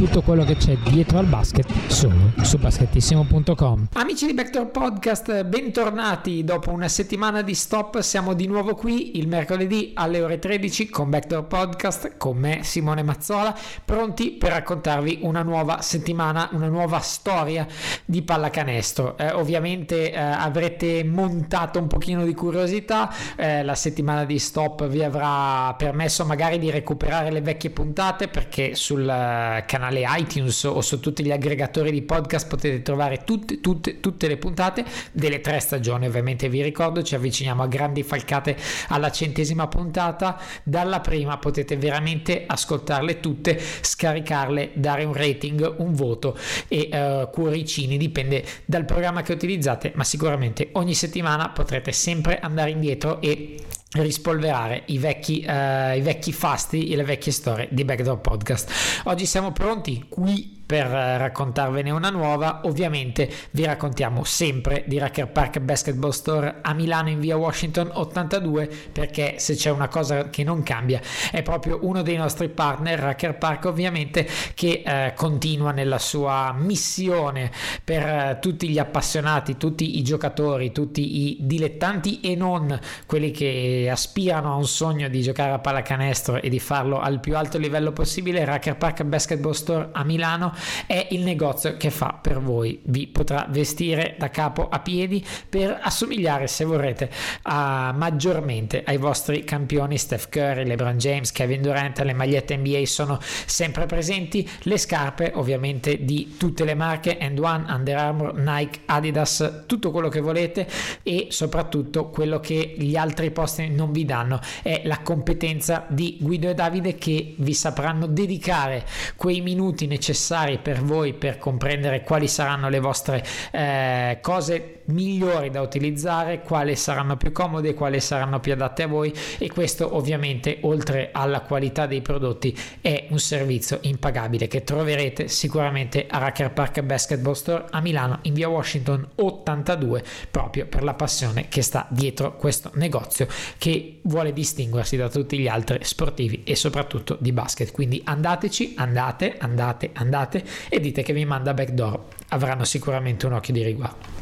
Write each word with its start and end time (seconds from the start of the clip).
tutto 0.00 0.22
quello 0.22 0.44
che 0.44 0.56
c'è 0.56 0.78
dietro 0.78 1.18
al 1.18 1.26
basket 1.26 1.70
solo 1.88 2.32
su 2.40 2.56
basketissimo.com. 2.56 3.88
Amici 3.92 4.24
di 4.24 4.32
Backdoor 4.32 4.70
Podcast, 4.70 5.44
bentornati 5.44 6.42
dopo 6.42 6.70
una 6.70 6.88
settimana 6.88 7.42
di 7.42 7.54
stop, 7.54 7.98
siamo 7.98 8.32
di 8.32 8.46
nuovo 8.46 8.74
qui 8.74 9.18
il 9.18 9.28
mercoledì 9.28 9.92
alle 9.94 10.22
ore 10.22 10.38
13 10.38 10.88
con 10.88 11.10
Backdoor 11.10 11.44
Podcast, 11.44 12.16
con 12.16 12.38
me 12.38 12.60
Simone 12.62 13.02
Mazzola, 13.02 13.54
pronti 13.84 14.30
per 14.30 14.52
raccontarvi 14.52 15.18
una 15.20 15.42
nuova 15.42 15.82
settimana, 15.82 16.48
una 16.52 16.68
nuova 16.68 17.00
storia 17.00 17.66
di 18.06 18.22
pallacanestro. 18.22 19.18
Eh, 19.18 19.32
ovviamente 19.32 20.12
eh, 20.12 20.18
avrete 20.18 21.04
montato 21.04 21.78
un 21.78 21.88
pochino 21.88 22.24
di 22.24 22.32
curiosità, 22.32 23.12
eh, 23.36 23.62
la 23.62 23.74
settimana 23.74 24.24
di 24.24 24.38
stop 24.38 24.86
vi 24.86 25.04
avrà 25.04 25.74
permesso 25.74 26.24
magari 26.24 26.58
di 26.58 26.70
recuperare 26.70 27.30
le 27.30 27.42
vecchie 27.42 27.68
puntate 27.68 28.28
perché 28.28 28.74
sul 28.74 29.06
eh, 29.06 29.64
canale 29.90 30.20
iTunes 30.20 30.62
o 30.64 30.80
su 30.80 31.00
tutti 31.00 31.24
gli 31.24 31.32
aggregatori 31.32 31.90
di 31.90 32.02
podcast 32.02 32.46
potete 32.46 32.82
trovare 32.82 33.24
tutte, 33.24 33.60
tutte, 33.60 34.00
tutte 34.00 34.28
le 34.28 34.36
puntate 34.36 34.84
delle 35.12 35.40
tre 35.40 35.58
stagioni. 35.60 36.06
Ovviamente 36.06 36.48
vi 36.48 36.62
ricordo, 36.62 37.02
ci 37.02 37.14
avviciniamo 37.16 37.62
a 37.62 37.66
grandi 37.66 38.02
falcate 38.02 38.56
alla 38.88 39.10
centesima 39.10 39.66
puntata. 39.66 40.40
Dalla 40.62 41.00
prima 41.00 41.36
potete 41.38 41.76
veramente 41.76 42.44
ascoltarle 42.46 43.20
tutte, 43.20 43.58
scaricarle, 43.58 44.70
dare 44.74 45.04
un 45.04 45.12
rating, 45.12 45.74
un 45.78 45.92
voto 45.92 46.38
e 46.68 46.88
uh, 46.92 47.30
cuoricini, 47.30 47.96
dipende 47.96 48.44
dal 48.64 48.84
programma 48.84 49.22
che 49.22 49.32
utilizzate, 49.32 49.92
ma 49.96 50.04
sicuramente 50.04 50.68
ogni 50.72 50.94
settimana 50.94 51.50
potrete 51.50 51.92
sempre 51.92 52.38
andare 52.38 52.70
indietro 52.70 53.20
e 53.20 53.58
rispolverare 53.92 54.84
i 54.86 54.98
vecchi, 54.98 55.44
uh, 55.46 55.96
i 55.96 56.00
vecchi 56.00 56.32
fasti 56.32 56.88
e 56.88 56.96
le 56.96 57.04
vecchie 57.04 57.32
storie 57.32 57.68
di 57.70 57.84
Backdoor 57.84 58.20
Podcast. 58.20 59.02
Oggi 59.04 59.26
siamo 59.26 59.52
pronti 59.52 60.06
qui 60.08 60.59
per 60.70 60.86
raccontarvene 60.86 61.90
una 61.90 62.10
nuova. 62.10 62.60
Ovviamente 62.62 63.28
vi 63.50 63.64
raccontiamo 63.64 64.22
sempre 64.22 64.84
di 64.86 64.98
Racker 64.98 65.26
Park 65.26 65.58
Basketball 65.58 66.10
Store 66.10 66.58
a 66.62 66.72
Milano 66.74 67.08
in 67.08 67.18
via 67.18 67.36
Washington 67.36 67.90
82 67.92 68.70
perché 68.92 69.40
se 69.40 69.56
c'è 69.56 69.68
una 69.70 69.88
cosa 69.88 70.30
che 70.30 70.44
non 70.44 70.62
cambia 70.62 71.00
è 71.32 71.42
proprio 71.42 71.80
uno 71.82 72.02
dei 72.02 72.16
nostri 72.16 72.50
partner, 72.50 73.00
Racker 73.00 73.36
Park 73.36 73.64
ovviamente, 73.64 74.28
che 74.54 74.84
eh, 74.86 75.12
continua 75.16 75.72
nella 75.72 75.98
sua 75.98 76.54
missione 76.56 77.50
per 77.82 78.02
eh, 78.06 78.38
tutti 78.40 78.68
gli 78.68 78.78
appassionati, 78.78 79.56
tutti 79.56 79.98
i 79.98 80.02
giocatori, 80.04 80.70
tutti 80.70 81.30
i 81.30 81.38
dilettanti 81.40 82.20
e 82.20 82.36
non 82.36 82.78
quelli 83.06 83.32
che 83.32 83.88
aspirano 83.90 84.52
a 84.52 84.54
un 84.54 84.68
sogno 84.68 85.08
di 85.08 85.20
giocare 85.20 85.50
a 85.50 85.58
pallacanestro 85.58 86.40
e 86.40 86.48
di 86.48 86.60
farlo 86.60 87.00
al 87.00 87.18
più 87.18 87.36
alto 87.36 87.58
livello 87.58 87.90
possibile. 87.90 88.44
Racker 88.44 88.76
Park 88.76 89.02
Basketball 89.02 89.50
Store 89.50 89.88
a 89.90 90.04
Milano 90.04 90.58
è 90.86 91.08
il 91.10 91.22
negozio 91.22 91.76
che 91.76 91.90
fa 91.90 92.18
per 92.20 92.40
voi. 92.40 92.80
Vi 92.84 93.06
potrà 93.06 93.46
vestire 93.48 94.16
da 94.18 94.30
capo 94.30 94.68
a 94.68 94.80
piedi 94.80 95.24
per 95.48 95.78
assomigliare, 95.80 96.46
se 96.46 96.64
vorrete, 96.64 97.10
a, 97.42 97.92
maggiormente 97.96 98.82
ai 98.84 98.96
vostri 98.96 99.44
campioni 99.44 99.98
Steph 99.98 100.28
Curry, 100.28 100.64
LeBron 100.64 100.98
James, 100.98 101.32
Kevin 101.32 101.62
Durant. 101.62 101.98
Le 102.00 102.12
magliette 102.12 102.56
NBA 102.56 102.84
sono 102.84 103.18
sempre 103.20 103.86
presenti. 103.86 104.48
Le 104.62 104.78
scarpe, 104.78 105.32
ovviamente, 105.34 106.04
di 106.04 106.36
tutte 106.36 106.64
le 106.64 106.74
marche: 106.74 107.18
End 107.18 107.38
One, 107.38 107.64
Under 107.68 107.96
Armour, 107.96 108.34
Nike, 108.34 108.80
Adidas, 108.86 109.64
tutto 109.66 109.90
quello 109.90 110.08
che 110.08 110.20
volete 110.20 110.66
e 111.02 111.28
soprattutto 111.30 112.08
quello 112.08 112.40
che 112.40 112.74
gli 112.76 112.96
altri 112.96 113.30
posti 113.30 113.68
non 113.68 113.92
vi 113.92 114.04
danno 114.04 114.40
è 114.62 114.82
la 114.84 115.00
competenza 115.00 115.86
di 115.88 116.16
Guido 116.20 116.48
e 116.48 116.54
Davide 116.54 116.96
che 116.96 117.34
vi 117.36 117.54
sapranno 117.54 118.06
dedicare 118.06 118.84
quei 119.16 119.40
minuti 119.40 119.86
necessari 119.86 120.49
necessari 120.50 120.58
per 120.58 120.82
voi 120.82 121.14
per 121.14 121.38
comprendere 121.38 122.02
quali 122.02 122.26
saranno 122.26 122.68
le 122.68 122.80
vostre 122.80 123.24
eh, 123.52 124.18
cose 124.20 124.80
migliori 124.90 125.50
da 125.50 125.60
utilizzare, 125.60 126.40
quali 126.40 126.74
saranno 126.76 127.16
più 127.16 127.32
comode, 127.32 127.74
quali 127.74 128.00
saranno 128.00 128.40
più 128.40 128.52
adatte 128.52 128.82
a 128.82 128.86
voi. 128.86 129.12
E 129.38 129.48
questo 129.48 129.96
ovviamente 129.96 130.58
oltre 130.62 131.10
alla 131.12 131.40
qualità 131.40 131.86
dei 131.86 132.02
prodotti 132.02 132.56
è 132.80 133.06
un 133.10 133.18
servizio 133.18 133.78
impagabile 133.82 134.48
che 134.48 134.64
troverete 134.64 135.28
sicuramente 135.28 136.06
a 136.08 136.18
Racker 136.18 136.52
Park 136.52 136.82
Basketball 136.82 137.34
Store 137.34 137.64
a 137.70 137.80
Milano 137.80 138.18
in 138.22 138.34
via 138.34 138.48
Washington 138.48 139.06
82 139.16 140.02
proprio 140.30 140.66
per 140.66 140.82
la 140.82 140.94
passione 140.94 141.48
che 141.48 141.62
sta 141.62 141.86
dietro 141.90 142.36
questo 142.36 142.70
negozio 142.74 143.26
che 143.58 144.00
vuole 144.02 144.32
distinguersi 144.32 144.96
da 144.96 145.08
tutti 145.08 145.38
gli 145.38 145.48
altri 145.48 145.78
sportivi 145.82 146.42
e 146.44 146.56
soprattutto 146.56 147.16
di 147.20 147.32
basket. 147.32 147.70
Quindi 147.70 148.00
andateci 148.04 148.74
andate 148.76 149.36
andate 149.38 149.90
andate 149.92 150.39
e 150.68 150.80
dite 150.80 151.02
che 151.02 151.12
vi 151.12 151.24
manda 151.24 151.54
backdoor, 151.54 152.04
avranno 152.28 152.64
sicuramente 152.64 153.26
un 153.26 153.32
occhio 153.32 153.52
di 153.54 153.62
riguardo. 153.62 154.19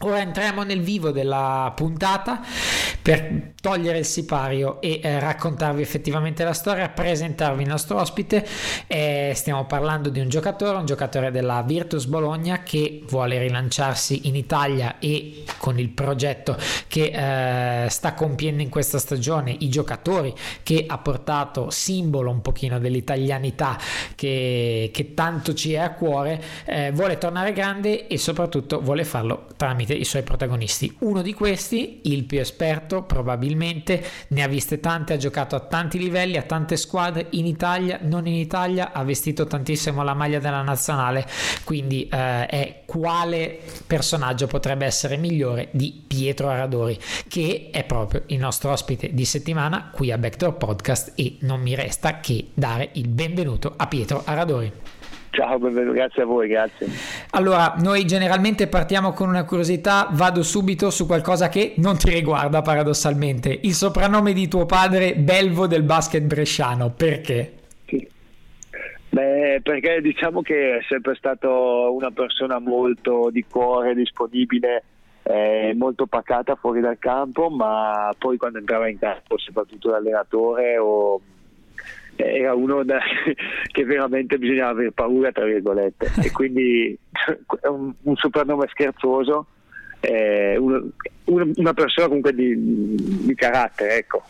Ora 0.00 0.20
entriamo 0.20 0.62
nel 0.62 0.82
vivo 0.82 1.10
della 1.10 1.72
puntata 1.74 2.42
per 3.00 3.52
togliere 3.62 3.98
il 3.98 4.04
sipario 4.04 4.78
e 4.82 5.00
eh, 5.02 5.18
raccontarvi 5.18 5.80
effettivamente 5.80 6.44
la 6.44 6.52
storia, 6.52 6.90
presentarvi 6.90 7.62
il 7.62 7.68
nostro 7.68 7.98
ospite. 7.98 8.46
Eh, 8.88 9.32
stiamo 9.34 9.64
parlando 9.64 10.10
di 10.10 10.20
un 10.20 10.28
giocatore, 10.28 10.76
un 10.76 10.84
giocatore 10.84 11.30
della 11.30 11.62
Virtus 11.62 12.04
Bologna 12.04 12.62
che 12.62 13.04
vuole 13.08 13.38
rilanciarsi 13.38 14.28
in 14.28 14.36
Italia 14.36 14.98
e 14.98 15.44
con 15.56 15.78
il 15.78 15.88
progetto 15.88 16.58
che 16.88 17.84
eh, 17.84 17.88
sta 17.88 18.12
compiendo 18.12 18.62
in 18.62 18.68
questa 18.68 18.98
stagione, 18.98 19.56
i 19.60 19.70
giocatori 19.70 20.34
che 20.62 20.84
ha 20.86 20.98
portato 20.98 21.70
simbolo 21.70 22.30
un 22.30 22.42
pochino 22.42 22.78
dell'italianità 22.78 23.78
che, 24.14 24.90
che 24.92 25.14
tanto 25.14 25.54
ci 25.54 25.72
è 25.72 25.78
a 25.78 25.92
cuore, 25.92 26.42
eh, 26.66 26.92
vuole 26.92 27.16
tornare 27.16 27.54
grande 27.54 28.08
e 28.08 28.18
soprattutto 28.18 28.80
vuole 28.80 29.04
farlo 29.04 29.46
tramite 29.56 29.85
i 29.94 30.04
suoi 30.04 30.22
protagonisti. 30.22 30.96
Uno 31.00 31.22
di 31.22 31.32
questi, 31.32 32.00
il 32.04 32.24
più 32.24 32.38
esperto 32.38 33.02
probabilmente, 33.02 34.02
ne 34.28 34.42
ha 34.42 34.48
viste 34.48 34.80
tante, 34.80 35.14
ha 35.14 35.16
giocato 35.16 35.56
a 35.56 35.60
tanti 35.60 35.98
livelli, 35.98 36.36
a 36.36 36.42
tante 36.42 36.76
squadre 36.76 37.26
in 37.30 37.46
Italia, 37.46 37.98
non 38.02 38.26
in 38.26 38.34
Italia, 38.34 38.92
ha 38.92 39.02
vestito 39.04 39.46
tantissimo 39.46 40.02
la 40.02 40.14
maglia 40.14 40.38
della 40.38 40.62
nazionale, 40.62 41.26
quindi 41.64 42.08
eh, 42.08 42.46
è 42.46 42.82
quale 42.84 43.58
personaggio 43.86 44.46
potrebbe 44.46 44.86
essere 44.86 45.16
migliore 45.16 45.68
di 45.72 46.02
Pietro 46.06 46.48
Aradori, 46.48 46.98
che 47.28 47.68
è 47.72 47.84
proprio 47.84 48.22
il 48.26 48.38
nostro 48.38 48.70
ospite 48.70 49.12
di 49.12 49.24
settimana 49.24 49.90
qui 49.92 50.10
a 50.10 50.18
Backdoor 50.18 50.54
Podcast 50.56 51.12
e 51.14 51.36
non 51.40 51.60
mi 51.60 51.74
resta 51.74 52.20
che 52.20 52.48
dare 52.54 52.90
il 52.92 53.08
benvenuto 53.08 53.74
a 53.76 53.86
Pietro 53.86 54.22
Aradori. 54.24 54.72
Ciao, 55.36 55.58
benvenuto, 55.58 55.92
grazie 55.92 56.22
a 56.22 56.24
voi, 56.24 56.48
grazie. 56.48 56.86
Allora, 57.32 57.74
noi 57.82 58.06
generalmente 58.06 58.68
partiamo 58.68 59.12
con 59.12 59.28
una 59.28 59.44
curiosità, 59.44 60.08
vado 60.12 60.42
subito 60.42 60.88
su 60.88 61.04
qualcosa 61.04 61.50
che 61.50 61.74
non 61.76 61.98
ti 61.98 62.08
riguarda 62.08 62.62
paradossalmente. 62.62 63.58
Il 63.64 63.74
soprannome 63.74 64.32
di 64.32 64.48
tuo 64.48 64.64
padre, 64.64 65.14
Belvo 65.14 65.66
del 65.66 65.82
basket 65.82 66.22
bresciano, 66.22 66.90
perché? 66.90 67.52
Sì. 67.84 68.08
Beh, 69.10 69.60
perché 69.62 70.00
diciamo 70.00 70.40
che 70.40 70.78
è 70.78 70.82
sempre 70.88 71.14
stato 71.16 71.92
una 71.94 72.10
persona 72.12 72.58
molto 72.58 73.28
di 73.30 73.44
cuore, 73.44 73.94
disponibile, 73.94 74.84
eh, 75.24 75.74
molto 75.76 76.06
pacata 76.06 76.54
fuori 76.54 76.80
dal 76.80 76.96
campo, 76.98 77.50
ma 77.50 78.10
poi 78.16 78.38
quando 78.38 78.56
entrava 78.56 78.88
in 78.88 78.98
campo, 78.98 79.36
soprattutto 79.36 79.90
l'allenatore 79.90 80.78
o 80.78 81.20
era 82.16 82.54
uno 82.54 82.82
da, 82.82 82.98
che 83.70 83.84
veramente 83.84 84.38
bisognava 84.38 84.70
avere 84.70 84.92
paura 84.92 85.32
tra 85.32 85.44
virgolette. 85.44 86.10
E 86.22 86.30
quindi 86.32 86.98
è 87.60 87.66
un, 87.66 87.92
un 88.02 88.16
soprannome 88.16 88.66
scherzoso 88.70 89.46
eh, 90.00 90.56
una, 91.24 91.74
persona 91.74 92.06
comunque 92.06 92.34
di, 92.34 92.54
di, 93.24 93.34
carattere 93.34 93.96
ecco. 93.96 94.22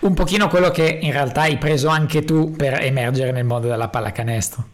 Un 0.00 0.14
pochino 0.14 0.48
quello 0.48 0.70
che 0.70 0.98
in 1.00 1.12
realtà 1.12 1.42
hai 1.42 1.56
preso 1.56 1.88
anche 1.88 2.24
tu 2.24 2.52
per 2.52 2.80
emergere 2.82 3.32
nel 3.32 3.44
mondo 3.44 3.68
della 3.68 3.88
pallacanestro. 3.88 4.64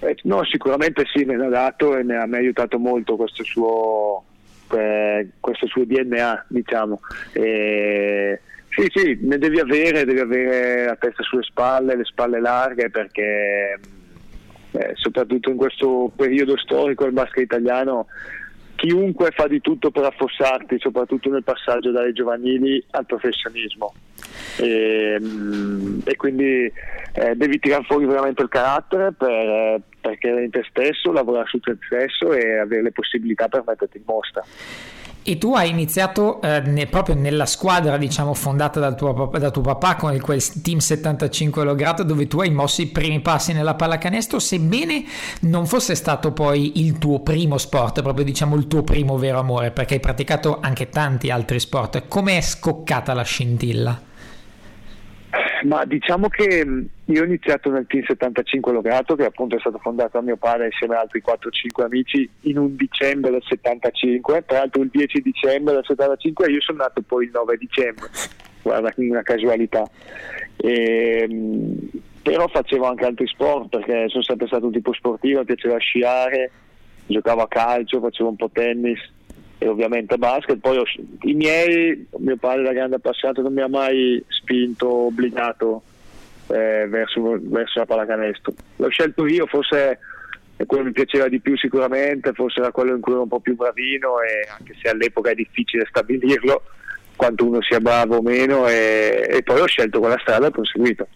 Eh, 0.00 0.16
no 0.24 0.44
sicuramente 0.44 1.04
sì 1.12 1.24
me 1.24 1.36
l'ha 1.36 1.48
dato 1.48 1.96
e 1.96 2.04
mi 2.04 2.14
ha, 2.14 2.26
mi 2.26 2.36
ha 2.36 2.38
aiutato 2.38 2.78
molto 2.78 3.16
questo 3.16 3.42
suo 3.44 4.24
eh, 4.72 5.28
questo 5.40 5.66
suo 5.66 5.84
DNA 5.84 6.46
diciamo. 6.48 7.00
E, 7.32 8.40
sì, 8.76 8.90
sì, 8.92 9.18
ne 9.22 9.38
devi 9.38 9.58
avere, 9.58 10.04
devi 10.04 10.20
avere 10.20 10.84
la 10.84 10.96
testa 10.96 11.22
sulle 11.22 11.42
spalle, 11.42 11.96
le 11.96 12.04
spalle 12.04 12.40
larghe 12.40 12.90
perché 12.90 13.80
eh, 14.72 14.90
soprattutto 14.94 15.48
in 15.48 15.56
questo 15.56 16.12
periodo 16.14 16.58
storico 16.58 17.04
del 17.04 17.14
basket 17.14 17.44
italiano 17.44 18.06
chiunque 18.74 19.30
fa 19.30 19.46
di 19.46 19.62
tutto 19.62 19.90
per 19.90 20.04
affossarti, 20.04 20.78
soprattutto 20.78 21.30
nel 21.30 21.42
passaggio 21.42 21.90
dalle 21.90 22.12
giovanili 22.12 22.84
al 22.90 23.06
professionismo. 23.06 23.94
e, 24.58 25.16
mm, 25.18 26.00
e 26.04 26.16
quindi 26.16 26.70
eh, 27.14 27.34
devi 27.34 27.58
tirare 27.58 27.84
fuori 27.84 28.04
veramente 28.04 28.42
il 28.42 28.48
carattere 28.48 29.12
per, 29.12 29.80
per 30.00 30.18
credere 30.18 30.44
in 30.44 30.50
te 30.50 30.64
stesso, 30.68 31.12
lavorare 31.12 31.46
su 31.48 31.58
te 31.60 31.76
stesso 31.86 32.32
e 32.34 32.58
avere 32.58 32.82
le 32.82 32.92
possibilità 32.92 33.48
per 33.48 33.64
metterti 33.66 33.96
in 33.96 34.02
mostra. 34.06 34.44
E 35.28 35.38
tu 35.38 35.54
hai 35.54 35.70
iniziato 35.70 36.40
eh, 36.40 36.60
ne, 36.60 36.86
proprio 36.86 37.16
nella 37.16 37.46
squadra, 37.46 37.96
diciamo, 37.96 38.32
fondata 38.32 38.78
dal 38.78 38.94
tuo, 38.94 39.28
da 39.36 39.50
tuo 39.50 39.60
papà 39.60 39.96
con 39.96 40.16
quel 40.20 40.40
Team 40.62 40.78
75 40.78 41.64
Lograto, 41.64 42.04
dove 42.04 42.28
tu 42.28 42.38
hai 42.38 42.50
mosso 42.50 42.80
i 42.80 42.86
primi 42.86 43.18
passi 43.18 43.52
nella 43.52 43.74
pallacanestro, 43.74 44.38
sebbene 44.38 45.04
non 45.40 45.66
fosse 45.66 45.96
stato 45.96 46.30
poi 46.30 46.80
il 46.84 46.98
tuo 46.98 47.18
primo 47.22 47.58
sport, 47.58 48.02
proprio 48.02 48.24
diciamo 48.24 48.54
il 48.54 48.68
tuo 48.68 48.84
primo 48.84 49.18
vero 49.18 49.40
amore, 49.40 49.72
perché 49.72 49.94
hai 49.94 50.00
praticato 50.00 50.60
anche 50.60 50.90
tanti 50.90 51.28
altri 51.28 51.58
sport. 51.58 52.06
Come 52.06 52.36
è 52.36 52.40
scoccata 52.40 53.12
la 53.12 53.22
scintilla? 53.22 54.05
Ma 55.64 55.84
diciamo 55.84 56.28
che 56.28 56.64
mm, 56.64 56.84
io 57.06 57.22
ho 57.22 57.24
iniziato 57.24 57.70
nel 57.70 57.86
Team 57.86 58.04
75 58.04 58.72
Lograto, 58.72 59.14
che 59.14 59.24
appunto 59.24 59.56
è 59.56 59.60
stato 59.60 59.78
fondato 59.78 60.18
da 60.18 60.20
mio 60.20 60.36
padre 60.36 60.66
insieme 60.66 60.94
ad 60.94 61.02
altri 61.02 61.22
4-5 61.24 61.82
amici 61.82 62.28
in 62.42 62.58
un 62.58 62.76
dicembre 62.76 63.30
del 63.30 63.42
75, 63.46 64.44
tra 64.46 64.58
l'altro 64.58 64.82
il 64.82 64.90
10 64.90 65.22
dicembre 65.22 65.74
del 65.74 65.84
75 65.84 66.46
e 66.46 66.52
io 66.52 66.60
sono 66.60 66.78
nato 66.78 67.02
poi 67.02 67.24
il 67.24 67.30
9 67.32 67.56
dicembre, 67.56 68.08
guarda, 68.62 68.92
una 68.96 69.22
casualità. 69.22 69.88
E, 70.56 71.26
mm, 71.28 71.78
però 72.22 72.48
facevo 72.48 72.84
anche 72.84 73.04
altri 73.04 73.26
sport 73.26 73.68
perché 73.68 74.08
sono 74.08 74.22
sempre 74.22 74.46
stato 74.46 74.66
un 74.66 74.72
tipo 74.72 74.92
sportivo, 74.92 75.44
piaceva 75.44 75.78
sciare, 75.78 76.50
giocavo 77.06 77.42
a 77.42 77.48
calcio, 77.48 78.00
facevo 78.00 78.28
un 78.28 78.36
po' 78.36 78.50
tennis 78.52 79.14
e 79.58 79.68
ovviamente 79.68 80.18
basket. 80.18 80.58
Poi 80.58 80.78
ho, 80.78 80.84
i 81.22 81.34
miei, 81.34 82.06
mio 82.18 82.36
padre 82.36 82.64
da 82.64 82.72
grande 82.72 82.96
appassionato 82.96 83.42
non 83.42 83.52
mi 83.52 83.62
ha 83.62 83.68
mai 83.68 84.22
spinto, 84.28 84.88
obbligato 84.88 85.82
eh, 86.48 86.86
verso, 86.88 87.38
verso, 87.40 87.78
la 87.78 87.86
pallacanestro. 87.86 88.52
L'ho 88.76 88.88
scelto 88.88 89.26
io, 89.26 89.46
forse 89.46 89.98
è 90.56 90.64
quello 90.64 90.84
che 90.84 90.88
mi 90.88 90.94
piaceva 90.94 91.28
di 91.28 91.40
più 91.40 91.56
sicuramente, 91.56 92.32
forse 92.32 92.60
era 92.60 92.70
quello 92.70 92.94
in 92.94 93.00
cui 93.00 93.12
ero 93.12 93.22
un 93.22 93.28
po' 93.28 93.40
più 93.40 93.56
bravino 93.56 94.20
e 94.20 94.48
anche 94.58 94.74
se 94.80 94.88
all'epoca 94.88 95.30
è 95.30 95.34
difficile 95.34 95.86
stabilirlo 95.88 96.62
quanto 97.14 97.46
uno 97.46 97.62
sia 97.62 97.80
bravo 97.80 98.16
o 98.16 98.22
meno 98.22 98.68
e, 98.68 99.26
e 99.28 99.42
poi 99.42 99.60
ho 99.60 99.66
scelto 99.66 100.00
quella 100.00 100.18
strada 100.18 100.46
e 100.46 100.48
ho 100.48 100.52
proseguito. 100.52 101.08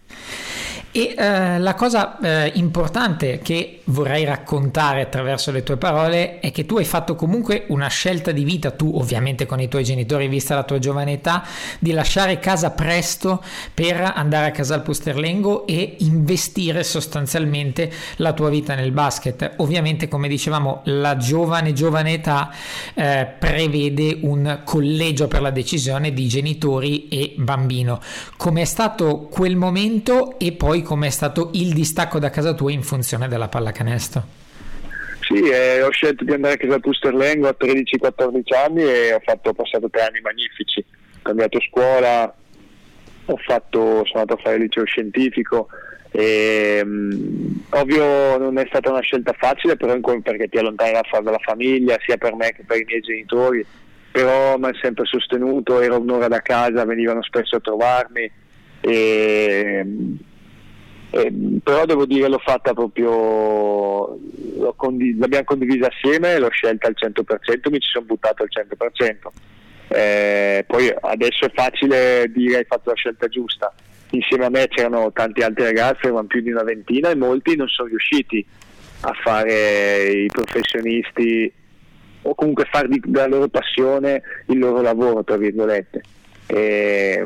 E 0.93 1.15
eh, 1.17 1.57
la 1.57 1.73
cosa 1.73 2.19
eh, 2.19 2.51
importante 2.55 3.39
che 3.41 3.79
vorrei 3.85 4.25
raccontare 4.25 5.01
attraverso 5.01 5.49
le 5.49 5.63
tue 5.63 5.77
parole 5.77 6.39
è 6.39 6.51
che 6.51 6.65
tu 6.65 6.77
hai 6.77 6.83
fatto 6.83 7.15
comunque 7.15 7.63
una 7.69 7.87
scelta 7.87 8.31
di 8.31 8.43
vita, 8.43 8.71
tu 8.71 8.91
ovviamente 8.93 9.45
con 9.45 9.61
i 9.61 9.69
tuoi 9.69 9.85
genitori, 9.85 10.27
vista 10.27 10.53
la 10.53 10.63
tua 10.63 10.79
giovane 10.79 11.13
età, 11.13 11.45
di 11.79 11.93
lasciare 11.93 12.39
casa 12.39 12.71
presto 12.71 13.41
per 13.73 14.11
andare 14.15 14.47
a 14.47 14.51
Casal 14.51 14.81
Pusterlengo 14.81 15.65
e 15.65 15.95
investire 15.99 16.83
sostanzialmente 16.83 17.89
la 18.17 18.33
tua 18.33 18.49
vita 18.49 18.75
nel 18.75 18.91
basket. 18.91 19.53
Ovviamente, 19.57 20.09
come 20.09 20.27
dicevamo, 20.27 20.81
la 20.85 21.15
giovane 21.15 21.71
giovane 21.71 22.13
età 22.13 22.51
eh, 22.93 23.27
prevede 23.39 24.17
un 24.23 24.59
collegio 24.65 25.29
per 25.29 25.41
la 25.41 25.51
decisione 25.51 26.11
di 26.11 26.27
genitori 26.27 27.07
e 27.07 27.33
bambino. 27.37 28.01
Com'è 28.35 28.65
stato 28.65 29.29
quel 29.31 29.55
momento 29.55 30.37
e 30.37 30.51
poi 30.51 30.79
poi 30.81 30.83
com'è 30.83 31.09
stato 31.09 31.51
il 31.53 31.73
distacco 31.73 32.19
da 32.19 32.29
casa 32.29 32.53
tua 32.53 32.71
in 32.71 32.81
funzione 32.81 33.27
della 33.27 33.47
pallacanestro? 33.47 34.39
Sì, 35.21 35.49
eh, 35.49 35.81
ho 35.81 35.91
scelto 35.91 36.23
di 36.23 36.33
andare 36.33 36.55
a 36.55 36.57
casa 36.57 36.79
Pusterlengo 36.79 37.47
a 37.47 37.55
13-14 37.57 38.55
anni 38.55 38.83
e 38.83 39.13
ho, 39.13 39.21
fatto, 39.23 39.53
passato 39.53 39.89
tre 39.89 40.01
anni 40.01 40.19
magnifici. 40.21 40.83
Ho 40.83 41.19
cambiato 41.21 41.59
scuola, 41.69 42.33
fatto, 43.37 43.79
sono 44.05 44.19
andato 44.21 44.33
a 44.33 44.41
fare 44.43 44.55
il 44.55 44.63
liceo 44.63 44.83
scientifico. 44.85 45.67
E, 46.11 46.81
um, 46.83 47.63
ovvio 47.69 48.37
non 48.37 48.57
è 48.57 48.65
stata 48.67 48.89
una 48.89 48.99
scelta 48.99 49.31
facile 49.31 49.77
però 49.77 49.97
perché 50.21 50.49
ti 50.49 50.57
allontani 50.57 50.91
dalla 50.91 51.39
famiglia 51.41 51.97
sia 52.05 52.17
per 52.17 52.35
me 52.35 52.51
che 52.51 52.63
per 52.67 52.81
i 52.81 52.83
miei 52.85 52.99
genitori 52.99 53.65
però 54.11 54.57
mi 54.57 54.65
ha 54.65 54.77
sempre 54.81 55.05
sostenuto 55.05 55.79
ero 55.79 56.01
un'ora 56.01 56.27
da 56.27 56.41
casa 56.41 56.83
venivano 56.83 57.23
spesso 57.23 57.55
a 57.55 57.61
trovarmi 57.61 58.29
e, 58.81 59.85
eh, 61.13 61.31
però 61.61 61.85
devo 61.85 62.05
dire 62.05 62.29
l'ho 62.29 62.39
fatta 62.39 62.73
proprio, 62.73 64.17
condiv- 64.77 65.19
l'abbiamo 65.19 65.43
condivisa 65.43 65.87
assieme, 65.87 66.39
l'ho 66.39 66.49
scelta 66.49 66.87
al 66.87 66.95
100%, 66.97 67.69
mi 67.69 67.79
ci 67.79 67.89
sono 67.91 68.05
buttato 68.05 68.43
al 68.43 68.49
100%. 68.49 69.27
Eh, 69.89 70.63
poi 70.65 70.89
adesso 71.01 71.45
è 71.45 71.51
facile 71.53 72.31
dire 72.33 72.59
hai 72.59 72.65
fatto 72.65 72.91
la 72.91 72.95
scelta 72.95 73.27
giusta. 73.27 73.73
Insieme 74.11 74.45
a 74.45 74.49
me 74.49 74.67
c'erano 74.69 75.11
tanti 75.11 75.41
altri 75.41 75.65
ragazzi, 75.65 76.05
erano 76.05 76.23
più 76.23 76.41
di 76.41 76.51
una 76.51 76.63
ventina 76.63 77.09
e 77.09 77.15
molti 77.15 77.57
non 77.57 77.67
sono 77.67 77.89
riusciti 77.89 78.45
a 79.01 79.13
fare 79.21 80.11
i 80.11 80.27
professionisti 80.27 81.51
o 82.21 82.35
comunque 82.35 82.67
fare 82.71 82.87
della 82.87 83.27
loro 83.27 83.47
passione 83.49 84.21
il 84.47 84.59
loro 84.59 84.81
lavoro, 84.81 85.25
tra 85.25 85.35
virgolette. 85.35 86.01
E, 86.45 87.25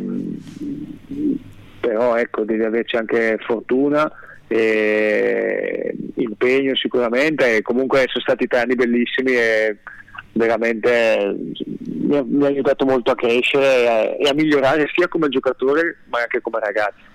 però 1.85 2.15
ecco 2.15 2.43
devi 2.43 2.63
averci 2.63 2.95
anche 2.95 3.37
fortuna 3.45 4.11
e 4.47 5.95
impegno 6.15 6.75
sicuramente 6.75 7.57
e 7.57 7.61
comunque 7.61 8.05
sono 8.07 8.23
stati 8.23 8.47
tre 8.47 8.61
anni 8.61 8.73
bellissimi 8.73 9.33
e 9.33 9.77
veramente 10.31 11.35
mi 11.85 12.17
ha, 12.17 12.23
mi 12.25 12.43
ha 12.43 12.47
aiutato 12.47 12.85
molto 12.85 13.11
a 13.11 13.15
crescere 13.15 13.65
e 13.65 13.87
a, 13.87 14.01
e 14.01 14.29
a 14.29 14.33
migliorare 14.33 14.89
sia 14.93 15.07
come 15.07 15.29
giocatore 15.29 15.99
ma 16.09 16.21
anche 16.21 16.41
come 16.41 16.59
ragazzo. 16.59 17.13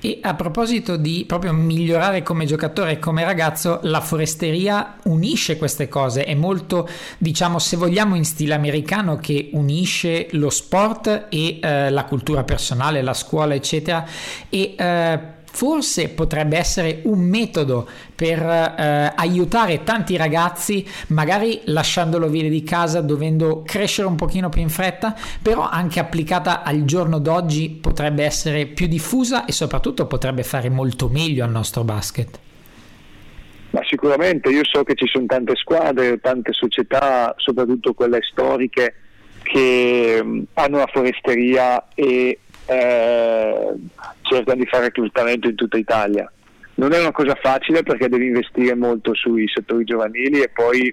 E 0.00 0.18
a 0.20 0.34
proposito 0.34 0.96
di 0.96 1.24
proprio 1.26 1.52
migliorare 1.52 2.22
come 2.22 2.44
giocatore 2.44 2.92
e 2.92 2.98
come 2.98 3.24
ragazzo, 3.24 3.80
la 3.84 4.00
foresteria 4.00 4.98
unisce 5.04 5.56
queste 5.56 5.88
cose, 5.88 6.24
è 6.24 6.34
molto, 6.34 6.88
diciamo, 7.18 7.58
se 7.58 7.76
vogliamo 7.76 8.14
in 8.14 8.24
stile 8.24 8.54
americano 8.54 9.16
che 9.16 9.50
unisce 9.52 10.28
lo 10.32 10.50
sport 10.50 11.26
e 11.30 11.58
eh, 11.60 11.90
la 11.90 12.04
cultura 12.04 12.44
personale, 12.44 13.00
la 13.02 13.14
scuola, 13.14 13.54
eccetera. 13.54 14.06
E 14.50 14.74
eh, 14.76 15.33
forse 15.54 16.08
potrebbe 16.08 16.56
essere 16.56 17.00
un 17.04 17.20
metodo 17.20 17.88
per 18.14 18.40
eh, 18.40 19.12
aiutare 19.14 19.84
tanti 19.84 20.16
ragazzi, 20.16 20.84
magari 21.08 21.60
lasciandolo 21.66 22.28
via 22.28 22.48
di 22.48 22.64
casa, 22.64 23.00
dovendo 23.00 23.62
crescere 23.64 24.08
un 24.08 24.16
pochino 24.16 24.48
più 24.48 24.62
in 24.62 24.68
fretta, 24.68 25.14
però 25.40 25.68
anche 25.68 26.00
applicata 26.00 26.64
al 26.64 26.84
giorno 26.84 27.20
d'oggi 27.20 27.70
potrebbe 27.70 28.24
essere 28.24 28.66
più 28.66 28.88
diffusa 28.88 29.44
e 29.44 29.52
soprattutto 29.52 30.06
potrebbe 30.06 30.42
fare 30.42 30.68
molto 30.70 31.08
meglio 31.08 31.44
al 31.44 31.50
nostro 31.50 31.84
basket. 31.84 32.40
Ma 33.70 33.80
sicuramente 33.84 34.50
io 34.50 34.64
so 34.64 34.82
che 34.82 34.94
ci 34.96 35.06
sono 35.06 35.26
tante 35.26 35.54
squadre, 35.54 36.18
tante 36.18 36.52
società, 36.52 37.32
soprattutto 37.36 37.94
quelle 37.94 38.18
storiche, 38.22 38.94
che 39.42 40.20
mm, 40.20 40.42
hanno 40.54 40.78
la 40.78 40.88
foresteria 40.92 41.86
e 41.94 42.38
eh, 42.66 43.72
cercano 44.22 44.60
di 44.60 44.66
fare 44.66 44.84
reclutamento 44.84 45.48
in 45.48 45.54
tutta 45.54 45.76
Italia. 45.76 46.30
Non 46.76 46.92
è 46.92 46.98
una 46.98 47.12
cosa 47.12 47.36
facile 47.40 47.82
perché 47.82 48.08
devi 48.08 48.26
investire 48.26 48.74
molto 48.74 49.14
sui 49.14 49.48
settori 49.48 49.84
giovanili 49.84 50.40
e 50.40 50.48
poi 50.48 50.92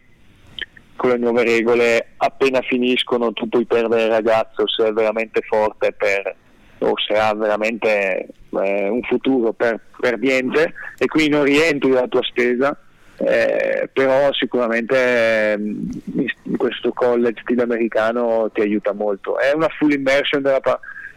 con 0.95 1.09
le 1.09 1.17
nuove 1.17 1.43
regole 1.43 2.09
appena 2.17 2.61
finiscono 2.61 3.33
tu 3.33 3.49
puoi 3.49 3.65
perdere 3.65 4.03
il 4.03 4.11
ragazzo 4.11 4.67
se 4.67 4.85
è 4.85 4.91
veramente 4.91 5.41
forte 5.41 5.93
per, 5.93 6.35
o 6.77 6.93
se 6.99 7.17
ha 7.17 7.33
veramente 7.33 8.27
eh, 8.51 8.87
un 8.87 9.01
futuro 9.01 9.53
per, 9.53 9.79
per, 9.99 10.19
niente 10.19 10.73
e 10.99 11.07
quindi 11.07 11.31
non 11.31 11.43
rientri 11.43 11.89
dalla 11.89 12.07
tua 12.07 12.23
spesa. 12.23 12.77
Eh, 13.17 13.87
però 13.93 14.33
sicuramente 14.33 15.53
eh, 15.53 16.55
questo 16.57 16.91
college 16.91 17.41
stile 17.43 17.63
americano 17.63 18.49
ti 18.53 18.61
aiuta 18.61 18.93
molto. 18.93 19.39
È 19.39 19.51
una 19.53 19.69
full 19.69 19.91
immersion 19.91 20.41
della, 20.41 20.59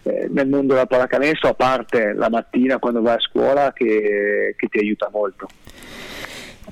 eh, 0.04 0.28
nel 0.30 0.48
mondo 0.48 0.74
della 0.74 0.86
pallacanestro, 0.86 1.48
a 1.50 1.54
parte 1.54 2.12
la 2.12 2.28
mattina 2.28 2.78
quando 2.78 3.02
vai 3.02 3.14
a 3.16 3.20
scuola 3.20 3.72
che, 3.72 4.54
che 4.56 4.68
ti 4.68 4.78
aiuta 4.78 5.08
molto. 5.10 5.48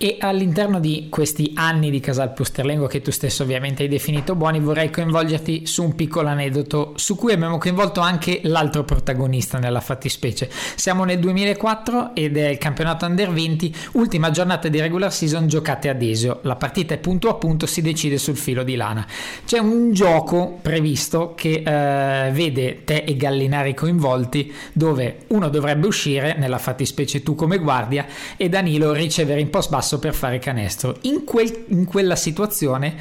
E 0.04 0.16
all'interno 0.18 0.80
di 0.80 1.06
questi 1.08 1.52
anni 1.54 1.88
di 1.88 2.00
Casal 2.00 2.32
Pusterlengo, 2.32 2.88
che 2.88 3.00
tu 3.02 3.12
stesso 3.12 3.44
ovviamente 3.44 3.84
hai 3.84 3.88
definito 3.88 4.34
buoni, 4.34 4.58
vorrei 4.58 4.90
coinvolgerti 4.90 5.64
su 5.64 5.84
un 5.84 5.94
piccolo 5.94 6.26
aneddoto 6.26 6.94
su 6.96 7.14
cui 7.14 7.32
abbiamo 7.32 7.56
coinvolto 7.58 8.00
anche 8.00 8.40
l'altro 8.42 8.82
protagonista 8.82 9.60
nella 9.60 9.78
fattispecie. 9.78 10.50
Siamo 10.74 11.04
nel 11.04 11.20
2004 11.20 12.16
ed 12.16 12.36
è 12.36 12.48
il 12.48 12.58
campionato 12.58 13.06
Under 13.06 13.30
20, 13.30 13.74
ultima 13.92 14.32
giornata 14.32 14.66
di 14.66 14.80
regular 14.80 15.12
season 15.12 15.46
giocate 15.46 15.88
ad 15.88 16.02
Esio. 16.02 16.40
La 16.42 16.56
partita 16.56 16.94
è 16.94 16.98
punto 16.98 17.28
a 17.28 17.34
punto, 17.34 17.66
si 17.66 17.80
decide 17.80 18.18
sul 18.18 18.36
filo 18.36 18.64
di 18.64 18.74
lana. 18.74 19.06
C'è 19.46 19.58
un 19.58 19.92
gioco 19.92 20.58
previsto 20.60 21.34
che 21.36 21.62
eh, 21.64 22.32
vede 22.32 22.82
te 22.82 23.04
e 23.06 23.16
Gallinari 23.16 23.72
coinvolti, 23.72 24.52
dove 24.72 25.18
uno 25.28 25.48
dovrebbe 25.48 25.86
uscire, 25.86 26.34
nella 26.36 26.58
fattispecie 26.58 27.22
tu 27.22 27.36
come 27.36 27.58
guardia, 27.58 28.04
e 28.36 28.48
Danilo 28.48 28.92
ricevere 28.92 29.40
in 29.40 29.48
post 29.48 29.70
basso 29.70 29.90
passo 29.92 29.98
per 29.98 30.14
fare 30.14 30.38
canestro. 30.38 30.96
In, 31.02 31.24
quel, 31.24 31.64
in 31.68 31.84
quella 31.84 32.16
situazione, 32.16 32.94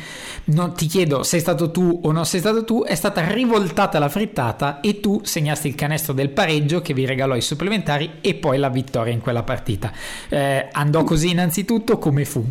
non 0.45 0.73
ti 0.75 0.87
chiedo 0.87 1.23
sei 1.23 1.39
stato 1.39 1.71
tu 1.71 2.01
o 2.03 2.11
non 2.11 2.25
sei 2.25 2.39
stato 2.39 2.65
tu, 2.65 2.83
è 2.83 2.95
stata 2.95 3.25
rivoltata 3.31 3.99
la 3.99 4.09
frittata 4.09 4.79
e 4.81 4.99
tu 4.99 5.21
segnasti 5.23 5.67
il 5.67 5.75
canestro 5.75 6.13
del 6.13 6.29
pareggio 6.29 6.81
che 6.81 6.93
vi 6.93 7.05
regalò 7.05 7.35
i 7.35 7.41
supplementari 7.41 8.17
e 8.21 8.33
poi 8.35 8.57
la 8.57 8.69
vittoria 8.69 9.13
in 9.13 9.21
quella 9.21 9.43
partita. 9.43 9.91
Eh, 10.29 10.67
andò 10.71 11.03
così 11.03 11.29
innanzitutto, 11.31 11.97
come 11.97 12.25
fu? 12.25 12.43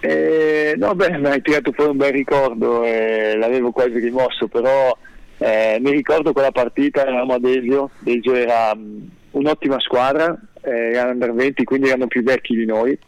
Eh, 0.00 0.74
no, 0.76 0.94
beh, 0.94 1.18
mi 1.18 1.26
hai 1.26 1.42
tirato 1.42 1.72
fuori 1.72 1.90
un 1.90 1.96
bel 1.96 2.12
ricordo, 2.12 2.82
eh, 2.82 3.36
l'avevo 3.36 3.70
quasi 3.70 3.98
rimosso, 3.98 4.48
però 4.48 4.96
eh, 5.38 5.78
mi 5.80 5.90
ricordo 5.92 6.32
quella 6.32 6.50
partita, 6.50 7.02
eravamo 7.02 7.34
a 7.34 7.38
Desio, 7.38 7.90
Desio 8.00 8.34
era 8.34 8.72
um, 8.74 9.08
un'ottima 9.30 9.78
squadra, 9.78 10.36
eh, 10.62 10.92
erano 10.92 11.12
under 11.12 11.32
20, 11.32 11.64
quindi 11.64 11.88
erano 11.88 12.06
più 12.06 12.22
vecchi 12.22 12.54
di 12.54 12.64
noi. 12.64 12.98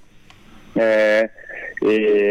Eh, 0.75 1.31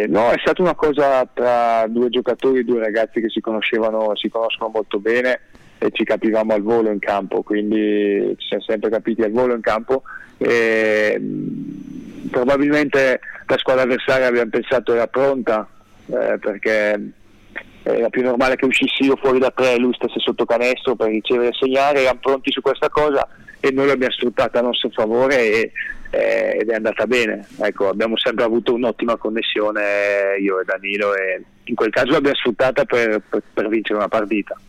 no, 0.08 0.30
è 0.32 0.38
stata 0.39 0.62
una 0.62 0.75
cosa 0.75 1.27
tra 1.32 1.86
due 1.88 2.10
giocatori, 2.10 2.65
due 2.65 2.80
ragazzi 2.80 3.22
che 3.22 3.30
si 3.30 3.39
conoscevano, 3.39 4.15
si 4.15 4.30
conoscono 4.30 4.72
molto 4.74 5.00
bene 5.00 5.39
e 5.77 5.89
ci 5.92 6.03
capivamo 6.03 6.53
al 6.53 6.62
volo 6.62 6.92
in 6.92 7.00
campo, 7.00 7.42
quindi 7.42 8.36
ci 8.38 8.48
siamo 8.48 8.63
sempre 8.63 8.89
capiti 8.89 9.22
al 9.22 9.32
volo 9.32 9.53
in 9.53 9.62
campo. 9.62 10.03
E, 10.38 11.20
probabilmente 12.30 13.20
la 13.46 13.58
squadra 13.58 13.84
avversaria 13.84 14.27
abbiamo 14.27 14.50
pensato 14.50 14.94
era 14.94 15.08
pronta 15.08 15.68
eh, 16.08 16.38
perché 16.39 17.12
era 17.84 18.10
più 18.10 18.24
normale 18.24 18.56
che 18.56 18.65
uscissi 18.65 19.03
io 19.03 19.15
fuori 19.18 19.39
da 19.39 19.51
tre 19.51 19.74
e 19.74 19.77
lui 19.77 19.94
stesse 19.94 20.20
sotto 20.20 20.46
canestro 20.46 20.96
per 20.96 21.10
ricevere 21.10 21.50
e 21.50 21.53
segnare, 21.53 22.01
erano 22.01 22.20
pronti 22.20 22.51
su 22.51 22.62
questa 22.62 22.89
cosa 22.89 23.27
e 23.65 23.72
noi 23.72 23.88
l'abbiamo 23.88 24.12
sfruttata 24.12 24.60
a 24.60 24.62
nostro 24.62 24.89
favore 24.89 25.38
e, 25.38 25.72
eh, 26.10 26.58
ed 26.60 26.70
è 26.70 26.75
andata 26.75 27.08
bene. 27.08 27.48
Ecco, 27.62 27.88
abbiamo 27.88 28.17
sempre 28.17 28.43
avuto 28.43 28.74
un'ottima 28.74 29.15
connessione 29.15 30.36
io 30.41 30.60
e 30.60 30.65
Danilo 30.65 31.15
e 31.15 31.41
in 31.63 31.75
quel 31.75 31.89
caso 31.89 32.12
l'abbiamo 32.12 32.36
sfruttata 32.36 32.84
per, 32.84 33.22
per, 33.29 33.41
per 33.53 33.70
vincere 33.70 34.00
una 34.00 34.10
partita 34.10 34.60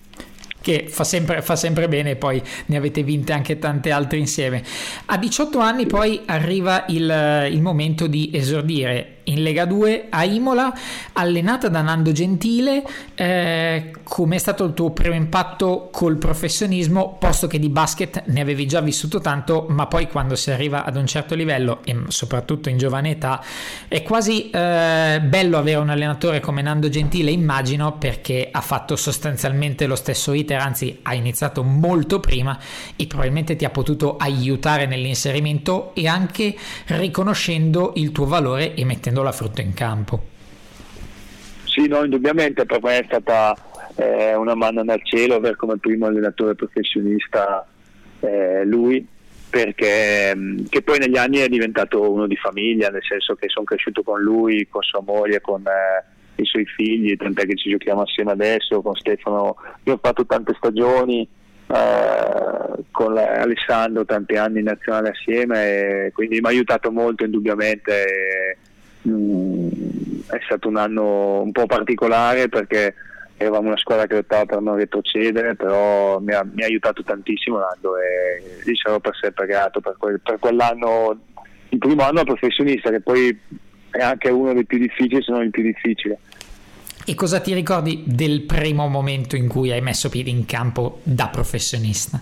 che 0.61 0.87
fa 0.89 1.05
sempre, 1.05 1.43
fa 1.43 1.57
sempre 1.57 1.89
bene 1.89 2.17
poi 2.17 2.41
ne 2.67 2.77
avete 2.77 3.03
vinte 3.03 3.33
anche 3.33 3.59
tante 3.59 3.91
altre 3.91 4.17
insieme. 4.19 4.63
A 5.07 5.19
18 5.19 5.59
anni 5.59 5.87
poi 5.87 6.23
arriva 6.25 6.85
il, 6.89 7.49
il 7.51 7.61
momento 7.61 8.07
di 8.07 8.31
esordire 8.33 9.14
in 9.25 9.43
Lega 9.43 9.65
2 9.65 10.07
a 10.11 10.25
Imola, 10.25 10.73
allenata 11.13 11.69
da 11.69 11.81
Nando 11.81 12.13
Gentile. 12.13 12.83
Eh, 13.15 13.93
Come 14.03 14.37
è 14.37 14.39
stato 14.39 14.65
il 14.65 14.75
tuo 14.75 14.91
primo 14.91 15.15
impatto 15.15 15.89
col 15.91 16.19
professionismo, 16.19 17.17
posto 17.19 17.47
che 17.47 17.59
di 17.59 17.69
basket 17.69 18.25
ne 18.27 18.41
avevi 18.41 18.67
già 18.67 18.81
vissuto 18.81 19.21
tanto, 19.21 19.67
ma 19.71 19.87
poi 19.87 20.09
quando 20.09 20.37
si 20.37 20.51
arriva 20.51 20.85
ad 20.85 20.97
un 20.97 21.07
certo 21.07 21.35
livello 21.35 21.81
e 21.85 21.97
soprattutto 22.09 22.69
in 22.69 22.77
giovane 22.77 23.11
età, 23.11 23.43
è 23.89 24.03
quasi 24.03 24.51
eh, 24.51 25.21
bello 25.23 25.57
avere 25.57 25.79
un 25.79 25.89
allenatore 25.89 26.41
come 26.41 26.63
Nando 26.63 26.89
Gentile, 26.89 27.31
immagino, 27.31 27.97
perché 27.97 28.49
ha 28.51 28.61
fatto 28.61 28.95
sostanzialmente 28.95 29.87
lo 29.87 29.97
stesso 29.97 30.33
iter, 30.33 30.61
anzi 30.61 30.99
ha 31.03 31.15
iniziato 31.15 31.63
molto 31.63 32.21
prima 32.21 32.59
e 32.97 33.07
probabilmente 33.07 33.57
ti 33.57 33.65
ha 33.65 33.71
potuto 33.71 34.17
aiutare 34.17 34.87
nell'inserimento 34.87 35.93
e 35.95 36.07
anche 36.07 36.55
riconoscendo 36.87 37.93
il 37.97 38.13
tuo 38.13 38.27
valore 38.27 38.75
e 38.75 38.85
mettendo 38.85 39.14
la 39.23 39.33
frutta 39.33 39.63
in 39.63 39.75
campo. 39.75 40.33
Sì, 41.65 41.89
no, 41.89 42.05
indubbiamente 42.05 42.67
per 42.67 42.81
me 42.83 43.01
è 43.01 43.05
stata 43.05 43.57
eh, 43.97 44.35
una 44.35 44.55
mano 44.55 44.83
nel 44.83 45.01
cielo 45.05 45.35
avere 45.35 45.57
come 45.57 45.77
primo 45.79 46.07
allenatore 46.07 46.55
professionista 46.55 47.67
eh, 48.21 48.65
lui, 48.65 49.05
perché 49.51 50.33
mm, 50.35 50.67
che 50.69 50.83
poi 50.83 50.99
negli 50.99 51.17
anni 51.17 51.39
è 51.39 51.49
diventato 51.49 52.11
uno 52.11 52.27
di 52.27 52.37
famiglia, 52.37 52.91
nel 52.91 53.03
senso 53.03 53.35
che 53.35 53.49
sono 53.49 53.65
cresciuto 53.65 54.03
con 54.03 54.21
lui, 54.21 54.69
con 54.69 54.83
sua 54.83 55.01
moglie, 55.01 55.41
con 55.41 55.65
eh, 55.67 56.43
i 56.43 56.45
suoi 56.45 56.65
figli, 56.65 57.17
tant'è 57.17 57.45
che 57.45 57.57
ci 57.57 57.71
giochiamo 57.71 58.03
assieme 58.03 58.33
adesso, 58.33 58.81
con 58.81 58.95
Stefano, 58.95 59.57
io 59.85 59.95
ho 59.95 60.01
fatto 60.01 60.25
tante 60.27 60.55
stagioni, 60.57 61.29
Uh, 61.67 62.85
con 62.91 63.17
Alessandro 63.17 64.05
tanti 64.05 64.37
anni 64.37 64.59
in 64.59 64.67
nazionale 64.67 65.09
assieme 65.09 66.11
quindi 66.13 66.39
mi 66.39 66.47
ha 66.47 66.51
aiutato 66.51 66.93
molto 66.93 67.25
indubbiamente 67.25 68.05
e, 68.05 68.57
è 69.05 70.41
stato 70.45 70.69
un 70.69 70.77
anno 70.77 71.43
un 71.43 71.53
po' 71.53 71.67
particolare 71.67 72.49
perché 72.49 72.95
eravamo 73.37 73.69
una 73.69 73.77
squadra 73.77 74.07
che 74.07 74.15
lottava 74.15 74.47
per 74.47 74.61
non 74.61 74.77
retrocedere, 74.77 75.55
però 75.55 76.19
mi 76.21 76.33
ha, 76.33 76.45
mi 76.45 76.63
ha 76.63 76.67
aiutato 76.67 77.03
tantissimo 77.03 77.59
l'anno 77.59 77.97
e 77.97 78.63
gli 78.65 78.75
sarò 78.75 79.01
per 79.01 79.17
sempre 79.21 79.47
grato 79.47 79.81
per, 79.81 79.97
quel, 79.99 80.21
per, 80.21 80.39
quell'anno, 80.39 81.19
il 81.69 81.79
primo 81.79 82.03
anno 82.03 82.25
professionista 82.25 82.91
che 82.91 83.01
poi 83.01 83.39
è 83.91 84.01
anche 84.01 84.31
uno 84.31 84.53
dei 84.55 84.65
più 84.65 84.79
difficili, 84.79 85.23
se 85.23 85.33
non 85.33 85.43
il 85.43 85.51
più 85.51 85.63
difficile. 85.63 86.19
E 87.07 87.15
cosa 87.15 87.41
ti 87.41 87.53
ricordi 87.53 88.03
del 88.07 88.43
primo 88.43 88.89
momento 88.89 89.37
in 89.37 89.47
cui 89.47 89.71
hai 89.71 89.83
messo 89.83 90.09
piedi 90.09 90.31
in 90.31 90.47
campo 90.47 91.01
da 91.03 91.29
professionista? 91.29 92.21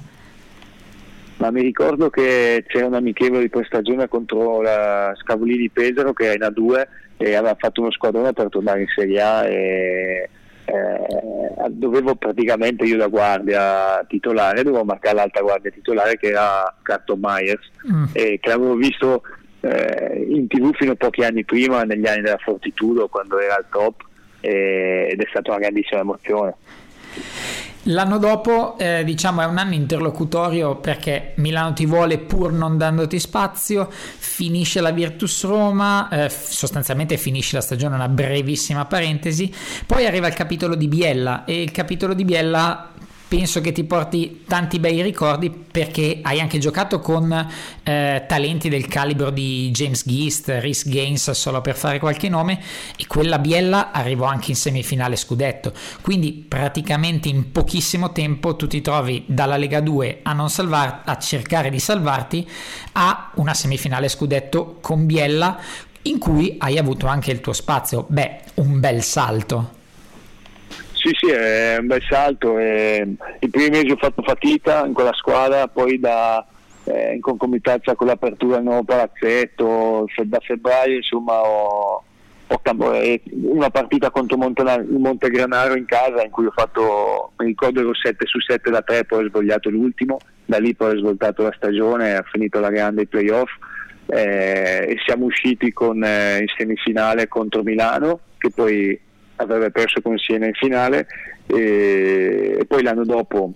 Ma 1.43 1.51
mi 1.51 1.63
ricordo 1.63 2.09
che 2.09 2.63
c'era 2.69 2.87
un 2.87 2.95
amichevole 2.95 3.41
di 3.41 3.49
prestagione 3.49 4.07
contro 4.07 4.63
la 4.63 5.13
Scavoli 5.17 5.57
di 5.57 5.71
Pesaro 5.71 6.13
che 6.13 6.31
era 6.31 6.35
in 6.35 6.55
A2 6.55 6.87
e 7.17 7.35
aveva 7.35 7.57
fatto 7.59 7.81
uno 7.81 7.91
squadrone 7.91 8.33
per 8.33 8.49
tornare 8.49 8.83
in 8.83 8.87
Serie 8.95 9.21
A 9.21 9.45
e 9.45 10.29
eh, 10.65 11.69
dovevo 11.71 12.15
praticamente 12.15 12.85
io 12.85 12.97
da 12.97 13.09
guardia 13.09 14.05
titolare, 14.07 14.63
dovevo 14.63 14.85
marcare 14.85 15.17
l'alta 15.17 15.41
guardia 15.41 15.73
titolare 15.73 16.17
che 16.17 16.29
era 16.29 16.73
Carton 16.81 17.19
Myers 17.21 17.71
mm. 17.93 18.05
e 18.13 18.39
che 18.41 18.49
l'avevo 18.49 18.77
visto 18.77 19.23
eh, 19.63 20.25
in 20.29 20.47
tv 20.47 20.73
fino 20.77 20.93
a 20.93 20.97
pochi 20.97 21.25
anni 21.25 21.45
prima, 21.45 21.83
negli 21.83 22.07
anni 22.07 22.23
della 22.23 22.39
Fortitudo 22.39 23.09
quando 23.09 23.41
era 23.41 23.57
al 23.57 23.67
top 23.69 24.01
ed 24.39 25.21
è 25.21 25.27
stata 25.29 25.51
una 25.51 25.59
grandissima 25.59 26.03
emozione. 26.03 26.55
L'anno 27.87 28.19
dopo, 28.19 28.79
eh, 28.79 29.03
diciamo, 29.05 29.41
è 29.41 29.45
un 29.45 29.59
anno 29.59 29.75
interlocutorio 29.75 30.77
perché 30.77 31.33
Milano 31.37 31.73
ti 31.73 31.85
vuole 31.85 32.19
pur 32.19 32.53
non 32.53 32.79
dandoti 32.79 33.19
spazio, 33.19 33.89
finisce 33.91 34.81
la 34.81 34.93
Virtus 34.93 35.45
Roma, 35.45 36.09
eh, 36.09 36.29
sostanzialmente 36.29 37.17
finisce 37.17 37.57
la 37.57 37.63
stagione, 37.63 37.97
una 37.97 38.09
brevissima 38.09 38.85
parentesi, 38.85 39.53
poi 39.85 40.07
arriva 40.07 40.29
il 40.29 40.35
capitolo 40.35 40.77
di 40.77 40.87
Biella 40.87 41.45
e 41.45 41.61
il 41.61 41.73
capitolo 41.73 42.15
di 42.15 42.25
Biella 42.25 42.92
penso 43.33 43.63
che 43.63 43.73
ti 43.73 43.85
porti 43.85 44.45
tanti 44.47 44.79
bei 44.79 45.01
ricordi 45.01 45.49
perché 45.49 46.19
hai 46.21 46.39
anche 46.39 46.59
giocato 46.59 47.01
con 47.01 47.33
eh, 47.83 48.25
talenti 48.29 48.69
del 48.69 48.87
calibro 48.87 49.31
di 49.31 49.71
James 49.71 50.05
Geist, 50.05 50.51
Rhys 50.61 50.87
Gaines, 50.87 51.31
solo 51.31 51.63
per 51.63 51.75
fare 51.75 51.99
qualche 51.99 52.29
nome, 52.29 52.61
e 52.95 53.07
quella 53.07 53.39
Biella 53.39 53.91
arrivò 53.91 54.27
anche 54.27 54.51
in 54.51 54.57
semifinale 54.57 55.17
scudetto. 55.17 55.73
Quindi 56.03 56.45
praticamente 56.47 57.31
in 57.31 57.53
pochissimo 57.53 58.13
tempo 58.13 58.55
tu 58.55 58.67
ti 58.67 58.83
trovi 58.83 59.25
dalla 59.27 59.57
Lega 59.57 59.81
2 59.81 60.19
a, 60.25 60.35
non 60.35 60.51
salvar- 60.51 61.09
a 61.09 61.17
cercare 61.17 61.71
di 61.71 61.79
salvarti 61.79 62.47
a 62.93 63.31
una 63.37 63.55
semifinale 63.55 64.11
scudetto 64.11 64.77
con 64.83 65.07
Biella 65.07 65.59
in 66.03 66.19
cui 66.19 66.57
hai 66.59 66.77
avuto 66.77 67.07
anche 67.07 67.31
il 67.31 67.41
tuo 67.41 67.55
spazio. 67.55 68.05
Beh, 68.11 68.41
un 68.57 68.79
bel 68.79 69.03
salto. 69.03 69.81
Sì, 71.03 71.11
sì, 71.19 71.33
è 71.33 71.79
un 71.81 71.89
bel 71.89 72.03
salto. 72.09 72.61
I 72.61 73.49
primi 73.51 73.71
mesi 73.71 73.91
ho 73.91 73.97
fatto 73.97 74.23
fatica 74.23 74.87
in 74.87 74.93
quella 74.93 75.13
squadra, 75.15 75.67
poi 75.67 75.99
da, 75.99 76.47
eh, 76.85 77.15
in 77.15 77.21
concomitanza 77.21 77.97
con 77.97 78.07
l'apertura 78.07 78.55
del 78.57 78.65
nuovo 78.65 78.85
palazzetto, 78.85 80.07
da 80.23 80.39
febbraio 80.39 80.99
insomma 80.99 81.41
ho, 81.41 82.05
ho 82.47 82.61
una 83.43 83.71
partita 83.71 84.11
contro 84.11 84.37
Montegranaro 84.37 85.75
in 85.75 85.87
casa 85.87 86.23
in 86.23 86.31
cui 86.31 86.47
ho 86.47 86.53
fatto, 86.55 87.33
mi 87.39 87.47
ricordo 87.47 87.81
ero 87.81 87.95
7 87.95 88.25
su 88.25 88.39
7 88.39 88.71
da 88.71 88.83
3, 88.83 89.05
poi 89.05 89.25
ho 89.25 89.29
sbagliato 89.29 89.71
l'ultimo, 89.71 90.19
da 90.45 90.59
lì 90.59 90.73
poi 90.77 90.95
ho 90.95 90.99
svoltato 90.99 91.43
la 91.43 91.55
stagione, 91.57 92.15
ha 92.15 92.25
finito 92.31 92.61
la 92.61 92.71
grande 92.71 93.09
playoff 93.09 93.51
eh, 94.07 94.87
e 94.89 94.97
siamo 95.05 95.25
usciti 95.25 95.73
con, 95.73 96.05
eh, 96.05 96.39
in 96.43 96.49
semifinale 96.57 97.27
contro 97.27 97.65
Milano 97.65 98.21
che 98.39 98.51
poi 98.55 99.11
avrebbe 99.43 99.71
perso 99.71 100.01
con 100.01 100.19
Siena 100.19 100.47
in 100.47 100.55
finale 100.55 101.07
e, 101.47 102.57
e 102.61 102.65
poi 102.67 102.83
l'anno 102.83 103.05
dopo 103.05 103.55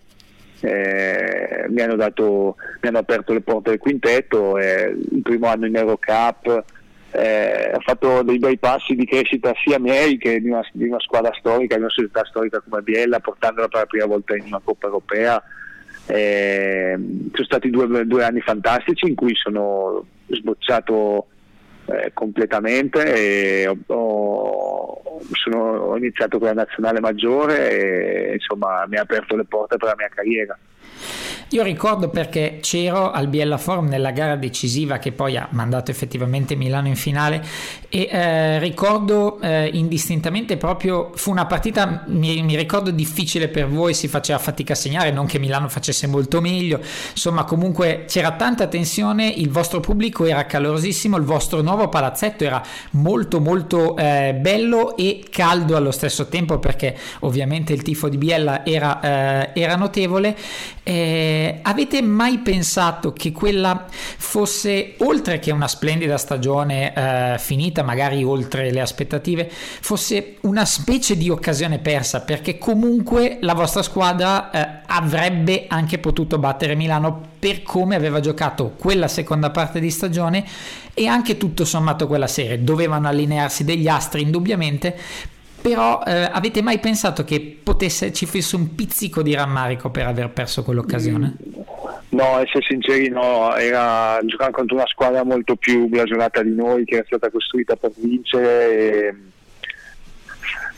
eh, 0.61 1.66
mi, 1.69 1.81
hanno 1.81 1.97
dato, 1.97 2.57
mi, 2.81 2.88
hanno 2.88 2.99
aperto 2.99 3.33
le 3.33 3.40
porte 3.40 3.71
del 3.71 3.78
quintetto, 3.78 4.59
eh, 4.59 4.97
il 5.12 5.23
primo 5.23 5.47
anno 5.47 5.66
in 5.66 5.76
Eurocup, 5.76 6.64
eh, 7.12 7.73
ho 7.75 7.81
fatto 7.81 8.23
dei 8.23 8.38
bei 8.38 8.59
passi 8.59 8.95
di 8.95 9.07
crescita 9.07 9.52
sia 9.62 9.78
miei 9.78 10.19
che 10.19 10.40
di 10.40 10.49
una, 10.49 10.62
di 10.73 10.88
una 10.88 11.00
squadra 11.00 11.33
storica, 11.38 11.75
di 11.75 11.83
una 11.83 11.90
società 11.90 12.25
storica 12.25 12.61
come 12.61 12.83
Biella, 12.83 13.21
portandola 13.21 13.69
per 13.69 13.81
la 13.81 13.87
prima 13.87 14.07
volta 14.07 14.37
in 14.37 14.45
una 14.47 14.61
Coppa 14.62 14.87
Europea. 14.87 15.43
Eh, 16.09 16.95
sono 17.33 17.45
stati 17.45 17.69
due, 17.71 18.07
due 18.07 18.25
anni 18.25 18.40
fantastici 18.40 19.09
in 19.09 19.14
cui 19.14 19.35
sono 19.35 20.05
sbocciato 20.28 21.26
eh, 21.87 22.11
completamente 22.12 23.14
e 23.14 23.69
ho, 23.87 25.21
sono, 25.33 25.59
ho, 25.59 25.97
iniziato 25.97 26.38
con 26.38 26.49
la 26.49 26.55
nazionale 26.55 27.00
maggiore 27.00 28.31
e 28.31 28.35
insomma 28.35 28.85
mi 28.88 28.97
ha 28.97 29.02
aperto 29.02 29.37
le 29.37 29.45
porte 29.45 29.76
per 29.76 29.88
la 29.88 29.95
mia 29.97 30.09
carriera. 30.09 30.59
Io 31.50 31.62
ricordo 31.62 32.08
perché 32.08 32.58
c'ero 32.60 33.12
al 33.12 33.28
Biella 33.28 33.56
Forum 33.56 33.86
nella 33.86 34.10
gara 34.10 34.34
decisiva 34.34 34.98
che 34.98 35.12
poi 35.12 35.36
ha 35.36 35.46
mandato 35.52 35.92
effettivamente 35.92 36.56
Milano 36.56 36.88
in 36.88 36.96
finale 36.96 37.40
e 37.88 38.08
eh, 38.10 38.58
ricordo 38.58 39.40
eh, 39.40 39.70
indistintamente 39.72 40.56
proprio, 40.56 41.12
fu 41.14 41.30
una 41.30 41.46
partita, 41.46 42.02
mi, 42.08 42.42
mi, 42.42 42.56
ricordo 42.56 42.90
difficile 42.90 43.46
per 43.46 43.68
voi, 43.68 43.94
si 43.94 44.08
faceva 44.08 44.40
fatica 44.40 44.72
a 44.72 44.76
segnare, 44.76 45.12
non 45.12 45.26
che 45.26 45.38
Milano 45.38 45.68
facesse 45.68 46.08
molto 46.08 46.40
meglio, 46.40 46.80
insomma 47.12 47.44
comunque 47.44 48.06
c'era 48.08 48.32
tanta 48.32 48.66
tensione, 48.66 49.28
il 49.28 49.48
vostro 49.48 49.78
pubblico 49.78 50.24
era 50.24 50.46
calorosissimo, 50.46 51.16
il 51.16 51.22
vostro 51.22 51.62
nuovo 51.62 51.88
palazzetto 51.88 52.42
era 52.42 52.60
molto 52.92 53.40
molto 53.40 53.96
eh, 53.96 54.36
bello 54.36 54.96
e 54.96 55.24
caldo 55.30 55.76
allo 55.76 55.92
stesso 55.92 56.26
tempo 56.26 56.58
perché 56.58 56.96
ovviamente 57.20 57.72
il 57.72 57.82
tifo 57.82 58.08
di 58.08 58.18
Biella 58.18 58.66
era, 58.66 59.00
eh, 59.54 59.60
era 59.60 59.76
notevole. 59.76 60.36
Eh, 61.37 61.59
avete 61.61 62.00
mai 62.00 62.38
pensato 62.38 63.12
che 63.12 63.31
quella 63.31 63.85
fosse, 63.90 64.95
oltre 65.00 65.38
che 65.38 65.50
una 65.50 65.69
splendida 65.69 66.16
stagione 66.16 66.95
eh, 66.95 67.38
finita, 67.38 67.83
magari 67.83 68.25
oltre 68.25 68.73
le 68.73 68.81
aspettative, 68.81 69.50
fosse 69.50 70.37
una 70.43 70.64
specie 70.64 71.14
di 71.14 71.28
occasione 71.28 71.78
persa 71.78 72.23
perché 72.23 72.57
comunque 72.57 73.37
la 73.43 73.52
vostra 73.52 73.83
squadra 73.83 74.50
eh, 74.50 74.83
avrebbe 74.87 75.66
anche 75.69 75.99
potuto 75.99 76.38
battere 76.38 76.75
Milano 76.75 77.35
per 77.38 77.62
come 77.62 77.97
aveva 77.97 78.21
giocato 78.21 78.73
quella 78.78 79.07
seconda 79.07 79.50
parte 79.50 79.78
di 79.78 79.90
stagione 79.90 80.43
e 80.95 81.07
anche 81.07 81.37
tutto 81.37 81.66
sommato 81.66 82.07
quella 82.07 82.26
serie. 82.26 82.64
Dovevano 82.64 83.09
allinearsi 83.09 83.62
degli 83.62 83.88
astri 83.88 84.23
indubbiamente, 84.23 84.97
però 85.66 86.00
eh, 86.06 86.28
avete 86.30 86.62
mai 86.62 86.78
pensato 86.78 87.25
che 87.25 87.58
potesse, 87.61 88.12
ci 88.12 88.25
fosse 88.25 88.54
un 88.54 88.76
pizzico 88.76 89.20
di 89.20 89.35
rammarico 89.35 89.90
per 89.90 90.06
aver 90.06 90.30
perso 90.30 90.62
quell'occasione? 90.62 91.35
No, 92.11 92.38
essere 92.38 92.62
sinceri 92.68 93.08
no, 93.08 93.52
era 93.56 94.20
giocare 94.23 94.52
contro 94.52 94.76
una 94.76 94.87
squadra 94.87 95.25
molto 95.25 95.56
più 95.56 95.88
blasonata 95.88 96.40
di 96.42 96.54
noi 96.54 96.85
che 96.85 96.94
era 96.94 97.04
stata 97.04 97.32
costruita 97.32 97.75
per 97.75 97.90
vincere 97.96 98.78
e, 98.78 99.14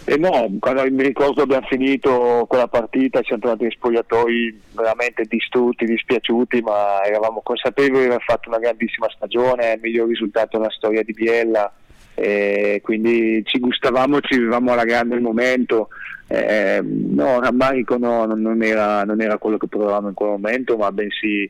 e 0.06 0.16
no, 0.16 0.56
quando 0.58 0.82
mi 0.90 1.02
ricordo 1.02 1.42
abbiamo 1.42 1.66
finito 1.66 2.46
quella 2.48 2.66
partita 2.66 3.20
siamo 3.24 3.42
tornati 3.42 3.64
in 3.64 3.70
spogliatoi 3.70 4.60
veramente 4.72 5.24
distrutti, 5.28 5.84
dispiaciuti 5.84 6.62
ma 6.62 7.04
eravamo 7.04 7.42
consapevoli 7.44 8.04
di 8.04 8.06
aver 8.06 8.22
fatto 8.22 8.48
una 8.48 8.58
grandissima 8.58 9.06
stagione, 9.10 9.72
il 9.74 9.80
miglior 9.82 10.08
risultato 10.08 10.56
nella 10.56 10.70
storia 10.70 11.02
di 11.02 11.12
Biella 11.12 11.70
e 12.20 12.80
quindi 12.82 13.42
ci 13.44 13.58
gustavamo, 13.58 14.20
ci 14.20 14.36
vivevamo 14.36 14.72
alla 14.72 14.84
grande 14.84 15.14
il 15.14 15.20
momento. 15.20 15.88
Eh, 16.26 16.80
no, 16.82 17.40
rammarico 17.40 17.96
no, 17.96 18.26
non, 18.26 18.62
era, 18.62 19.04
non 19.04 19.20
era 19.22 19.38
quello 19.38 19.56
che 19.56 19.68
provavamo 19.68 20.08
in 20.08 20.14
quel 20.14 20.30
momento, 20.30 20.76
ma 20.76 20.90
bensì 20.92 21.48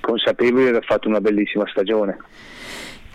consapevoli 0.00 0.62
di 0.62 0.68
aver 0.68 0.84
fatto 0.84 1.08
una 1.08 1.20
bellissima 1.20 1.66
stagione. 1.68 2.16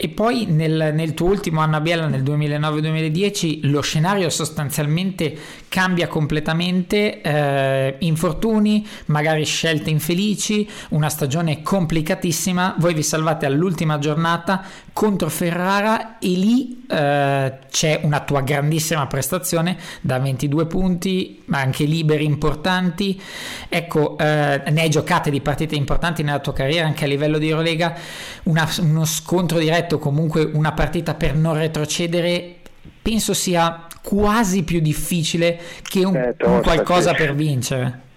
E 0.01 0.08
poi 0.08 0.46
nel, 0.46 0.94
nel, 0.94 1.13
tuo 1.13 1.27
ultimo 1.27 1.60
anno 1.60 1.75
a 1.75 1.82
Biella, 1.82 2.08
nel 2.08 2.24
2009-2010, 2.24 3.70
lo 3.70 3.82
scenario 3.82 4.29
sostanzialmente 4.29 5.38
cambia 5.68 6.08
completamente, 6.08 7.20
eh, 7.20 7.96
infortuni, 8.00 8.88
magari 9.08 9.44
scelte 9.44 9.89
infelici, 9.89 10.65
una 10.91 11.10
stagione 11.10 11.62
complicatissima, 11.62 12.75
voi 12.77 12.94
vi 12.94 13.03
salvate 13.03 13.46
all'ultima 13.46 14.00
giornata 14.00 14.63
contro 14.94 15.29
Ferrara 15.29 16.18
e 16.18 16.27
lì 16.27 16.86
eh, 16.89 17.60
c'è 17.70 18.00
una 18.03 18.22
tua 18.22 18.42
grandissima 18.42 19.05
prestazione 19.07 19.77
da 20.01 20.18
22 20.20 20.66
punti, 20.66 21.42
ma 21.46 21.59
anche 21.59 21.83
liberi 21.83 22.25
importanti, 22.25 23.22
ecco, 23.68 24.18
eh, 24.18 24.62
ne 24.66 24.81
hai 24.81 24.90
giocate 24.90 25.29
di 25.29 25.42
partite 25.42 25.75
importanti 25.75 26.24
nella 26.24 26.40
tua 26.40 26.53
carriera 26.53 26.88
anche 26.88 27.05
a 27.05 27.07
livello 27.07 27.38
di 27.38 27.50
Eurolega, 27.50 27.96
una, 28.44 28.68
uno 28.79 29.05
scontro 29.05 29.59
diretto 29.59 29.88
detto 29.89 29.97
comunque 29.97 30.43
una 30.43 30.73
partita 30.73 31.15
per 31.15 31.33
non 31.33 31.57
retrocedere 31.57 32.57
penso 33.01 33.33
sia 33.33 33.87
quasi 34.03 34.63
più 34.63 34.79
difficile 34.79 35.57
che 35.81 36.05
un, 36.05 36.15
eh, 36.15 36.35
un 36.43 36.61
qualcosa 36.61 37.13
per 37.13 37.33
vincere. 37.33 38.07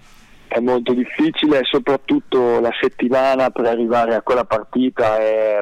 È 0.47 0.59
molto 0.59 0.93
difficile 0.93 1.59
e 1.59 1.63
soprattutto 1.63 2.59
la 2.59 2.71
settimana 2.79 3.49
per 3.49 3.65
arrivare 3.65 4.13
a 4.13 4.21
quella 4.21 4.45
partita 4.45 5.17
è, 5.17 5.59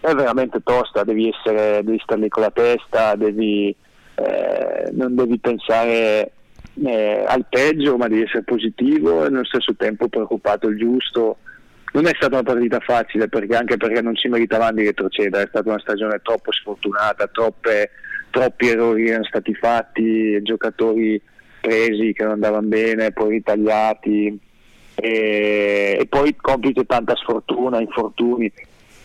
è 0.00 0.14
veramente 0.14 0.62
tosta, 0.64 1.04
devi, 1.04 1.28
essere, 1.28 1.82
devi 1.84 2.00
stare 2.02 2.22
lì 2.22 2.28
con 2.28 2.42
la 2.42 2.50
testa, 2.50 3.14
devi, 3.14 3.74
eh, 4.14 4.90
non 4.92 5.14
devi 5.14 5.38
pensare 5.38 6.32
eh, 6.82 7.24
al 7.26 7.44
peggio 7.48 7.98
ma 7.98 8.08
devi 8.08 8.22
essere 8.22 8.42
positivo 8.42 9.24
e 9.24 9.28
nello 9.28 9.44
stesso 9.44 9.74
tempo 9.76 10.08
preoccupato 10.08 10.68
il 10.68 10.78
giusto 10.78 11.36
non 11.96 12.06
è 12.06 12.12
stata 12.14 12.34
una 12.34 12.42
partita 12.42 12.78
facile 12.80 13.26
perché, 13.26 13.56
anche 13.56 13.78
perché 13.78 14.02
non 14.02 14.14
ci 14.14 14.28
meritavamo 14.28 14.72
di 14.72 14.84
retrocedere, 14.84 15.44
è 15.44 15.48
stata 15.48 15.70
una 15.70 15.80
stagione 15.80 16.20
troppo 16.22 16.52
sfortunata, 16.52 17.26
troppe, 17.28 17.90
troppi 18.28 18.68
errori 18.68 19.08
erano 19.08 19.24
stati 19.24 19.54
fatti, 19.54 20.42
giocatori 20.42 21.18
presi 21.58 22.12
che 22.12 22.22
non 22.22 22.32
andavano 22.32 22.66
bene, 22.66 23.12
poi 23.12 23.30
ritagliati 23.30 24.38
e, 24.94 25.96
e 25.98 26.06
poi 26.06 26.36
complice 26.36 26.84
tanta 26.84 27.16
sfortuna, 27.16 27.80
infortuni, 27.80 28.52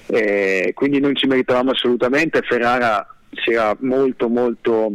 e 0.08 0.74
quindi 0.76 1.00
non 1.00 1.16
ci 1.16 1.28
meritavamo 1.28 1.72
assolutamente, 1.72 2.42
Ferrara 2.42 3.08
si 3.42 3.52
era 3.54 3.74
molto 3.80 4.28
molto 4.28 4.92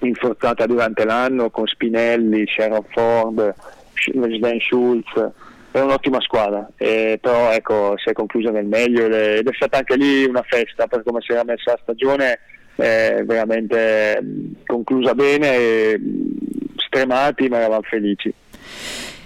inforzata 0.00 0.66
durante 0.66 1.06
l'anno 1.06 1.48
con 1.48 1.66
Spinelli, 1.66 2.44
Sharon 2.46 2.84
Ford, 2.90 3.54
Sven 3.94 4.60
Schulz 4.60 5.32
è 5.72 5.80
un'ottima 5.80 6.20
squadra, 6.20 6.68
eh, 6.76 7.18
però 7.20 7.50
ecco, 7.50 7.94
si 7.96 8.10
è 8.10 8.12
conclusa 8.12 8.50
nel 8.50 8.66
meglio 8.66 9.06
ed 9.06 9.46
è 9.46 9.54
stata 9.54 9.78
anche 9.78 9.96
lì 9.96 10.24
una 10.24 10.44
festa 10.46 10.86
per 10.86 11.02
come 11.02 11.20
si 11.22 11.32
era 11.32 11.44
messa 11.44 11.72
la 11.72 11.78
stagione, 11.82 12.38
eh, 12.76 13.22
veramente 13.24 14.22
conclusa 14.66 15.14
bene, 15.14 15.98
stremati 16.76 17.48
ma 17.48 17.58
eravamo 17.58 17.82
felici. 17.82 18.32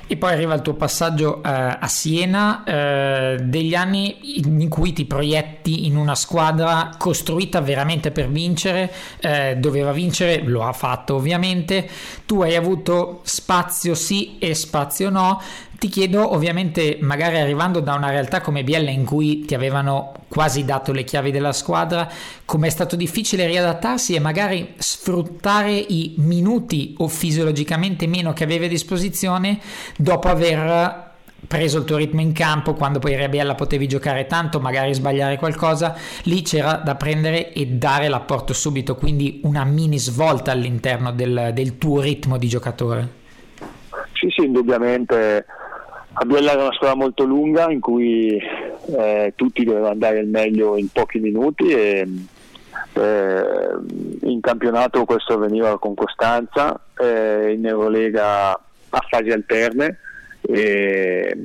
E 0.08 0.16
poi 0.16 0.34
arriva 0.34 0.54
il 0.54 0.62
tuo 0.62 0.74
passaggio 0.74 1.42
eh, 1.42 1.48
a 1.48 1.88
Siena, 1.88 2.62
eh, 2.62 3.38
degli 3.42 3.74
anni 3.74 4.38
in 4.38 4.68
cui 4.68 4.92
ti 4.92 5.04
proietti 5.04 5.86
in 5.86 5.96
una 5.96 6.14
squadra 6.14 6.90
costruita 6.96 7.60
veramente 7.60 8.12
per 8.12 8.28
vincere, 8.28 8.88
eh, 9.18 9.56
doveva 9.56 9.90
vincere, 9.90 10.42
lo 10.44 10.62
ha 10.62 10.72
fatto 10.72 11.16
ovviamente, 11.16 11.88
tu 12.24 12.40
hai 12.40 12.54
avuto 12.54 13.20
spazio 13.24 13.96
sì 13.96 14.38
e 14.38 14.54
spazio 14.54 15.10
no, 15.10 15.42
ti 15.78 15.88
chiedo, 15.88 16.32
ovviamente, 16.32 16.98
magari 17.00 17.38
arrivando 17.38 17.80
da 17.80 17.94
una 17.94 18.10
realtà 18.10 18.40
come 18.40 18.64
Biella 18.64 18.90
in 18.90 19.04
cui 19.04 19.44
ti 19.44 19.54
avevano 19.54 20.12
quasi 20.28 20.64
dato 20.64 20.92
le 20.92 21.04
chiavi 21.04 21.30
della 21.30 21.52
squadra, 21.52 22.08
com'è 22.44 22.68
stato 22.68 22.96
difficile 22.96 23.46
riadattarsi 23.46 24.14
e 24.14 24.20
magari 24.20 24.74
sfruttare 24.78 25.72
i 25.72 26.14
minuti 26.18 26.94
o 26.98 27.08
fisiologicamente 27.08 28.06
meno 28.06 28.32
che 28.32 28.44
avevi 28.44 28.66
a 28.66 28.68
disposizione 28.68 29.58
dopo 29.96 30.28
aver 30.28 31.04
preso 31.46 31.78
il 31.78 31.84
tuo 31.84 31.96
ritmo 31.96 32.20
in 32.20 32.32
campo, 32.32 32.74
quando 32.74 32.98
poi 32.98 33.22
a 33.22 33.28
Biella 33.28 33.54
potevi 33.54 33.86
giocare 33.86 34.26
tanto, 34.26 34.58
magari 34.58 34.94
sbagliare 34.94 35.36
qualcosa, 35.36 35.94
lì 36.24 36.42
c'era 36.42 36.74
da 36.74 36.94
prendere 36.96 37.52
e 37.52 37.66
dare 37.66 38.08
l'apporto 38.08 38.52
subito, 38.52 38.96
quindi 38.96 39.40
una 39.44 39.64
mini 39.64 39.98
svolta 39.98 40.50
all'interno 40.50 41.12
del, 41.12 41.50
del 41.52 41.78
tuo 41.78 42.00
ritmo 42.00 42.38
di 42.38 42.48
giocatore. 42.48 43.24
Sì, 44.14 44.28
sì, 44.30 44.44
indubbiamente 44.44 45.44
a 46.18 46.24
Biella 46.24 46.52
era 46.52 46.62
una 46.62 46.72
squadra 46.72 46.96
molto 46.96 47.24
lunga 47.24 47.70
in 47.70 47.80
cui 47.80 48.40
eh, 48.96 49.32
tutti 49.36 49.64
dovevano 49.64 49.96
dare 49.96 50.20
il 50.20 50.28
meglio 50.28 50.78
in 50.78 50.88
pochi 50.88 51.18
minuti 51.18 51.68
e 51.68 52.08
eh, 52.94 53.44
in 54.22 54.40
campionato 54.40 55.04
questo 55.04 55.34
avveniva 55.34 55.78
con 55.78 55.94
costanza, 55.94 56.80
eh, 56.98 57.52
in 57.54 57.66
Eurolega 57.66 58.52
a 58.52 59.04
fasi 59.08 59.30
alterne. 59.30 59.98
E, 60.40 61.36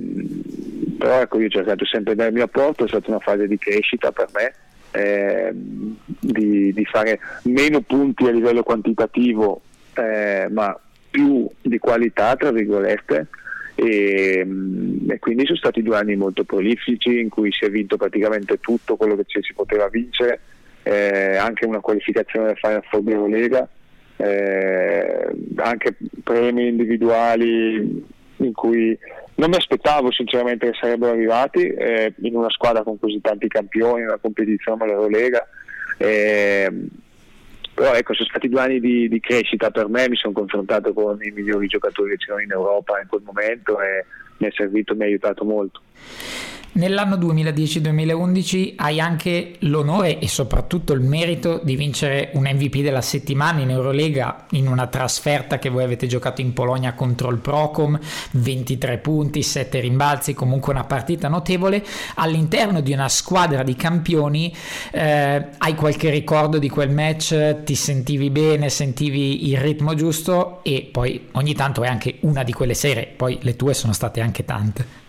però 0.97 1.19
ecco 1.19 1.39
io 1.39 1.47
ho 1.47 1.49
cercato 1.49 1.83
sempre 1.85 2.13
di 2.13 2.17
dare 2.19 2.29
il 2.29 2.35
mio 2.35 2.45
apporto, 2.45 2.85
è 2.85 2.87
stata 2.87 3.09
una 3.09 3.19
fase 3.19 3.47
di 3.47 3.57
crescita 3.57 4.13
per 4.13 4.27
me, 4.33 4.53
eh, 4.91 5.51
di, 5.53 6.71
di, 6.71 6.85
fare 6.85 7.19
meno 7.43 7.81
punti 7.81 8.25
a 8.25 8.31
livello 8.31 8.63
quantitativo 8.63 9.61
eh, 9.95 10.47
ma 10.49 10.77
più 11.09 11.49
di 11.61 11.77
qualità 11.77 12.35
tra 12.35 12.51
virgolette 12.51 13.27
e, 13.83 14.43
mm, 14.45 15.09
e, 15.09 15.17
quindi 15.17 15.45
sono 15.45 15.57
stati 15.57 15.81
due 15.81 15.97
anni 15.97 16.15
molto 16.15 16.43
prolifici 16.43 17.19
in 17.19 17.29
cui 17.29 17.51
si 17.51 17.65
è 17.65 17.69
vinto 17.71 17.97
praticamente 17.97 18.59
tutto 18.59 18.95
quello 18.95 19.15
che 19.15 19.23
si 19.25 19.53
poteva 19.55 19.87
vincere, 19.87 20.39
eh, 20.83 21.35
anche 21.35 21.65
una 21.65 21.79
qualificazione 21.79 22.47
del 22.47 22.57
Final 22.57 22.83
Four 22.87 23.01
di 23.01 23.31
Lega, 23.31 23.67
eh, 24.17 25.27
anche 25.55 25.97
premi 26.23 26.67
individuali 26.67 28.05
in 28.37 28.53
cui 28.53 28.95
non 29.35 29.49
mi 29.49 29.55
aspettavo 29.55 30.11
sinceramente 30.11 30.69
che 30.69 30.77
sarebbero 30.79 31.13
arrivati 31.13 31.67
eh, 31.67 32.13
in 32.21 32.35
una 32.35 32.51
squadra 32.51 32.83
con 32.83 32.99
così 32.99 33.19
tanti 33.19 33.47
campioni, 33.47 34.03
una 34.03 34.19
competizione 34.21 34.77
come 34.77 34.91
l'Eurolega. 34.91 35.47
Eh, 35.97 36.71
però 37.81 37.95
ecco 37.95 38.13
sono 38.13 38.27
stati 38.29 38.47
due 38.47 38.61
anni 38.61 38.79
di, 38.79 39.09
di, 39.09 39.19
crescita 39.19 39.71
per 39.71 39.89
me, 39.89 40.07
mi 40.07 40.15
sono 40.15 40.33
confrontato 40.33 40.93
con 40.93 41.17
i 41.23 41.31
migliori 41.31 41.65
giocatori 41.65 42.11
che 42.11 42.17
c'erano 42.17 42.43
in 42.43 42.51
Europa 42.51 42.99
in 43.01 43.07
quel 43.07 43.23
momento 43.25 43.81
e 43.81 44.05
mi 44.37 44.47
è 44.47 44.51
servito, 44.55 44.93
mi 44.93 45.01
ha 45.01 45.05
aiutato 45.05 45.43
molto. 45.43 45.81
Nell'anno 46.73 47.17
2010-2011 47.17 48.75
hai 48.77 49.01
anche 49.01 49.55
l'onore 49.59 50.19
e 50.19 50.29
soprattutto 50.29 50.93
il 50.93 51.01
merito 51.01 51.59
di 51.61 51.75
vincere 51.75 52.29
un 52.33 52.43
MVP 52.43 52.77
della 52.77 53.01
settimana 53.01 53.59
in 53.59 53.71
Eurolega 53.71 54.45
in 54.51 54.67
una 54.67 54.87
trasferta 54.87 55.59
che 55.59 55.67
voi 55.67 55.83
avete 55.83 56.07
giocato 56.07 56.39
in 56.39 56.53
Polonia 56.53 56.93
contro 56.93 57.29
il 57.29 57.39
Procom, 57.39 57.99
23 58.31 58.99
punti, 58.99 59.43
7 59.43 59.81
rimbalzi, 59.81 60.33
comunque 60.33 60.71
una 60.71 60.85
partita 60.85 61.27
notevole. 61.27 61.83
All'interno 62.15 62.79
di 62.79 62.93
una 62.93 63.09
squadra 63.09 63.63
di 63.63 63.75
campioni 63.75 64.55
eh, 64.91 65.47
hai 65.57 65.75
qualche 65.75 66.09
ricordo 66.09 66.57
di 66.57 66.69
quel 66.69 66.89
match? 66.89 67.63
Ti 67.65 67.75
sentivi 67.75 68.29
bene, 68.29 68.69
sentivi 68.69 69.49
il 69.49 69.57
ritmo 69.57 69.93
giusto 69.93 70.63
e 70.63 70.87
poi 70.89 71.27
ogni 71.33 71.53
tanto 71.53 71.83
è 71.83 71.89
anche 71.89 72.15
una 72.21 72.43
di 72.43 72.53
quelle 72.53 72.75
sere, 72.75 73.11
poi 73.13 73.39
le 73.41 73.57
tue 73.57 73.73
sono 73.73 73.91
state 73.91 74.21
anche 74.21 74.45
tante. 74.45 75.00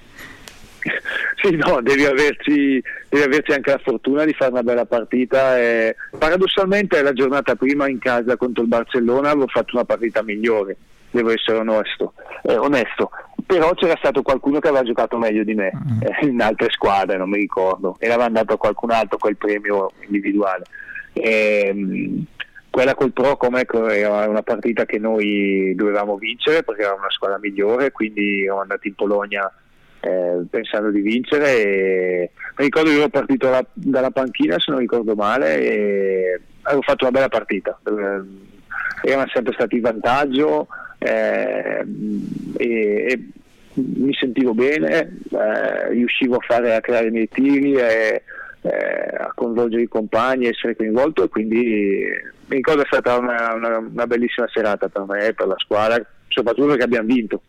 Sì, 1.43 1.57
no, 1.57 1.81
devi 1.83 2.05
averci, 2.05 2.81
devi 3.09 3.25
averci, 3.25 3.51
anche 3.51 3.73
la 3.73 3.81
fortuna 3.83 4.25
di 4.25 4.33
fare 4.33 4.53
una 4.53 4.63
bella 4.63 4.85
partita. 4.85 5.59
E 5.59 5.97
paradossalmente 6.17 7.03
la 7.03 7.13
giornata 7.13 7.57
prima 7.57 7.89
in 7.89 7.99
casa 7.99 8.37
contro 8.37 8.63
il 8.63 8.69
Barcellona 8.69 9.31
avevo 9.31 9.49
fatto 9.49 9.75
una 9.75 9.85
partita 9.85 10.23
migliore, 10.23 10.77
devo 11.11 11.31
essere 11.31 11.59
onesto, 11.59 12.15
eh, 12.45 12.57
onesto. 12.57 13.11
però 13.45 13.75
c'era 13.75 13.97
stato 13.99 14.23
qualcuno 14.23 14.61
che 14.61 14.69
aveva 14.69 14.85
giocato 14.85 15.19
meglio 15.19 15.43
di 15.43 15.55
me 15.55 15.73
mm. 15.75 16.03
eh, 16.03 16.27
in 16.27 16.41
altre 16.41 16.71
squadre, 16.71 17.17
non 17.17 17.29
mi 17.29 17.39
ricordo, 17.39 17.97
e 17.99 18.09
aveva 18.09 18.29
dato 18.29 18.55
a 18.55 18.59
qualcun 18.59 18.93
altro 18.93 19.19
quel 19.19 19.37
premio 19.37 19.91
individuale. 20.07 20.65
E, 21.13 21.65
ehm, 21.67 22.25
quella 22.73 22.95
col 22.95 23.13
Pro 23.13 23.37
come 23.37 23.67
era 23.67 24.27
una 24.27 24.43
partita 24.43 24.87
che 24.87 24.99
noi 24.99 25.75
dovevamo 25.75 26.17
vincere 26.17 26.63
perché 26.63 26.83
era 26.83 26.95
una 26.95 27.11
squadra 27.11 27.39
migliore, 27.39 27.91
quindi 27.93 28.45
eravamo 28.45 28.63
andati 28.63 28.89
in 28.89 28.95
Polonia 28.95 29.53
eh, 30.03 30.43
pensando 30.51 30.91
di 30.91 31.01
vincere. 31.01 31.63
E... 31.63 32.31
Mi 32.59 32.65
ricordo 32.65 32.91
che 32.91 32.97
ero 32.97 33.09
partito 33.09 33.49
da, 33.49 33.65
dalla 33.73 34.11
panchina, 34.11 34.59
se 34.59 34.71
non 34.71 34.81
ricordo 34.81 35.15
male, 35.15 35.61
e 35.61 36.41
avevo 36.63 36.83
fatto 36.83 37.05
una 37.05 37.13
bella 37.13 37.29
partita. 37.29 37.79
Erano 39.05 39.31
sempre 39.33 39.53
stati 39.55 39.77
in 39.77 39.81
vantaggio 39.81 40.67
eh, 40.99 41.85
e, 42.57 42.67
e, 43.09 43.29
mi 43.75 44.13
sentivo 44.13 44.53
bene, 44.55 45.19
eh, 45.31 45.89
riuscivo 45.89 46.37
a, 46.37 46.45
fare, 46.47 46.75
a 46.75 46.81
creare 46.81 47.07
i 47.07 47.11
miei 47.11 47.29
tiri. 47.29 47.75
E, 47.75 48.23
eh, 48.65 49.17
a 49.19 49.33
coinvolgere 49.35 49.83
i 49.83 49.89
compagni, 49.89 50.47
essere 50.47 50.77
coinvolto 50.77 51.25
e 51.25 51.29
quindi 51.29 52.07
mi 52.47 52.57
ricordo 52.57 52.83
è 52.83 52.87
stata 52.87 53.19
una, 53.19 53.55
una, 53.55 53.79
una 53.79 54.07
bellissima 54.07 54.47
serata 54.53 54.89
per 54.89 55.03
me 55.03 55.27
e 55.27 55.35
per 55.35 55.49
la 55.49 55.59
squadra, 55.59 56.01
soprattutto 56.29 56.69
perché 56.69 56.85
abbiamo 56.85 57.13
vinto. 57.13 57.43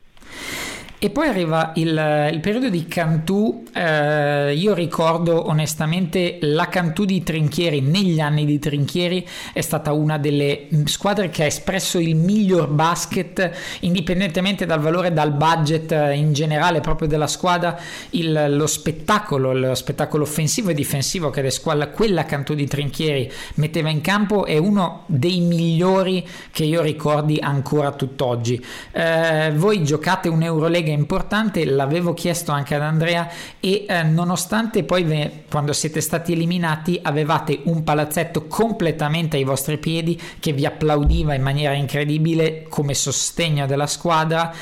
E 1.04 1.10
poi 1.10 1.28
arriva 1.28 1.74
il, 1.76 2.30
il 2.32 2.40
periodo 2.40 2.70
di 2.70 2.88
Cantù, 2.88 3.66
eh, 3.74 4.54
io 4.56 4.74
ricordo 4.74 5.50
onestamente 5.50 6.38
la 6.40 6.70
Cantù 6.70 7.04
di 7.04 7.22
Trinchieri, 7.22 7.82
negli 7.82 8.22
anni 8.22 8.46
di 8.46 8.58
Trinchieri 8.58 9.28
è 9.52 9.60
stata 9.60 9.92
una 9.92 10.18
delle 10.18 10.70
squadre 10.86 11.30
che 11.30 11.44
ha 11.44 11.46
espresso 11.46 12.00
il 12.00 12.16
miglior 12.16 12.70
basket, 12.70 13.52
indipendentemente 13.82 14.66
dal 14.66 14.80
valore, 14.80 15.12
dal 15.12 15.34
budget 15.34 15.92
in 15.92 16.32
generale 16.32 16.80
proprio 16.80 17.10
della 17.10 17.28
squadra, 17.28 17.78
il, 18.12 18.56
lo 18.56 18.66
spettacolo, 18.66 19.52
lo 19.52 19.76
spettacolo 19.76 20.24
offensivo 20.24 20.70
e 20.70 20.74
difensivo 20.74 21.30
che 21.32 21.52
squadra, 21.52 21.88
quella 21.88 22.24
Cantù 22.24 22.54
di 22.54 22.66
Trinchieri 22.66 23.30
metteva 23.56 23.90
in 23.90 24.00
campo 24.00 24.46
è 24.46 24.58
uno 24.58 25.04
dei 25.08 25.42
migliori 25.42 26.26
che 26.50 26.64
io 26.64 26.82
ricordi 26.82 27.40
ancora 27.42 27.92
tutt'oggi. 27.92 28.66
Eh, 28.94 29.52
voi 29.54 29.84
giocate 29.84 30.30
un 30.30 30.42
Eurolega 30.44 30.92
importante, 30.94 31.66
l'avevo 31.66 32.14
chiesto 32.14 32.52
anche 32.52 32.76
ad 32.76 32.82
Andrea 32.82 33.30
e 33.60 33.86
eh, 33.88 34.04
nonostante 34.04 34.84
poi 34.84 35.04
ve, 35.04 35.44
quando 35.50 35.74
siete 35.74 36.02
stati 36.02 36.34
eliminati 36.34 37.00
avevate 37.02 37.62
un 37.64 37.84
palazzetto 37.84 38.48
completamente 38.48 39.38
ai 39.38 39.44
vostri 39.44 39.78
piedi 39.78 40.20
che 40.40 40.54
vi 40.54 40.66
applaudiva 40.66 41.34
in 41.34 41.42
maniera 41.42 41.74
incredibile 41.74 42.66
come 42.70 42.94
sostegno 42.94 43.66
della 43.66 43.88
squadra 43.88 44.54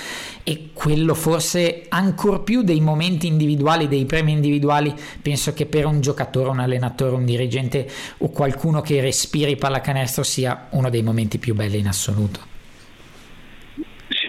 e 0.44 0.70
quello 0.74 1.14
forse 1.14 1.86
ancor 1.90 2.44
più 2.44 2.64
dei 2.64 2.82
momenti 2.82 3.28
individuali, 3.28 3.88
dei 3.88 4.06
premi 4.06 4.32
individuali, 4.32 4.94
penso 5.22 5.54
che 5.54 5.66
per 5.66 5.86
un 5.86 6.02
giocatore, 6.02 6.50
un 6.50 6.60
allenatore, 6.60 7.16
un 7.16 7.26
dirigente 7.26 7.88
o 8.20 8.30
qualcuno 8.30 8.82
che 8.82 9.02
respiri 9.02 9.56
pallacanestro 9.56 10.24
sia 10.24 10.68
uno 10.72 10.90
dei 10.90 11.04
momenti 11.04 11.38
più 11.38 11.54
belli 11.54 11.80
in 11.80 11.88
assoluto. 11.88 12.52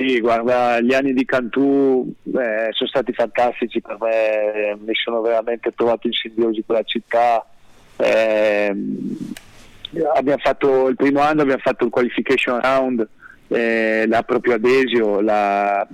Sì, 0.04 0.18
guarda, 0.18 0.80
gli 0.80 0.92
anni 0.94 1.12
di 1.12 1.24
Cantù 1.24 2.12
eh, 2.24 2.70
sono 2.72 2.88
stati 2.88 3.12
fantastici 3.12 3.80
per 3.80 3.98
me, 4.00 4.76
mi 4.84 4.94
sono 4.94 5.20
veramente 5.20 5.70
trovato 5.76 6.08
in 6.08 6.12
simbiosi 6.12 6.64
con 6.66 6.74
la 6.74 6.82
città. 6.82 7.46
Eh, 7.98 8.74
abbiamo 10.16 10.40
fatto 10.42 10.88
il 10.88 10.96
primo 10.96 11.20
anno 11.20 11.42
abbiamo 11.42 11.60
fatto 11.62 11.84
il 11.84 11.90
qualification 11.90 12.60
round, 12.60 13.08
eh, 13.46 14.04
la 14.08 14.24
proprio 14.24 14.54
Adesio, 14.54 15.20
la, 15.20 15.86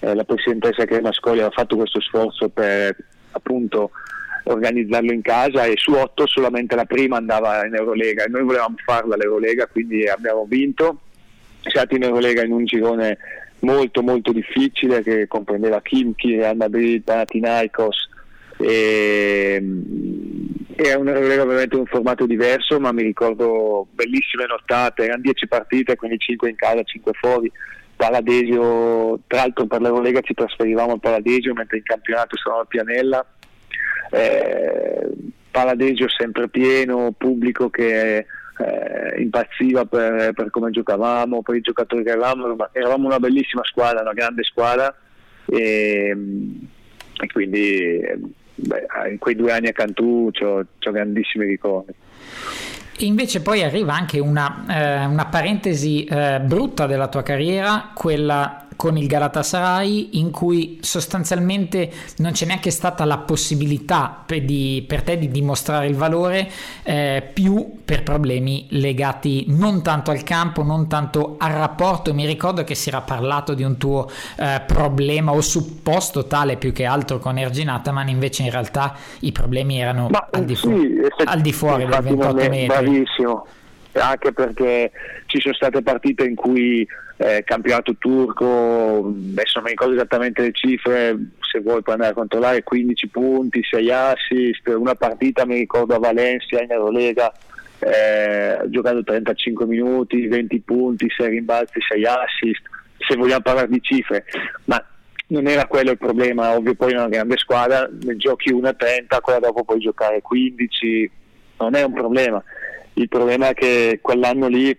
eh, 0.00 0.14
la 0.14 0.24
presidentessa 0.24 0.84
Cremascoli 0.84 1.40
ha 1.40 1.48
fatto 1.48 1.76
questo 1.76 2.02
sforzo 2.02 2.50
per 2.50 2.94
appunto 3.30 3.90
organizzarlo 4.42 5.12
in 5.12 5.22
casa 5.22 5.64
e 5.64 5.72
su 5.76 5.92
otto 5.92 6.26
solamente 6.26 6.74
la 6.74 6.84
prima 6.84 7.16
andava 7.16 7.64
in 7.64 7.74
Eurolega 7.74 8.24
e 8.24 8.28
noi 8.28 8.42
volevamo 8.42 8.76
farla 8.84 9.16
l'Eurolega 9.16 9.66
quindi 9.66 10.06
abbiamo 10.06 10.44
vinto 10.46 11.00
siamo 11.62 11.86
stati 11.86 11.96
in 11.96 12.04
Eurolega 12.04 12.44
in 12.44 12.52
un 12.52 12.64
girone 12.64 13.18
molto 13.60 14.02
molto 14.02 14.32
difficile 14.32 15.02
che 15.02 15.26
comprendeva 15.26 15.80
Kimchi, 15.82 16.36
Real 16.36 16.56
Madrid, 16.56 17.02
Panathinaikos 17.02 18.08
e, 18.58 19.62
era 20.76 20.98
un 20.98 21.08
Eurolega 21.08 21.42
ovviamente 21.42 21.76
un 21.76 21.86
formato 21.86 22.26
diverso 22.26 22.78
ma 22.78 22.92
mi 22.92 23.02
ricordo 23.02 23.86
bellissime 23.92 24.46
nottate, 24.46 25.04
erano 25.04 25.22
10 25.22 25.48
partite 25.48 25.96
quindi 25.96 26.18
5 26.18 26.50
in 26.50 26.56
casa, 26.56 26.82
5 26.82 27.12
fuori 27.14 27.50
Paladesio, 27.96 29.20
tra 29.26 29.40
l'altro 29.40 29.66
per 29.66 29.80
l'Eurolega 29.80 30.20
ci 30.20 30.34
trasferivamo 30.34 30.92
al 30.92 31.00
Paladesio 31.00 31.54
mentre 31.54 31.78
in 31.78 31.82
campionato 31.82 32.36
stavamo 32.36 32.62
a 32.62 32.66
Pianella. 32.66 33.26
Eh, 34.10 35.08
Paladesio 35.50 36.06
sempre 36.10 36.48
pieno, 36.48 37.14
pubblico 37.16 37.70
che 37.70 38.26
eh, 38.58 39.20
impazziva 39.20 39.84
per, 39.84 40.32
per, 40.32 40.50
come 40.50 40.70
giocavamo, 40.70 41.42
per 41.42 41.56
i 41.56 41.60
giocatori 41.60 42.02
che 42.02 42.10
eravamo, 42.10 42.56
eravamo 42.72 43.06
una 43.06 43.18
bellissima 43.18 43.62
squadra, 43.64 44.00
una 44.00 44.12
grande 44.12 44.42
squadra 44.44 44.94
e, 45.46 46.16
e 47.18 47.26
quindi 47.32 48.00
beh, 48.54 48.86
in 49.10 49.18
quei 49.18 49.36
due 49.36 49.52
anni 49.52 49.68
a 49.68 49.72
Cantù 49.72 50.30
ho 50.40 50.90
grandissimi 50.90 51.46
ricordi. 51.46 51.92
Invece 53.00 53.42
poi 53.42 53.62
arriva 53.62 53.92
anche 53.92 54.18
una, 54.18 54.64
eh, 54.68 55.04
una 55.04 55.26
parentesi 55.26 56.04
eh, 56.04 56.40
brutta 56.40 56.86
della 56.86 57.08
tua 57.08 57.22
carriera, 57.22 57.90
quella 57.94 58.65
con 58.76 58.96
il 58.96 59.06
Galatasaray 59.06 60.10
in 60.12 60.30
cui 60.30 60.78
sostanzialmente 60.82 61.90
non 62.18 62.32
c'è 62.32 62.46
neanche 62.46 62.70
stata 62.70 63.04
la 63.04 63.18
possibilità 63.18 64.22
per, 64.24 64.42
di, 64.42 64.84
per 64.86 65.02
te 65.02 65.18
di 65.18 65.30
dimostrare 65.30 65.86
il 65.86 65.94
valore 65.96 66.48
eh, 66.82 67.28
più 67.32 67.80
per 67.84 68.02
problemi 68.02 68.66
legati 68.70 69.46
non 69.48 69.82
tanto 69.82 70.10
al 70.10 70.22
campo, 70.22 70.62
non 70.62 70.88
tanto 70.88 71.36
al 71.38 71.52
rapporto. 71.52 72.12
Mi 72.12 72.26
ricordo 72.26 72.64
che 72.64 72.74
si 72.74 72.88
era 72.90 73.00
parlato 73.00 73.54
di 73.54 73.62
un 73.62 73.76
tuo 73.78 74.08
eh, 74.36 74.62
problema 74.66 75.32
o 75.32 75.40
supposto 75.40 76.26
tale 76.26 76.56
più 76.56 76.72
che 76.72 76.84
altro 76.84 77.18
con 77.18 77.38
Erginata, 77.38 77.92
ma 77.92 78.04
invece 78.06 78.42
in 78.42 78.50
realtà 78.50 78.94
i 79.20 79.32
problemi 79.32 79.80
erano 79.80 80.08
ma, 80.10 80.28
al, 80.30 80.44
di 80.44 80.54
fu- 80.54 80.78
sì, 80.78 81.00
al 81.24 81.40
di 81.40 81.52
fuori 81.52 81.86
del 81.86 82.02
28 82.02 82.34
metri. 82.34 82.66
Bravissimo 82.66 83.46
anche 84.00 84.32
perché 84.32 84.90
ci 85.26 85.40
sono 85.40 85.54
state 85.54 85.82
partite 85.82 86.24
in 86.24 86.34
cui 86.34 86.86
eh, 87.18 87.42
campionato 87.44 87.96
turco, 87.96 89.06
adesso 89.06 89.52
non 89.54 89.64
mi 89.64 89.70
ricordo 89.70 89.94
esattamente 89.94 90.42
le 90.42 90.52
cifre, 90.52 91.16
se 91.40 91.60
vuoi 91.60 91.82
puoi 91.82 91.94
andare 91.94 92.12
a 92.12 92.14
controllare, 92.14 92.62
15 92.62 93.08
punti, 93.08 93.62
6 93.62 93.90
assist, 93.90 94.66
una 94.68 94.94
partita 94.94 95.46
mi 95.46 95.56
ricordo 95.56 95.94
a 95.94 95.98
Valencia 95.98 96.60
in 96.60 96.70
Eurolega, 96.70 97.32
eh, 97.78 98.60
giocato 98.66 99.02
35 99.02 99.66
minuti, 99.66 100.26
20 100.26 100.60
punti, 100.60 101.06
6 101.08 101.28
rimbalzi, 101.28 101.80
6 101.80 102.04
assist, 102.04 102.62
se 102.98 103.16
vogliamo 103.16 103.42
parlare 103.42 103.68
di 103.68 103.80
cifre, 103.80 104.24
ma 104.64 104.82
non 105.28 105.46
era 105.46 105.66
quello 105.66 105.90
il 105.90 105.98
problema, 105.98 106.54
ovvio 106.54 106.74
poi 106.74 106.92
in 106.92 106.98
una 106.98 107.08
grande 107.08 107.36
squadra, 107.38 107.88
ne 108.02 108.16
giochi 108.16 108.52
una 108.52 108.72
30, 108.74 109.20
quella 109.20 109.40
dopo 109.40 109.64
puoi 109.64 109.80
giocare 109.80 110.20
15, 110.20 111.10
non 111.58 111.74
è 111.74 111.82
un 111.82 111.92
problema 111.94 112.42
il 112.96 113.08
problema 113.08 113.48
è 113.48 113.54
che 113.54 113.98
quell'anno 114.00 114.48
lì 114.48 114.76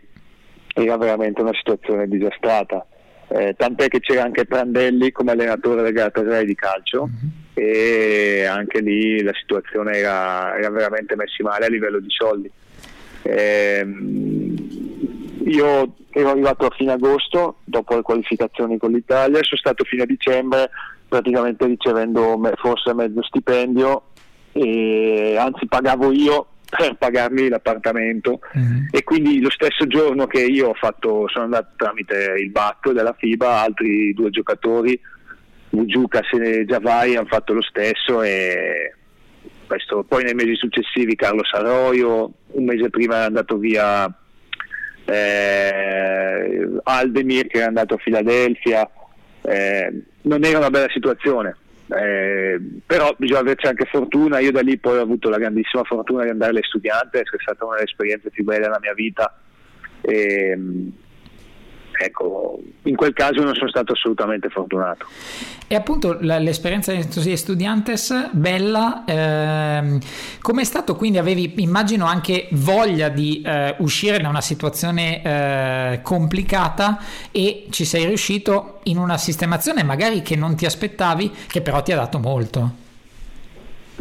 era 0.73 0.97
veramente 0.97 1.41
una 1.41 1.53
situazione 1.53 2.08
disastrata. 2.08 2.86
Eh, 3.30 3.56
tant'è 3.58 3.89
che 3.89 3.99
c'era 3.99 4.23
anche 4.23 4.45
Prandelli 4.45 5.12
come 5.12 5.32
allenatore 5.32 5.82
del 5.84 5.91
Galatasaray 5.91 6.45
di 6.45 6.56
calcio 6.56 7.08
mm-hmm. 7.08 7.30
e 7.53 8.45
anche 8.45 8.80
lì 8.80 9.21
la 9.21 9.34
situazione 9.34 9.97
era, 9.97 10.58
era, 10.58 10.69
veramente 10.69 11.15
messa 11.17 11.43
male 11.43 11.65
a 11.65 11.69
livello 11.69 11.99
di 11.99 12.10
soldi. 12.10 12.49
Eh, 13.23 13.86
io 15.45 15.95
ero 16.12 16.30
arrivato 16.30 16.65
a 16.65 16.75
fine 16.75 16.93
agosto 16.93 17.58
dopo 17.65 17.95
le 17.95 18.01
qualificazioni 18.01 18.77
con 18.77 18.91
l'Italia, 18.91 19.43
sono 19.43 19.60
stato 19.60 19.84
fino 19.84 20.03
a 20.03 20.06
dicembre 20.06 20.69
praticamente 21.08 21.65
ricevendo 21.65 22.39
forse 22.56 22.93
mezzo 22.93 23.21
stipendio 23.23 24.03
e 24.53 25.38
anzi 25.38 25.67
pagavo 25.67 26.12
io 26.12 26.47
per 26.69 26.95
pagarmi 26.95 27.47
l'appartamento. 27.47 28.39
Mm-hmm. 28.58 28.86
e 28.91 29.03
quindi 29.03 29.39
lo 29.39 29.49
stesso 29.49 29.88
giorno 29.88 30.27
che 30.27 30.43
io 30.43 30.69
ho 30.69 30.73
fatto, 30.73 31.27
sono 31.27 31.45
andato 31.45 31.73
tramite 31.75 32.36
il 32.39 32.49
BAT 32.49 32.91
della 32.91 33.15
FIBA, 33.17 33.62
altri 33.62 34.13
due 34.13 34.30
giocatori, 34.30 34.99
Vugiucas 35.69 36.32
e 36.34 36.65
Giavai 36.65 37.15
hanno 37.15 37.27
fatto 37.27 37.53
lo 37.53 37.62
stesso 37.62 38.21
e 38.21 38.93
questo, 39.67 40.03
poi 40.03 40.23
nei 40.23 40.34
mesi 40.34 40.56
successivi 40.56 41.15
Carlo 41.15 41.43
Saroio, 41.43 42.32
un 42.51 42.63
mese 42.63 42.89
prima 42.89 43.21
è 43.21 43.25
andato 43.25 43.58
via 43.58 44.06
eh, 45.06 46.69
Aldemir 46.84 47.47
che 47.47 47.60
è 47.60 47.63
andato 47.63 47.95
a 47.95 47.97
Filadelfia, 47.97 48.89
eh, 49.41 49.93
non 50.21 50.43
era 50.43 50.58
una 50.58 50.69
bella 50.69 50.89
situazione 50.89 51.58
eh, 51.89 52.60
però 52.86 53.15
bisogna 53.17 53.39
averci 53.39 53.67
anche 53.67 53.86
fortuna, 53.86 54.39
io 54.39 54.52
da 54.52 54.62
lì 54.62 54.78
poi 54.78 54.97
ho 54.97 55.02
avuto 55.02 55.30
la 55.30 55.38
grandissima 55.38 55.84
fortuna 55.84 56.23
di 56.23 56.30
andare 56.30 56.52
alle 56.52 56.63
studianti, 56.63 57.17
è 57.17 57.23
stata 57.41 57.65
una 57.65 57.76
delle 57.76 57.88
esperienze 57.88 58.30
più 58.30 58.43
belle 58.43 58.63
della 58.63 58.80
mia 58.82 58.93
vita. 58.93 59.39
E, 60.02 60.58
ecco, 61.99 62.60
in 62.83 62.95
quel 62.95 63.13
caso 63.13 63.41
non 63.41 63.53
sono 63.55 63.69
stato 63.69 63.93
assolutamente 63.93 64.49
fortunato. 64.49 65.05
E 65.67 65.75
appunto 65.75 66.17
l'esperienza 66.21 66.93
di 66.93 67.31
Estudiantes, 67.31 68.29
bella, 68.31 69.03
ehm, 69.05 69.99
come 70.41 70.62
è 70.62 70.65
stato 70.65 70.95
quindi? 70.95 71.17
Avevi, 71.17 71.62
immagino, 71.62 72.05
anche 72.05 72.47
voglia 72.51 73.10
di 73.10 73.41
eh, 73.45 73.75
uscire 73.79 74.19
da 74.19 74.29
una 74.29 74.41
situazione 74.41 75.21
eh, 75.21 75.99
complicata 76.01 76.99
e 77.31 77.65
ci 77.69 77.83
sei 77.83 78.05
riuscito 78.05 78.79
in 78.83 78.97
una 78.97 79.17
sistemazione 79.17 79.83
magari 79.83 80.21
che 80.21 80.36
non 80.36 80.55
ti 80.55 80.65
aspettavi, 80.65 81.31
che 81.47 81.62
però 81.62 81.81
ti 81.81 81.91
ha 81.91 81.97
dato 81.97 82.19
molto. 82.19 82.86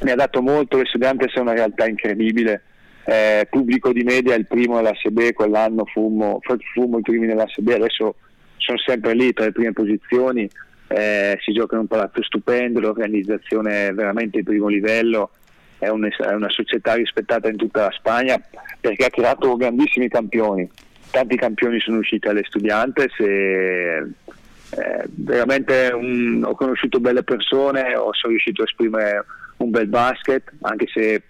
Mi 0.02 0.11
ha 0.11 0.16
dato 0.16 0.42
molto, 0.42 0.76
l'Estudiantes 0.76 1.32
è 1.32 1.40
una 1.40 1.54
realtà 1.54 1.87
incredibile 1.87 2.62
eh, 3.07 3.47
pubblico 3.49 3.92
di 3.92 4.03
media 4.03 4.35
il 4.35 4.47
primo 4.47 4.79
all'ASB, 4.79 5.33
quell'anno 5.33 5.85
fummo, 5.85 6.40
fummo 6.75 6.99
i 6.99 7.03
primi 7.03 7.27
nell'ASB, 7.27 7.69
adesso 7.69 8.16
sono 8.57 8.79
sempre 8.79 9.14
lì 9.14 9.33
tra 9.33 9.45
le 9.45 9.53
prime 9.53 9.73
posizioni, 9.73 10.49
eh, 10.88 11.38
si 11.40 11.53
gioca 11.53 11.77
in 11.77 11.83
un 11.83 11.87
palazzo 11.87 12.23
stupendo, 12.23 12.81
l'organizzazione 12.81 13.88
è 13.88 13.92
veramente 13.92 14.38
di 14.38 14.45
primo 14.45 14.66
livello, 14.66 15.31
è, 15.79 15.88
un, 15.88 16.05
è, 16.05 16.33
una 16.33 16.51
società 16.51 16.95
rispettata 16.95 17.49
in 17.49 17.57
tutta 17.57 17.83
la 17.83 17.92
Spagna 17.92 18.40
perché 18.81 19.05
ha 19.05 19.11
creato 19.11 19.55
grandissimi 19.57 20.09
campioni, 20.09 20.69
tanti 21.11 21.37
campioni 21.37 21.79
sono 21.79 21.99
usciti 21.99 22.27
alle 22.27 22.45
Studiantes 22.45 23.12
e 23.19 24.05
eh, 24.71 25.05
veramente 25.14 25.92
un, 25.95 26.42
ho 26.45 26.57
conosciuto 26.57 26.99
belle 26.99 27.23
persone, 27.23 27.95
ho, 27.95 28.12
sono 28.12 28.33
riuscito 28.33 28.62
a 28.62 28.64
esprimere 28.64 29.25
un 29.59 29.71
bel 29.71 29.87
basket, 29.87 30.53
anche 30.62 30.87
se 30.92 31.23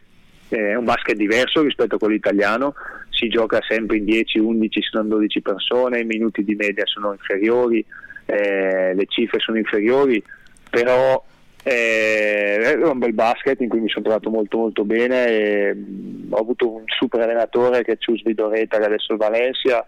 è 0.48 0.74
un 0.74 0.85
basket 0.85 1.16
diverso 1.16 1.62
rispetto 1.62 1.96
a 1.96 1.98
quello 1.98 2.14
italiano, 2.14 2.74
si 3.11 3.28
gioca 3.28 3.61
sempre 3.66 3.96
in 3.96 4.04
10, 4.04 4.38
11, 4.38 4.82
sono 4.82 5.04
12 5.04 5.40
persone, 5.40 6.00
i 6.00 6.04
minuti 6.04 6.44
di 6.44 6.54
media 6.54 6.85
sono 6.87 7.12
inferiori, 7.12 7.85
eh, 8.26 8.94
le 8.94 9.06
cifre 9.06 9.38
sono 9.40 9.59
inferiori, 9.59 10.22
però 10.68 11.24
eh, 11.62 12.59
è 12.61 12.74
un 12.74 12.98
bel 12.98 13.12
basket 13.12 13.61
in 13.61 13.68
cui 13.68 13.80
mi 13.80 13.88
sono 13.88 14.04
trovato 14.04 14.30
molto 14.30 14.59
molto 14.59 14.85
bene, 14.85 15.26
e, 15.26 15.74
mh, 15.74 16.26
ho 16.30 16.37
avuto 16.37 16.70
un 16.70 16.82
super 16.87 17.20
allenatore 17.20 17.82
che 17.82 17.92
è 17.92 17.96
Cius 17.98 18.22
Vidoreta 18.22 18.78
che 18.78 18.85
adesso 18.85 19.14
è 19.14 19.16
Valencia, 19.16 19.87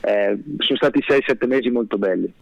eh, 0.00 0.38
sono 0.58 0.78
stati 0.78 1.00
6-7 1.06 1.46
mesi 1.46 1.70
molto 1.70 1.98
belli. 1.98 2.32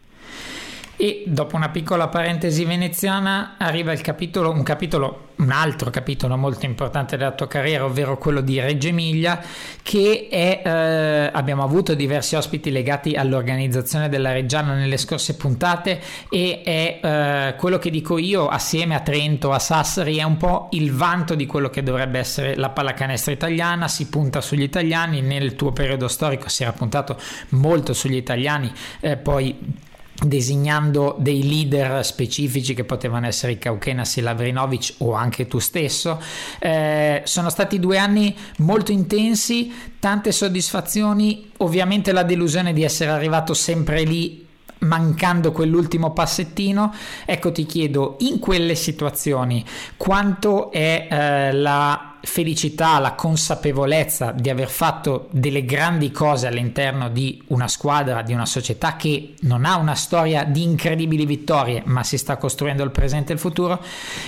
E 1.00 1.22
dopo 1.28 1.54
una 1.54 1.68
piccola 1.68 2.08
parentesi 2.08 2.64
veneziana 2.64 3.54
arriva 3.56 3.92
il 3.92 4.00
capitolo, 4.00 4.50
un 4.50 4.64
capitolo, 4.64 5.28
un 5.36 5.52
altro 5.52 5.90
capitolo 5.90 6.36
molto 6.36 6.66
importante 6.66 7.16
della 7.16 7.30
tua 7.30 7.46
carriera, 7.46 7.84
ovvero 7.84 8.18
quello 8.18 8.40
di 8.40 8.58
Reggio 8.58 8.88
Emilia, 8.88 9.40
che 9.80 10.26
è, 10.28 10.60
eh, 10.64 11.30
abbiamo 11.32 11.62
avuto 11.62 11.94
diversi 11.94 12.34
ospiti 12.34 12.72
legati 12.72 13.14
all'organizzazione 13.14 14.08
della 14.08 14.32
Reggiana 14.32 14.74
nelle 14.74 14.96
scorse 14.96 15.36
puntate 15.36 16.00
e 16.30 16.62
è 16.64 16.98
eh, 17.00 17.54
quello 17.56 17.78
che 17.78 17.90
dico 17.90 18.18
io 18.18 18.48
assieme 18.48 18.96
a 18.96 19.00
Trento, 19.00 19.52
a 19.52 19.60
Sassari, 19.60 20.16
è 20.16 20.24
un 20.24 20.36
po' 20.36 20.66
il 20.72 20.92
vanto 20.92 21.36
di 21.36 21.46
quello 21.46 21.70
che 21.70 21.84
dovrebbe 21.84 22.18
essere 22.18 22.56
la 22.56 22.70
pallacanestro 22.70 23.32
italiana, 23.32 23.86
si 23.86 24.08
punta 24.08 24.40
sugli 24.40 24.62
italiani, 24.62 25.20
nel 25.20 25.54
tuo 25.54 25.70
periodo 25.70 26.08
storico 26.08 26.48
si 26.48 26.64
era 26.64 26.72
puntato 26.72 27.16
molto 27.50 27.92
sugli 27.92 28.16
italiani, 28.16 28.72
eh, 28.98 29.16
poi 29.16 29.86
designando 30.22 31.16
dei 31.18 31.46
leader 31.46 32.04
specifici 32.04 32.74
che 32.74 32.84
potevano 32.84 33.26
essere 33.26 33.52
i 33.52 33.58
Kaukenas 33.58 34.16
e 34.16 34.22
Lavrinovic 34.22 34.94
o 34.98 35.12
anche 35.12 35.46
tu 35.46 35.58
stesso. 35.58 36.20
Eh, 36.58 37.22
sono 37.24 37.50
stati 37.50 37.78
due 37.78 37.98
anni 37.98 38.34
molto 38.58 38.90
intensi, 38.90 39.72
tante 40.00 40.32
soddisfazioni, 40.32 41.52
ovviamente 41.58 42.12
la 42.12 42.24
delusione 42.24 42.72
di 42.72 42.82
essere 42.82 43.10
arrivato 43.10 43.54
sempre 43.54 44.02
lì 44.02 44.47
mancando 44.80 45.52
quell'ultimo 45.52 46.12
passettino. 46.12 46.92
Ecco 47.24 47.52
ti 47.52 47.66
chiedo, 47.66 48.16
in 48.20 48.38
quelle 48.38 48.74
situazioni 48.74 49.64
quanto 49.96 50.70
è 50.70 51.08
eh, 51.10 51.52
la 51.52 52.08
felicità, 52.20 52.98
la 52.98 53.12
consapevolezza 53.12 54.32
di 54.32 54.50
aver 54.50 54.68
fatto 54.68 55.28
delle 55.30 55.64
grandi 55.64 56.10
cose 56.10 56.46
all'interno 56.46 57.08
di 57.08 57.42
una 57.48 57.68
squadra, 57.68 58.22
di 58.22 58.32
una 58.32 58.46
società 58.46 58.96
che 58.96 59.34
non 59.40 59.64
ha 59.64 59.76
una 59.76 59.94
storia 59.94 60.44
di 60.44 60.62
incredibili 60.62 61.24
vittorie, 61.26 61.82
ma 61.86 62.02
si 62.02 62.18
sta 62.18 62.36
costruendo 62.36 62.82
il 62.82 62.90
presente 62.90 63.32
e 63.32 63.34
il 63.34 63.40
futuro, 63.40 63.82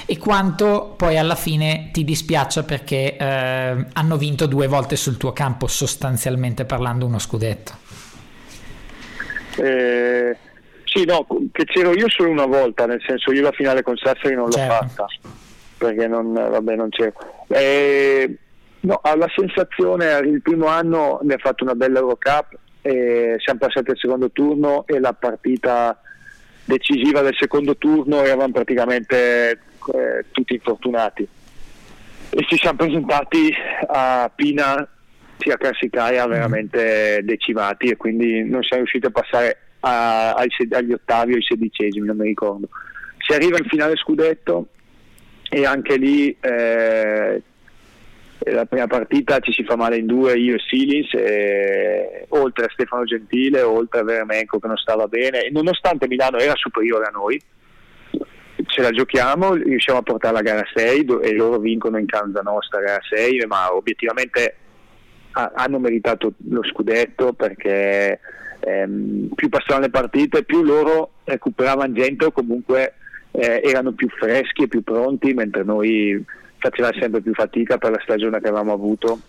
e 0.06 0.18
quanto 0.18 0.94
poi 0.96 1.18
alla 1.18 1.34
fine 1.34 1.90
ti 1.92 2.04
dispiaccia 2.04 2.62
perché 2.62 3.16
eh, 3.16 3.86
hanno 3.92 4.16
vinto 4.16 4.46
due 4.46 4.66
volte 4.66 4.96
sul 4.96 5.16
tuo 5.16 5.32
campo, 5.32 5.66
sostanzialmente 5.66 6.64
parlando, 6.64 7.06
uno 7.06 7.18
scudetto. 7.18 7.99
Eh, 9.62 10.36
sì, 10.84 11.04
no, 11.04 11.26
che 11.52 11.64
c'ero 11.64 11.92
io 11.92 12.08
solo 12.08 12.30
una 12.30 12.46
volta, 12.46 12.86
nel 12.86 13.02
senso 13.06 13.32
io 13.32 13.42
la 13.42 13.52
finale 13.52 13.82
con 13.82 13.96
Sassari 13.96 14.34
non 14.34 14.46
l'ho 14.46 14.52
certo. 14.52 14.74
fatta 14.74 15.06
perché 15.78 16.06
non, 16.08 16.32
vabbè, 16.32 16.74
non 16.76 16.88
c'ero. 16.90 17.12
Eh, 17.48 18.36
no, 18.80 19.00
la 19.02 19.30
sensazione, 19.34 20.18
il 20.24 20.42
primo 20.42 20.66
anno 20.66 21.20
ne 21.22 21.34
ha 21.34 21.38
fatto 21.38 21.64
una 21.64 21.74
bella 21.74 22.00
Eurocup, 22.00 22.58
e 22.82 23.36
siamo 23.38 23.58
passati 23.58 23.90
al 23.90 23.98
secondo 23.98 24.30
turno 24.30 24.84
e 24.86 24.98
la 24.98 25.12
partita 25.12 26.00
decisiva 26.64 27.20
del 27.20 27.36
secondo 27.38 27.76
turno 27.76 28.22
eravamo 28.22 28.52
praticamente 28.52 29.50
eh, 29.50 30.24
tutti 30.30 30.54
infortunati 30.54 31.26
e 32.30 32.44
ci 32.48 32.56
siamo 32.56 32.76
presentati 32.78 33.52
a 33.88 34.30
Pina 34.34 34.86
sia 35.40 35.56
Carsicaia 35.56 36.26
veramente 36.26 37.20
decimati 37.24 37.88
e 37.88 37.96
quindi 37.96 38.44
non 38.44 38.62
siamo 38.62 38.82
riusciti 38.82 39.06
a 39.06 39.10
passare 39.10 39.58
a, 39.80 40.34
agli 40.34 40.92
ottavi 40.92 41.32
o 41.32 41.36
ai 41.36 41.42
sedicesimi, 41.42 42.06
non 42.06 42.16
mi 42.16 42.28
ricordo. 42.28 42.68
Si 43.18 43.32
arriva 43.32 43.58
in 43.58 43.64
finale 43.64 43.96
scudetto 43.96 44.68
e 45.48 45.64
anche 45.66 45.96
lì 45.96 46.36
eh, 46.40 47.42
la 48.38 48.64
prima 48.64 48.86
partita 48.86 49.40
ci 49.40 49.52
si 49.52 49.64
fa 49.64 49.76
male 49.76 49.96
in 49.96 50.06
due 50.06 50.38
io 50.38 50.54
e 50.54 50.60
Silins 50.60 51.12
e, 51.12 52.26
oltre 52.28 52.66
a 52.66 52.70
Stefano 52.70 53.04
Gentile 53.04 53.60
oltre 53.60 54.00
a 54.00 54.04
Veramenco 54.04 54.58
che 54.58 54.66
non 54.66 54.76
stava 54.76 55.06
bene 55.08 55.42
e 55.42 55.50
nonostante 55.50 56.06
Milano 56.06 56.38
era 56.38 56.54
superiore 56.54 57.06
a 57.06 57.10
noi 57.10 57.40
ce 58.66 58.80
la 58.80 58.90
giochiamo 58.90 59.54
riusciamo 59.54 59.98
a 59.98 60.02
portare 60.02 60.34
la 60.34 60.42
gara 60.42 60.66
6 60.72 61.04
e 61.22 61.34
loro 61.34 61.58
vincono 61.58 61.98
in 61.98 62.06
casa 62.06 62.40
nostra 62.42 62.80
gara 62.80 63.00
6 63.02 63.44
ma 63.46 63.74
obiettivamente 63.74 64.56
ha, 65.32 65.52
hanno 65.54 65.78
meritato 65.78 66.34
lo 66.48 66.62
scudetto 66.64 67.32
perché 67.32 68.20
ehm, 68.60 69.30
più 69.34 69.48
passavano 69.48 69.86
le 69.86 69.90
partite 69.90 70.44
più 70.44 70.62
loro 70.62 71.12
recuperavano 71.24 71.92
gente 71.92 72.26
o 72.26 72.32
comunque 72.32 72.94
eh, 73.32 73.60
erano 73.64 73.92
più 73.92 74.08
freschi 74.08 74.64
e 74.64 74.68
più 74.68 74.82
pronti, 74.82 75.32
mentre 75.34 75.62
noi 75.62 76.22
facevamo 76.58 76.98
sempre 76.98 77.20
più 77.20 77.32
fatica 77.32 77.78
per 77.78 77.92
la 77.92 78.00
stagione 78.02 78.40
che 78.40 78.48
avevamo 78.48 78.72
avuto. 78.72 79.20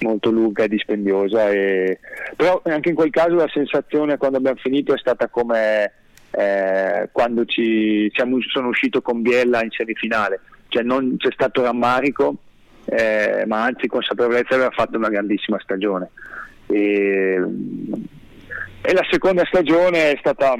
Molto 0.00 0.30
lunga 0.30 0.64
e 0.64 0.68
dispendiosa 0.68 1.50
e... 1.50 2.00
però 2.34 2.60
anche 2.64 2.88
in 2.88 2.96
quel 2.96 3.10
caso 3.10 3.36
la 3.36 3.48
sensazione 3.48 4.16
quando 4.16 4.38
abbiamo 4.38 4.58
finito 4.60 4.92
è 4.92 4.98
stata 4.98 5.28
come 5.28 5.92
eh, 6.32 7.08
quando 7.12 7.44
ci, 7.44 8.10
siamo, 8.12 8.38
sono 8.40 8.68
uscito 8.68 9.00
con 9.02 9.22
Biella 9.22 9.62
in 9.62 9.70
semifinale. 9.70 10.40
Cioè 10.66 10.82
non 10.82 11.14
c'è 11.16 11.30
stato 11.30 11.62
rammarico 11.62 12.36
eh, 12.86 13.44
ma 13.46 13.64
anzi 13.64 13.86
consapevolezza 13.86 14.54
aver 14.54 14.72
fatto 14.72 14.96
una 14.96 15.08
grandissima 15.08 15.58
stagione 15.60 16.10
e, 16.66 17.40
e 18.82 18.92
la 18.92 19.06
seconda 19.10 19.44
stagione 19.46 20.12
è 20.12 20.16
stata 20.18 20.54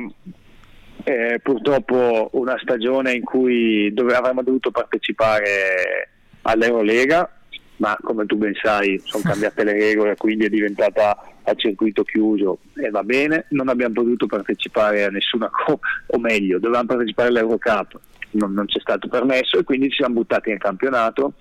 eh, 1.05 1.41
purtroppo 1.43 2.31
una 2.33 2.59
stagione 2.61 3.13
in 3.13 3.23
cui 3.23 3.93
dove 3.93 4.15
avremmo 4.15 4.43
dovuto 4.43 4.71
partecipare 4.71 6.09
all'Eurolega 6.43 7.31
ma 7.77 7.97
come 8.01 8.27
tu 8.27 8.37
ben 8.37 8.55
sai 8.61 9.01
sono 9.05 9.23
cambiate 9.27 9.65
le 9.65 9.73
regole, 9.73 10.17
quindi 10.17 10.45
è 10.47 10.49
diventata 10.49 11.19
a 11.43 11.55
circuito 11.55 12.05
chiuso 12.05 12.59
e 12.77 12.91
va 12.91 13.03
bene, 13.03 13.47
non 13.51 13.69
abbiamo 13.69 13.95
potuto 13.95 14.27
partecipare 14.27 15.05
a 15.05 15.09
nessuna 15.09 15.51
Coppa, 15.51 15.87
o 16.07 16.19
meglio, 16.19 16.59
dovevamo 16.59 16.87
partecipare 16.87 17.29
all'Eurocup, 17.29 17.99
non, 18.33 18.53
non 18.53 18.69
ci 18.69 18.79
è 18.79 18.81
stato 18.81 19.09
permesso 19.09 19.59
e 19.59 19.65
quindi 19.65 19.91
ci 19.91 19.97
siamo 19.97 20.15
buttati 20.15 20.51
nel 20.51 20.59
campionato. 20.59 21.35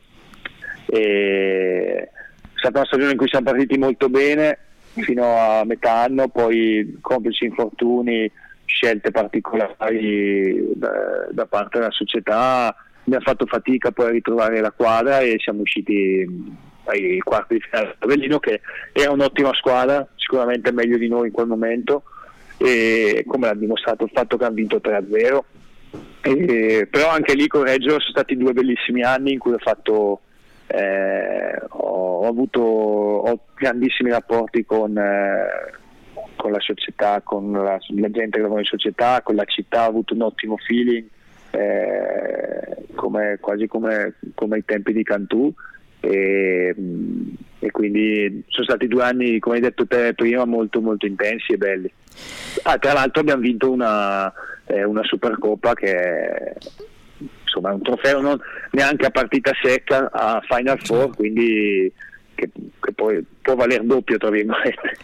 E 0.94 2.10
è 2.10 2.10
stata 2.54 2.80
una 2.80 2.88
stagione 2.88 3.12
in 3.12 3.18
cui 3.18 3.28
siamo 3.28 3.50
partiti 3.50 3.78
molto 3.78 4.10
bene 4.10 4.60
fino 4.94 5.38
a 5.38 5.64
metà 5.66 6.04
anno, 6.04 6.28
poi 6.28 6.98
complici 7.02 7.46
infortuni, 7.46 8.30
scelte 8.66 9.10
particolari 9.10 10.72
da, 10.76 11.28
da 11.32 11.46
parte 11.48 11.80
della 11.80 11.92
società, 11.92 12.76
abbiamo 13.06 13.24
fatto 13.24 13.46
fatica 13.48 13.92
poi 13.92 14.06
a 14.06 14.12
ritrovare 14.12 14.62
la 14.62 14.72
quadra 14.72 15.20
e 15.20 15.38
siamo 15.40 15.62
usciti 15.62 16.62
ai 16.86 17.18
quarti 17.20 17.56
di 17.56 17.62
finale 17.62 17.96
Avellino 18.00 18.40
che 18.40 18.62
era 18.92 19.12
un'ottima 19.12 19.54
squadra, 19.54 20.08
sicuramente 20.16 20.72
meglio 20.72 20.98
di 20.98 21.08
noi 21.08 21.28
in 21.28 21.34
quel 21.34 21.48
momento 21.48 22.04
e 22.58 23.24
come 23.26 23.48
l'ha 23.48 23.56
dimostrato 23.56 24.04
il 24.04 24.12
fatto 24.14 24.38
che 24.38 24.46
hanno 24.46 24.54
vinto 24.54 24.80
3-0 24.84 25.40
e, 26.22 26.88
però 26.90 27.10
anche 27.10 27.34
lì 27.34 27.48
con 27.48 27.64
Reggio 27.64 27.90
sono 27.90 28.12
stati 28.12 28.38
due 28.38 28.54
bellissimi 28.54 29.02
anni 29.02 29.34
in 29.34 29.40
cui 29.40 29.54
ho 29.54 29.60
fatto 29.60 30.22
eh, 30.74 31.66
ho, 31.70 32.22
ho, 32.22 32.28
avuto 32.28 32.60
ho 32.62 33.40
grandissimi 33.54 34.10
rapporti 34.10 34.66
con, 34.66 34.98
eh, 34.98 35.72
con 36.36 36.52
la 36.52 36.60
società, 36.60 37.22
con 37.22 37.52
la, 37.52 37.78
la, 37.78 38.10
gente 38.10 38.38
che 38.38 38.42
lavora 38.42 38.62
in 38.62 38.66
società, 38.66 39.22
con 39.22 39.36
la 39.36 39.46
città, 39.46 39.86
ho 39.86 39.90
avuto 39.90 40.16
un 40.16 40.24
ottimo 40.24 40.58
feeling, 40.58 41.06
eh, 41.52 42.88
come, 42.96 43.38
quasi 43.40 43.68
come, 43.68 44.16
come 44.34 44.56
ai 44.56 44.66
tempi 44.66 44.94
di 44.94 45.04
Cantù. 45.04 45.54
E, 46.00 46.76
e, 47.60 47.72
quindi 47.72 48.44
sono 48.48 48.66
stati 48.66 48.88
due 48.88 49.04
anni, 49.04 49.40
come 49.40 49.56
hai 49.56 49.62
detto 49.62 49.86
te 49.86 50.16
prima, 50.16 50.44
molto 50.46 50.82
molto 50.82 51.06
intensi 51.06 51.54
e 51.54 51.58
belli. 51.58 51.92
Ah, 52.64 52.80
tra 52.80 52.94
l'altro 52.94 53.22
abbiamo 53.22 53.42
vinto 53.42 53.72
una, 53.72 54.34
eh, 54.66 54.84
una 54.84 55.04
Supercoppa 55.04 55.76
che 55.76 56.56
è 57.54 57.72
insomma, 57.72 57.74
un 57.74 57.82
trofeo 57.82 58.22
non, 58.22 58.40
neanche 58.72 59.06
a 59.06 59.12
partita 59.12 59.52
secca 59.62 60.10
a 60.12 60.42
Final 60.48 60.80
Four, 60.84 61.16
quindi 61.16 61.92
che, 62.36 62.50
che 62.80 62.94
poi 62.94 63.26
può 63.42 63.56
valere 63.56 63.86
doppio 63.86 64.18
tra 64.18 64.30
virgolette. 64.30 64.98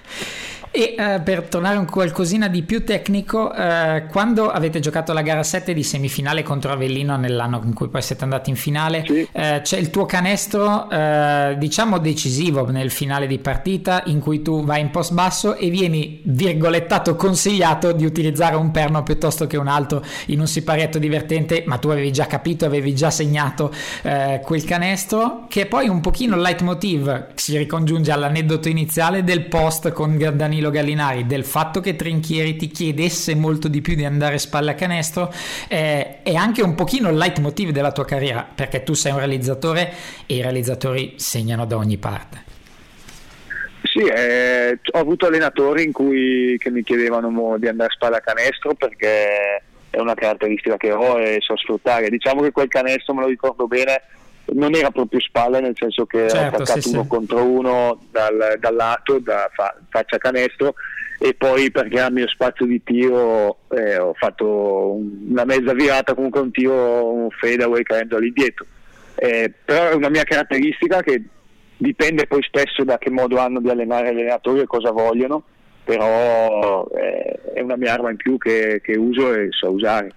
E 0.71 0.93
eh, 0.95 1.19
per 1.21 1.47
tornare 1.47 1.77
un 1.77 1.85
qualcosina 1.85 2.47
di 2.47 2.61
più 2.61 2.83
tecnico, 2.83 3.51
eh, 3.51 4.05
quando 4.07 4.51
avete 4.51 4.79
giocato 4.79 5.13
la 5.13 5.23
gara 5.23 5.41
7 5.41 5.73
di 5.73 5.81
semifinale 5.81 6.43
contro 6.43 6.71
Avellino 6.71 7.17
nell'anno 7.17 7.59
in 7.65 7.73
cui 7.73 7.87
poi 7.87 8.03
siete 8.03 8.23
andati 8.23 8.51
in 8.51 8.55
finale, 8.55 9.03
sì. 9.03 9.27
eh, 9.31 9.61
c'è 9.63 9.79
il 9.79 9.89
tuo 9.89 10.05
canestro, 10.05 10.87
eh, 10.91 11.55
diciamo 11.57 11.97
decisivo 11.97 12.69
nel 12.69 12.91
finale 12.91 13.25
di 13.25 13.39
partita 13.39 14.03
in 14.05 14.19
cui 14.19 14.43
tu 14.43 14.63
vai 14.63 14.81
in 14.81 14.91
post 14.91 15.13
basso 15.13 15.55
e 15.55 15.71
vieni 15.71 16.21
virgolettato 16.25 17.15
consigliato 17.15 17.91
di 17.91 18.05
utilizzare 18.05 18.55
un 18.55 18.69
perno 18.69 19.01
piuttosto 19.01 19.47
che 19.47 19.57
un 19.57 19.67
altro 19.67 20.03
in 20.27 20.39
un 20.39 20.47
siparietto 20.47 20.99
divertente, 20.99 21.63
ma 21.65 21.77
tu 21.77 21.89
avevi 21.89 22.11
già 22.11 22.27
capito, 22.27 22.65
avevi 22.65 22.93
già 22.93 23.09
segnato 23.09 23.73
eh, 24.03 24.39
quel 24.43 24.63
canestro, 24.65 25.45
che 25.47 25.61
è 25.61 25.65
poi 25.65 25.89
un 25.89 25.99
pochino 25.99 26.35
il 26.35 26.41
leitmotiv, 26.41 27.29
si 27.33 27.57
ricongiunge 27.57 28.11
all'aneddoto 28.11 28.69
iniziale 28.69 29.23
del 29.23 29.45
post 29.45 29.91
con 29.91 30.15
Danilo 30.35 30.58
Danilo 30.59 30.71
Gallinari 30.71 31.25
del 31.25 31.45
fatto 31.45 31.79
che 31.79 31.95
Trinchieri 31.95 32.57
ti 32.57 32.67
chiedesse 32.67 33.33
molto 33.33 33.67
di 33.69 33.81
più 33.81 33.95
di 33.95 34.03
andare 34.03 34.37
spalle 34.37 34.71
a 34.71 34.73
canestro 34.75 35.33
eh, 35.69 36.21
è 36.21 36.33
anche 36.35 36.61
un 36.61 36.75
pochino 36.75 37.09
il 37.09 37.15
leitmotiv 37.15 37.69
della 37.69 37.91
tua 37.91 38.05
carriera 38.05 38.45
perché 38.53 38.83
tu 38.83 38.93
sei 38.93 39.13
un 39.13 39.19
realizzatore 39.19 39.93
e 40.25 40.35
i 40.35 40.41
realizzatori 40.41 41.13
segnano 41.15 41.65
da 41.65 41.77
ogni 41.77 41.97
parte. 41.97 42.43
Sì, 43.83 43.99
eh, 43.99 44.77
ho 44.91 44.99
avuto 44.99 45.27
allenatori 45.27 45.83
in 45.83 45.93
cui, 45.93 46.57
che 46.59 46.69
mi 46.69 46.83
chiedevano 46.83 47.57
di 47.57 47.67
andare 47.67 47.89
a 47.89 47.93
spalla 47.93 48.17
a 48.17 48.21
canestro 48.21 48.73
perché 48.73 49.63
è 49.89 49.97
una 49.97 50.13
caratteristica 50.13 50.77
che 50.77 50.91
ho 50.91 51.19
e 51.19 51.37
so 51.39 51.55
sfruttare. 51.55 52.09
Diciamo 52.09 52.41
che 52.41 52.51
quel 52.51 52.67
canestro 52.67 53.13
me 53.13 53.21
lo 53.21 53.27
ricordo 53.27 53.65
bene 53.65 54.01
non 54.53 54.75
era 54.75 54.91
proprio 54.91 55.19
spalle 55.19 55.59
nel 55.59 55.75
senso 55.75 56.05
che 56.05 56.29
certo, 56.29 56.57
ho 56.57 56.61
attaccato 56.61 56.81
sì, 56.81 56.89
uno 56.89 57.03
sì. 57.03 57.07
contro 57.07 57.43
uno 57.43 57.99
dal, 58.11 58.57
dal 58.59 58.75
lato 58.75 59.19
da 59.19 59.49
fa, 59.53 59.75
faccia 59.89 60.17
canestro 60.17 60.75
e 61.19 61.33
poi 61.33 61.69
perché 61.69 61.97
era 61.97 62.07
il 62.07 62.13
mio 62.13 62.27
spazio 62.27 62.65
di 62.65 62.81
tiro 62.83 63.59
eh, 63.69 63.97
ho 63.97 64.13
fatto 64.13 64.99
una 65.27 65.43
mezza 65.43 65.73
virata 65.73 66.13
comunque 66.13 66.39
un 66.39 66.51
tiro 66.51 67.11
un 67.11 67.29
fadeaway 67.29 67.83
cadendo 67.83 68.17
all'indietro 68.17 68.65
eh, 69.15 69.51
però 69.65 69.89
è 69.89 69.93
una 69.95 70.09
mia 70.09 70.23
caratteristica 70.23 71.01
che 71.01 71.21
dipende 71.75 72.25
poi 72.25 72.41
spesso 72.43 72.83
da 72.83 72.97
che 72.97 73.09
modo 73.09 73.37
hanno 73.37 73.59
di 73.59 73.69
allenare 73.69 74.13
gli 74.13 74.19
allenatori 74.19 74.61
e 74.61 74.65
cosa 74.65 74.91
vogliono 74.91 75.43
però 75.83 76.87
eh, 76.95 77.53
è 77.53 77.61
una 77.61 77.75
mia 77.75 77.93
arma 77.93 78.11
in 78.11 78.17
più 78.17 78.37
che, 78.37 78.79
che 78.81 78.97
uso 78.97 79.33
e 79.33 79.47
so 79.49 79.71
usare 79.71 80.13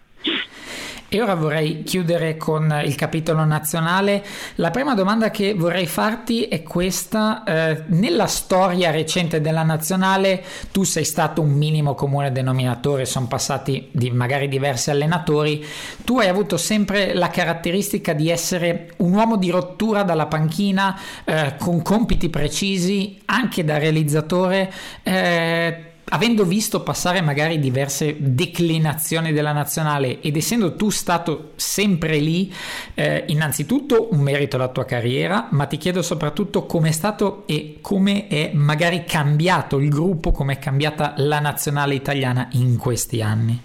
e 1.14 1.20
ora 1.20 1.34
vorrei 1.34 1.82
chiudere 1.82 2.38
con 2.38 2.80
il 2.82 2.94
capitolo 2.94 3.44
nazionale. 3.44 4.24
La 4.54 4.70
prima 4.70 4.94
domanda 4.94 5.30
che 5.30 5.52
vorrei 5.52 5.86
farti 5.86 6.44
è 6.44 6.62
questa. 6.62 7.44
Eh, 7.44 7.82
nella 7.88 8.26
storia 8.26 8.90
recente 8.90 9.42
della 9.42 9.62
nazionale 9.62 10.42
tu 10.72 10.84
sei 10.84 11.04
stato 11.04 11.42
un 11.42 11.50
minimo 11.50 11.94
comune 11.94 12.32
denominatore, 12.32 13.04
sono 13.04 13.26
passati 13.26 13.90
di, 13.92 14.10
magari 14.10 14.48
diversi 14.48 14.88
allenatori. 14.88 15.62
Tu 16.02 16.18
hai 16.18 16.28
avuto 16.28 16.56
sempre 16.56 17.12
la 17.12 17.28
caratteristica 17.28 18.14
di 18.14 18.30
essere 18.30 18.94
un 18.98 19.12
uomo 19.12 19.36
di 19.36 19.50
rottura 19.50 20.04
dalla 20.04 20.24
panchina, 20.24 20.98
eh, 21.26 21.56
con 21.58 21.82
compiti 21.82 22.30
precisi, 22.30 23.20
anche 23.26 23.64
da 23.64 23.76
realizzatore. 23.76 24.72
Eh, 25.02 25.91
avendo 26.12 26.44
visto 26.44 26.82
passare 26.82 27.22
magari 27.22 27.58
diverse 27.58 28.16
declinazioni 28.18 29.32
della 29.32 29.52
nazionale 29.52 30.20
ed 30.20 30.36
essendo 30.36 30.74
tu 30.76 30.90
stato 30.90 31.52
sempre 31.56 32.18
lì, 32.18 32.52
eh, 32.94 33.24
innanzitutto 33.28 34.08
un 34.12 34.20
merito 34.20 34.56
alla 34.56 34.68
tua 34.68 34.84
carriera, 34.84 35.48
ma 35.50 35.64
ti 35.64 35.78
chiedo 35.78 36.02
soprattutto 36.02 36.66
come 36.66 36.90
è 36.90 36.92
stato 36.92 37.44
e 37.46 37.78
come 37.80 38.28
è 38.28 38.50
magari 38.52 39.04
cambiato 39.04 39.78
il 39.78 39.88
gruppo, 39.88 40.32
come 40.32 40.54
è 40.54 40.58
cambiata 40.58 41.14
la 41.16 41.40
nazionale 41.40 41.94
italiana 41.94 42.48
in 42.52 42.76
questi 42.76 43.22
anni. 43.22 43.60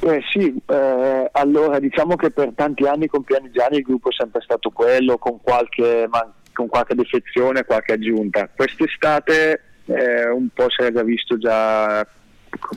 Eh 0.00 0.20
sì, 0.32 0.54
eh, 0.66 1.28
allora 1.32 1.78
diciamo 1.78 2.16
che 2.16 2.30
per 2.30 2.52
tanti 2.54 2.84
anni 2.84 3.06
con 3.06 3.22
Pianigiani 3.22 3.76
il 3.76 3.82
gruppo 3.82 4.10
è 4.10 4.12
sempre 4.12 4.42
stato 4.42 4.70
quello, 4.70 5.16
con 5.16 5.40
qualche, 5.40 6.06
ma, 6.10 6.30
con 6.52 6.66
qualche 6.66 6.94
defezione, 6.94 7.64
qualche 7.64 7.92
aggiunta. 7.92 8.50
Quest'estate 8.54 9.60
eh, 9.86 10.28
un 10.28 10.48
po' 10.52 10.70
si 10.70 10.82
era 10.82 11.02
visto 11.02 11.36
già 11.38 12.06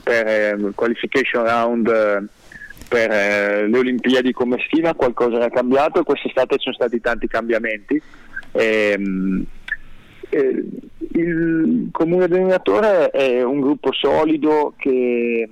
per 0.02 0.26
eh, 0.26 0.56
qualification 0.74 1.44
round 1.44 1.88
eh, 1.88 2.22
per 2.88 3.10
eh, 3.10 3.68
le 3.68 3.78
Olimpiadi 3.78 4.32
come 4.32 4.62
stima, 4.66 4.94
qualcosa 4.94 5.36
era 5.36 5.50
cambiato, 5.50 6.02
quest'estate 6.02 6.56
ci 6.56 6.64
sono 6.64 6.74
stati 6.74 7.00
tanti 7.00 7.26
cambiamenti. 7.28 8.00
Ehm, 8.52 9.44
eh, 10.30 10.64
il 11.12 11.88
comune 11.92 12.28
denominatore 12.28 13.10
è 13.10 13.42
un 13.42 13.60
gruppo 13.60 13.92
solido 13.92 14.74
che 14.76 15.48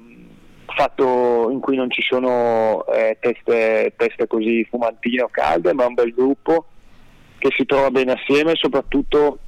fatto 0.76 1.48
in 1.50 1.60
cui 1.60 1.76
non 1.76 1.90
ci 1.90 2.02
sono 2.02 2.84
eh, 2.86 3.16
teste, 3.20 3.94
teste, 3.96 4.26
così 4.26 4.66
fumantine 4.68 5.22
o 5.22 5.28
calde, 5.30 5.72
ma 5.72 5.86
un 5.86 5.94
bel 5.94 6.12
gruppo 6.12 6.66
che 7.38 7.50
si 7.56 7.64
trova 7.64 7.90
bene 7.90 8.12
assieme 8.12 8.52
e 8.52 8.56
soprattutto 8.56 9.38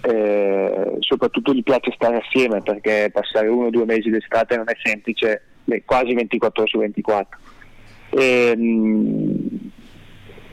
eh, 0.00 0.96
soprattutto 1.00 1.52
gli 1.52 1.62
piace 1.62 1.92
stare 1.94 2.16
assieme 2.16 2.62
perché 2.62 3.10
passare 3.12 3.48
uno 3.48 3.66
o 3.66 3.70
due 3.70 3.84
mesi 3.84 4.10
d'estate 4.10 4.56
non 4.56 4.68
è 4.68 4.74
semplice, 4.82 5.42
quasi 5.84 6.14
24 6.14 6.62
ore 6.62 6.70
su 6.70 6.78
24. 6.78 7.38
E, 8.10 8.56
mh, 8.56 9.70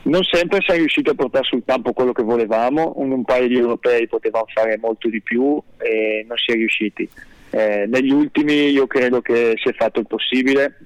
non 0.02 0.22
sempre 0.24 0.60
siamo 0.62 0.80
riusciti 0.80 1.10
a 1.10 1.14
portare 1.14 1.44
sul 1.44 1.62
campo 1.64 1.92
quello 1.92 2.12
che 2.12 2.22
volevamo, 2.22 2.94
in 2.98 3.12
un 3.12 3.24
paio 3.24 3.48
di 3.48 3.56
europei 3.56 4.08
potevamo 4.08 4.46
fare 4.52 4.78
molto 4.78 5.08
di 5.08 5.20
più 5.20 5.60
e 5.78 6.24
non 6.26 6.36
si 6.36 6.52
è 6.52 6.54
riusciti. 6.54 7.08
Eh, 7.50 7.86
negli 7.86 8.10
ultimi 8.12 8.70
io 8.70 8.86
credo 8.86 9.20
che 9.20 9.54
si 9.56 9.68
è 9.68 9.72
fatto 9.72 10.00
il 10.00 10.06
possibile 10.06 10.76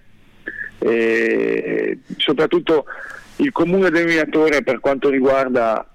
e 0.79 1.99
soprattutto 2.17 2.85
il 3.37 3.53
comune 3.53 3.91
denominatore 3.91 4.63
per 4.63 4.81
quanto 4.81 5.09
riguarda 5.09 5.94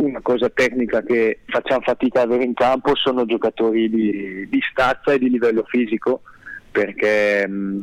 una 0.00 0.20
cosa 0.22 0.48
tecnica 0.48 1.02
che 1.02 1.40
facciamo 1.46 1.80
fatica 1.82 2.22
ad 2.22 2.28
avere 2.28 2.44
in 2.44 2.54
campo 2.54 2.94
sono 2.96 3.26
giocatori 3.26 3.90
di, 3.90 4.48
di 4.48 4.60
stazza 4.70 5.12
e 5.12 5.18
di 5.18 5.28
livello 5.28 5.64
fisico 5.66 6.22
perché 6.70 7.46
mh, 7.46 7.80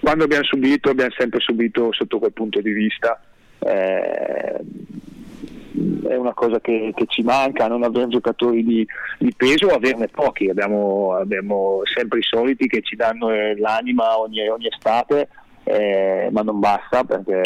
quando 0.00 0.24
abbiamo 0.24 0.44
subito 0.44 0.90
abbiamo 0.90 1.12
sempre 1.16 1.40
subito 1.40 1.92
sotto 1.92 2.18
quel 2.18 2.32
punto 2.32 2.60
di 2.60 2.72
vista. 2.72 3.20
Eh, 3.58 4.60
è 6.08 6.16
una 6.16 6.34
cosa 6.34 6.60
che, 6.60 6.92
che, 6.94 7.06
ci 7.06 7.22
manca, 7.22 7.68
non 7.68 7.84
avere 7.84 8.08
giocatori 8.08 8.64
di, 8.64 8.86
di 9.18 9.32
peso 9.34 9.66
o 9.66 9.74
averne 9.74 10.08
pochi, 10.08 10.48
abbiamo, 10.48 11.14
abbiamo, 11.14 11.82
sempre 11.84 12.18
i 12.18 12.22
soliti 12.22 12.66
che 12.66 12.82
ci 12.82 12.96
danno 12.96 13.28
l'anima 13.56 14.18
ogni, 14.18 14.46
ogni 14.48 14.66
estate, 14.66 15.28
eh, 15.64 16.28
ma 16.32 16.42
non 16.42 16.58
basta 16.58 17.04
perché 17.04 17.42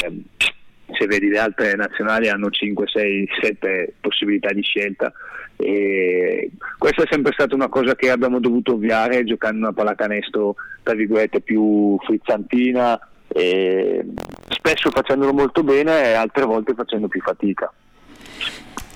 se 0.93 1.07
vedi 1.07 1.29
le 1.29 1.39
altre 1.39 1.75
nazionali 1.75 2.29
hanno 2.29 2.51
5, 2.51 2.87
6, 2.87 3.29
7 3.41 3.95
possibilità 4.01 4.53
di 4.53 4.63
scelta. 4.63 5.13
E 5.57 6.51
questa 6.79 7.03
è 7.03 7.07
sempre 7.09 7.33
stata 7.33 7.55
una 7.55 7.69
cosa 7.69 7.95
che 7.95 8.11
abbiamo 8.11 8.41
dovuto 8.41 8.73
ovviare 8.73 9.25
giocando 9.25 9.59
una 9.59 9.73
pallacanestro 9.73 10.57
tra 10.83 10.95
virgolette 10.95 11.41
più 11.41 11.97
frizzantina 12.05 12.99
spesso 13.29 14.91
facendolo 14.91 15.33
molto 15.33 15.63
bene 15.63 16.11
e 16.11 16.13
altre 16.13 16.45
volte 16.45 16.75
facendo 16.75 17.09
più 17.09 17.21
fatica 17.21 17.73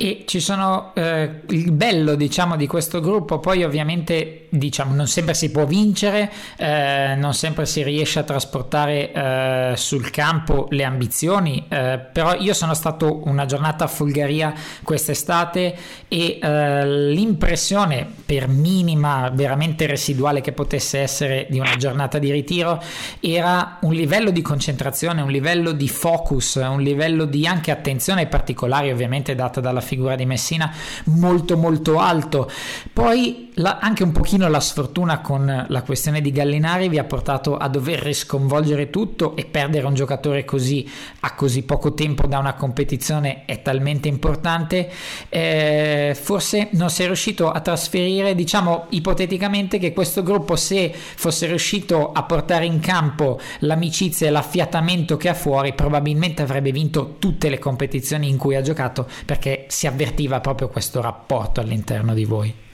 e 0.00 0.22
ci 0.26 0.38
sono 0.38 0.92
eh, 0.94 1.40
il 1.48 1.72
bello 1.72 2.14
diciamo 2.14 2.54
di 2.54 2.68
questo 2.68 3.00
gruppo 3.00 3.40
poi 3.40 3.64
ovviamente 3.64 4.46
diciamo 4.48 4.94
non 4.94 5.08
sempre 5.08 5.34
si 5.34 5.50
può 5.50 5.66
vincere 5.66 6.30
eh, 6.56 7.14
non 7.16 7.34
sempre 7.34 7.66
si 7.66 7.82
riesce 7.82 8.20
a 8.20 8.22
trasportare 8.22 9.12
eh, 9.12 9.72
sul 9.76 10.08
campo 10.10 10.68
le 10.70 10.84
ambizioni 10.84 11.66
eh, 11.68 11.98
però 12.12 12.36
io 12.36 12.54
sono 12.54 12.74
stato 12.74 13.22
una 13.24 13.44
giornata 13.44 13.84
a 13.84 13.86
Folgaria 13.88 14.54
quest'estate 14.84 15.76
e 16.06 16.38
eh, 16.40 16.86
l'impressione 17.10 18.06
per 18.24 18.46
minima 18.46 19.30
veramente 19.34 19.86
residuale 19.86 20.40
che 20.40 20.52
potesse 20.52 21.00
essere 21.00 21.48
di 21.50 21.58
una 21.58 21.74
giornata 21.76 22.18
di 22.18 22.30
ritiro 22.30 22.80
era 23.18 23.78
un 23.80 23.92
livello 23.92 24.30
di 24.30 24.42
concentrazione 24.42 25.22
un 25.22 25.30
livello 25.30 25.72
di 25.72 25.88
focus 25.88 26.54
un 26.54 26.82
livello 26.82 27.24
di 27.24 27.48
anche 27.48 27.72
attenzione 27.72 28.20
ai 28.20 28.28
particolari 28.28 28.92
ovviamente 28.92 29.34
data 29.34 29.60
dalla 29.60 29.80
figura 29.88 30.14
di 30.16 30.26
Messina 30.26 30.70
molto 31.04 31.56
molto 31.56 31.98
alto. 31.98 32.50
Poi 32.92 33.50
la, 33.54 33.78
anche 33.80 34.02
un 34.02 34.12
pochino 34.12 34.46
la 34.48 34.60
sfortuna 34.60 35.20
con 35.20 35.66
la 35.66 35.82
questione 35.82 36.20
di 36.20 36.30
Gallinari 36.30 36.90
vi 36.90 36.98
ha 36.98 37.04
portato 37.04 37.56
a 37.56 37.68
dover 37.68 38.00
risconvolgere 38.00 38.90
tutto 38.90 39.07
e 39.36 39.44
perdere 39.44 39.86
un 39.86 39.94
giocatore 39.94 40.44
così 40.44 40.88
a 41.20 41.34
così 41.34 41.62
poco 41.64 41.94
tempo 41.94 42.26
da 42.26 42.38
una 42.38 42.54
competizione 42.54 43.44
è 43.44 43.62
talmente 43.62 44.08
importante. 44.08 44.90
Eh, 45.28 46.16
forse 46.20 46.68
non 46.72 46.90
si 46.90 47.02
è 47.02 47.06
riuscito 47.06 47.50
a 47.50 47.60
trasferire, 47.60 48.34
diciamo 48.34 48.86
ipoteticamente, 48.90 49.78
che 49.78 49.92
questo 49.92 50.22
gruppo 50.22 50.56
se 50.56 50.92
fosse 50.92 51.46
riuscito 51.46 52.12
a 52.12 52.22
portare 52.22 52.66
in 52.66 52.80
campo 52.80 53.40
l'amicizia 53.60 54.26
e 54.26 54.30
l'affiatamento 54.30 55.16
che 55.16 55.28
ha 55.28 55.34
fuori, 55.34 55.72
probabilmente 55.72 56.42
avrebbe 56.42 56.70
vinto 56.70 57.16
tutte 57.18 57.48
le 57.48 57.58
competizioni 57.58 58.28
in 58.28 58.36
cui 58.36 58.54
ha 58.54 58.62
giocato 58.62 59.08
perché 59.24 59.66
si 59.68 59.86
avvertiva 59.86 60.40
proprio 60.40 60.68
questo 60.68 61.00
rapporto 61.00 61.60
all'interno 61.60 62.14
di 62.14 62.24
voi. 62.24 62.66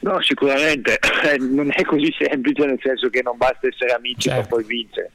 No, 0.00 0.20
sicuramente 0.20 0.98
non 1.38 1.70
è 1.72 1.82
così 1.82 2.14
semplice, 2.18 2.66
nel 2.66 2.78
senso 2.82 3.08
che 3.08 3.22
non 3.22 3.36
basta 3.36 3.66
essere 3.66 3.92
amici 3.92 4.28
certo. 4.28 4.40
per 4.40 4.48
poi 4.48 4.64
vincere. 4.64 5.10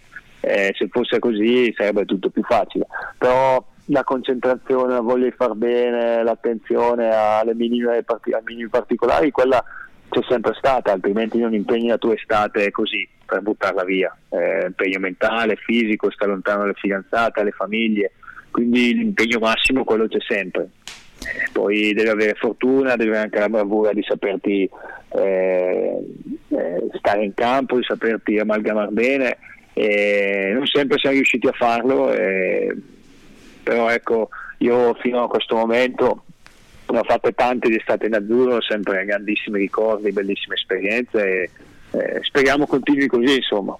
Eh, 0.46 0.74
se 0.78 0.90
fosse 0.90 1.20
così 1.20 1.74
sarebbe 1.76 2.04
tutto 2.04 2.30
più 2.30 2.44
facile. 2.44 2.86
Però 3.18 3.66
la 3.86 4.04
concentrazione, 4.04 4.94
la 4.94 5.00
voglia 5.00 5.26
di 5.26 5.36
far 5.36 5.54
bene, 5.54 6.22
l'attenzione 6.22 7.10
alle 7.10 7.56
minime, 7.56 7.96
ai 7.96 8.42
minimi 8.44 8.68
particolari, 8.68 9.32
quella 9.32 9.64
c'è 10.10 10.20
sempre 10.28 10.54
stata, 10.56 10.92
altrimenti 10.92 11.40
non 11.40 11.54
impegni 11.54 11.88
la 11.88 11.98
tua 11.98 12.14
estate 12.14 12.72
così 12.72 13.08
per 13.26 13.42
buttarla 13.42 13.84
via. 13.86 14.16
Eh, 14.30 14.66
impegno 14.68 15.00
mentale, 15.00 15.56
fisico, 15.56 16.12
sta 16.12 16.26
lontano 16.26 16.62
dalle 16.62 16.74
fidanzate, 16.74 17.40
dalle 17.40 17.52
famiglie, 17.52 18.12
quindi 18.52 18.94
l'impegno 18.94 19.40
massimo 19.40 19.86
quello 19.86 20.08
c'è 20.08 20.20
sempre. 20.28 20.70
Eh, 21.20 21.50
poi 21.54 21.94
devi 21.94 22.10
avere 22.10 22.34
fortuna, 22.34 22.98
devi 22.98 23.10
avere 23.10 23.24
anche 23.24 23.40
la 23.40 23.50
bravura 23.50 23.94
di 23.94 24.04
saperti 24.06 24.70
eh, 25.16 25.98
eh, 26.50 26.88
stare 26.98 27.24
in 27.24 27.34
campo, 27.34 27.78
di 27.78 27.84
saperti 27.84 28.38
amalgamare 28.38 28.92
bene. 28.92 29.38
Non 29.76 30.66
sempre 30.66 30.98
siamo 31.00 31.16
riusciti 31.16 31.48
a 31.48 31.52
farlo, 31.52 32.14
eh, 32.14 32.76
però 33.64 33.90
ecco, 33.90 34.30
io 34.60 34.94
fino 34.96 35.24
a 35.24 35.28
questo 35.28 35.56
momento 35.56 36.24
ne 36.88 37.00
ho 37.00 37.04
fatte 37.04 37.34
tante 37.34 37.70
di 37.70 37.76
estate 37.76 38.06
in 38.06 38.16
azzurro, 38.16 38.62
sempre 38.62 39.06
grandissimi 39.06 39.60
ricordi, 39.60 40.12
bellissime 40.12 40.56
esperienze. 40.56 41.20
E, 41.24 41.50
eh, 41.96 42.20
speriamo 42.24 42.66
continui 42.66 43.08
così, 43.08 43.36
insomma, 43.36 43.78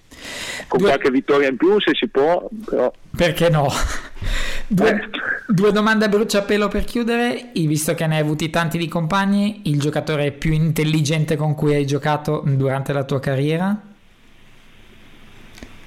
con 0.68 0.80
Due... 0.80 0.88
qualche 0.88 1.10
vittoria 1.10 1.50
in 1.50 1.58
più 1.58 1.80
se 1.80 1.92
si 1.94 2.08
può. 2.08 2.48
Però... 2.66 2.92
Perché 3.16 3.50
no? 3.50 3.68
Due, 4.66 4.90
eh. 4.90 5.10
due, 5.48 5.72
domande 5.72 6.06
a 6.06 6.08
bruciapelo 6.08 6.68
per 6.68 6.86
chiudere, 6.86 7.50
visto 7.54 7.94
che 7.94 8.08
ne 8.08 8.16
hai 8.16 8.22
avuti 8.22 8.50
tanti 8.50 8.78
di 8.78 8.88
compagni, 8.88 9.62
il 9.66 9.80
giocatore 9.80 10.32
più 10.32 10.52
intelligente 10.52 11.36
con 11.36 11.54
cui 11.54 11.76
hai 11.76 11.86
giocato 11.86 12.42
durante 12.46 12.94
la 12.94 13.04
tua 13.04 13.20
carriera? 13.20 13.93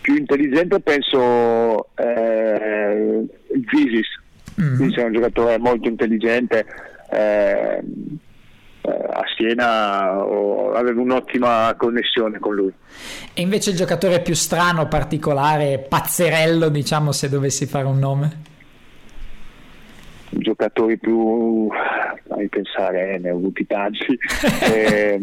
Più 0.07 0.15
intelligente 0.15 0.79
penso 0.79 1.89
eh, 1.97 3.27
Zisis, 3.67 4.07
mm. 4.61 4.93
è 4.93 5.03
un 5.03 5.13
giocatore 5.13 5.59
molto 5.59 5.89
intelligente. 5.89 6.65
Eh, 7.11 7.83
a 8.83 9.25
Siena 9.37 10.25
oh, 10.25 10.71
avevo 10.75 11.03
un'ottima 11.03 11.75
connessione 11.77 12.39
con 12.39 12.55
lui. 12.55 12.73
E 13.35 13.41
invece 13.43 13.71
il 13.71 13.77
giocatore 13.77 14.21
più 14.21 14.35
strano, 14.35 14.87
particolare, 14.87 15.85
pazzerello, 15.89 16.69
diciamo, 16.69 17.11
se 17.11 17.29
dovessi 17.29 17.67
fare 17.67 17.87
un 17.87 17.99
nome? 17.99 18.43
Giocatori 20.31 20.99
più, 20.99 21.69
fammi 22.29 22.47
pensare, 22.47 23.15
eh, 23.15 23.19
ne 23.19 23.31
ho 23.31 23.39
avuti 23.39 23.67
tanti. 23.67 24.07
eh, 24.73 25.21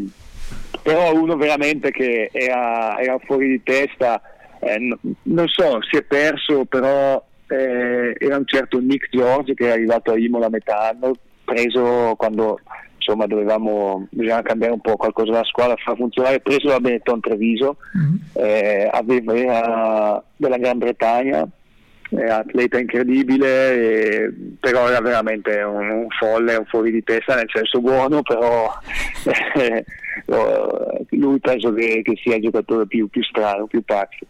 però 0.81 1.13
uno 1.13 1.37
veramente 1.37 1.89
che 1.91 2.29
era, 2.33 2.99
era 2.99 3.17
fuori 3.19 3.47
di 3.47 3.63
testa, 3.63 4.21
eh, 4.65 4.77
no, 4.79 4.97
non 5.23 5.47
so, 5.47 5.79
si 5.89 5.97
è 5.97 6.03
perso, 6.03 6.65
però 6.65 7.23
eh, 7.47 8.15
era 8.17 8.37
un 8.37 8.45
certo 8.45 8.79
Nick 8.79 9.09
George 9.09 9.53
che 9.53 9.67
è 9.67 9.71
arrivato 9.71 10.11
a 10.11 10.17
Imola 10.17 10.47
a 10.47 10.49
metà 10.49 10.89
anno, 10.89 11.13
preso 11.43 12.13
quando 12.17 12.59
insomma 12.97 13.25
dovevamo 13.25 14.07
bisogna 14.11 14.41
cambiare 14.41 14.73
un 14.73 14.79
po' 14.79 14.95
qualcosa 14.95 15.31
della 15.31 15.43
squadra, 15.43 15.75
far 15.75 15.97
funzionare, 15.97 16.39
preso 16.39 16.67
da 16.67 16.79
Benetton 16.79 17.19
Treviso, 17.19 17.77
mm-hmm. 17.97 18.15
eh, 18.33 18.89
aveva, 18.91 20.23
della 20.37 20.57
Gran 20.57 20.77
Bretagna, 20.77 21.45
atleta 22.29 22.79
incredibile, 22.79 24.25
eh, 24.25 24.33
però 24.59 24.87
era 24.87 25.01
veramente 25.01 25.61
un, 25.61 25.89
un, 25.89 26.07
folle, 26.19 26.55
un 26.55 26.65
fuori 26.65 26.91
di 26.91 27.03
testa 27.03 27.35
nel 27.35 27.49
senso 27.51 27.79
buono, 27.79 28.21
però 28.21 28.71
eh, 29.55 29.85
lui 31.09 31.39
penso 31.39 31.73
che, 31.73 32.01
che, 32.03 32.13
sia 32.21 32.35
il 32.35 32.43
giocatore 32.43 32.87
più, 32.87 33.07
più 33.07 33.23
strano, 33.23 33.67
più 33.67 33.83
pazzo. 33.83 34.25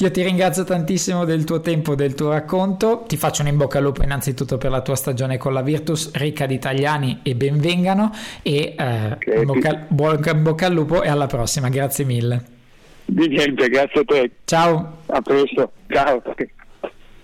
Io 0.00 0.10
ti 0.10 0.22
ringrazio 0.22 0.64
tantissimo 0.64 1.24
del 1.24 1.44
tuo 1.44 1.60
tempo, 1.60 1.94
del 1.94 2.14
tuo 2.14 2.30
racconto, 2.30 3.04
ti 3.06 3.16
faccio 3.16 3.42
un 3.42 3.48
in 3.48 3.56
bocca 3.56 3.78
al 3.78 3.84
lupo 3.84 4.02
innanzitutto 4.02 4.56
per 4.56 4.70
la 4.70 4.80
tua 4.80 4.94
stagione 4.94 5.38
con 5.38 5.52
la 5.52 5.62
Virtus, 5.62 6.14
ricca 6.14 6.46
di 6.46 6.54
italiani 6.54 7.20
e 7.22 7.34
benvengano 7.34 8.12
e 8.42 8.76
eh, 8.78 9.44
bocca, 9.44 9.86
buon 9.88 10.20
bocca 10.42 10.66
al 10.66 10.72
lupo 10.72 11.02
e 11.02 11.08
alla 11.08 11.26
prossima, 11.26 11.68
grazie 11.68 12.04
mille. 12.04 12.56
Di 13.10 13.26
niente, 13.26 13.68
grazie 13.68 14.00
a 14.00 14.04
te. 14.04 14.30
Ciao. 14.44 14.98
A 15.06 15.20
presto, 15.22 15.72
ciao. 15.88 16.22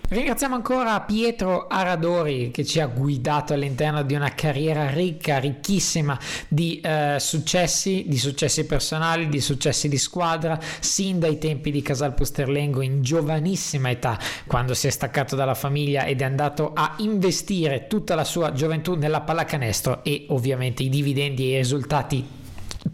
Ringraziamo 0.07 0.53
ancora 0.53 1.01
Pietro 1.01 1.65
Aradori 1.67 2.51
che 2.51 2.63
ci 2.63 2.79
ha 2.79 2.85
guidato 2.85 3.53
all'interno 3.53 4.03
di 4.03 4.13
una 4.13 4.35
carriera 4.35 4.91
ricca, 4.91 5.39
ricchissima 5.39 6.17
di 6.47 6.79
eh, 6.79 7.15
successi, 7.19 8.05
di 8.07 8.17
successi 8.19 8.67
personali, 8.67 9.27
di 9.27 9.41
successi 9.41 9.89
di 9.89 9.97
squadra, 9.97 10.59
sin 10.79 11.17
dai 11.17 11.39
tempi 11.39 11.71
di 11.71 11.81
Casal 11.81 12.13
Pusterlengo 12.13 12.81
in 12.81 13.01
giovanissima 13.01 13.89
età, 13.89 14.19
quando 14.45 14.75
si 14.75 14.85
è 14.85 14.91
staccato 14.91 15.35
dalla 15.35 15.55
famiglia 15.55 16.05
ed 16.05 16.21
è 16.21 16.23
andato 16.23 16.73
a 16.75 16.93
investire 16.99 17.87
tutta 17.87 18.13
la 18.13 18.23
sua 18.23 18.53
gioventù 18.53 18.93
nella 18.93 19.21
pallacanestro 19.21 20.03
e 20.03 20.27
ovviamente 20.29 20.83
i 20.83 20.89
dividendi 20.89 21.45
e 21.45 21.55
i 21.55 21.57
risultati 21.57 22.43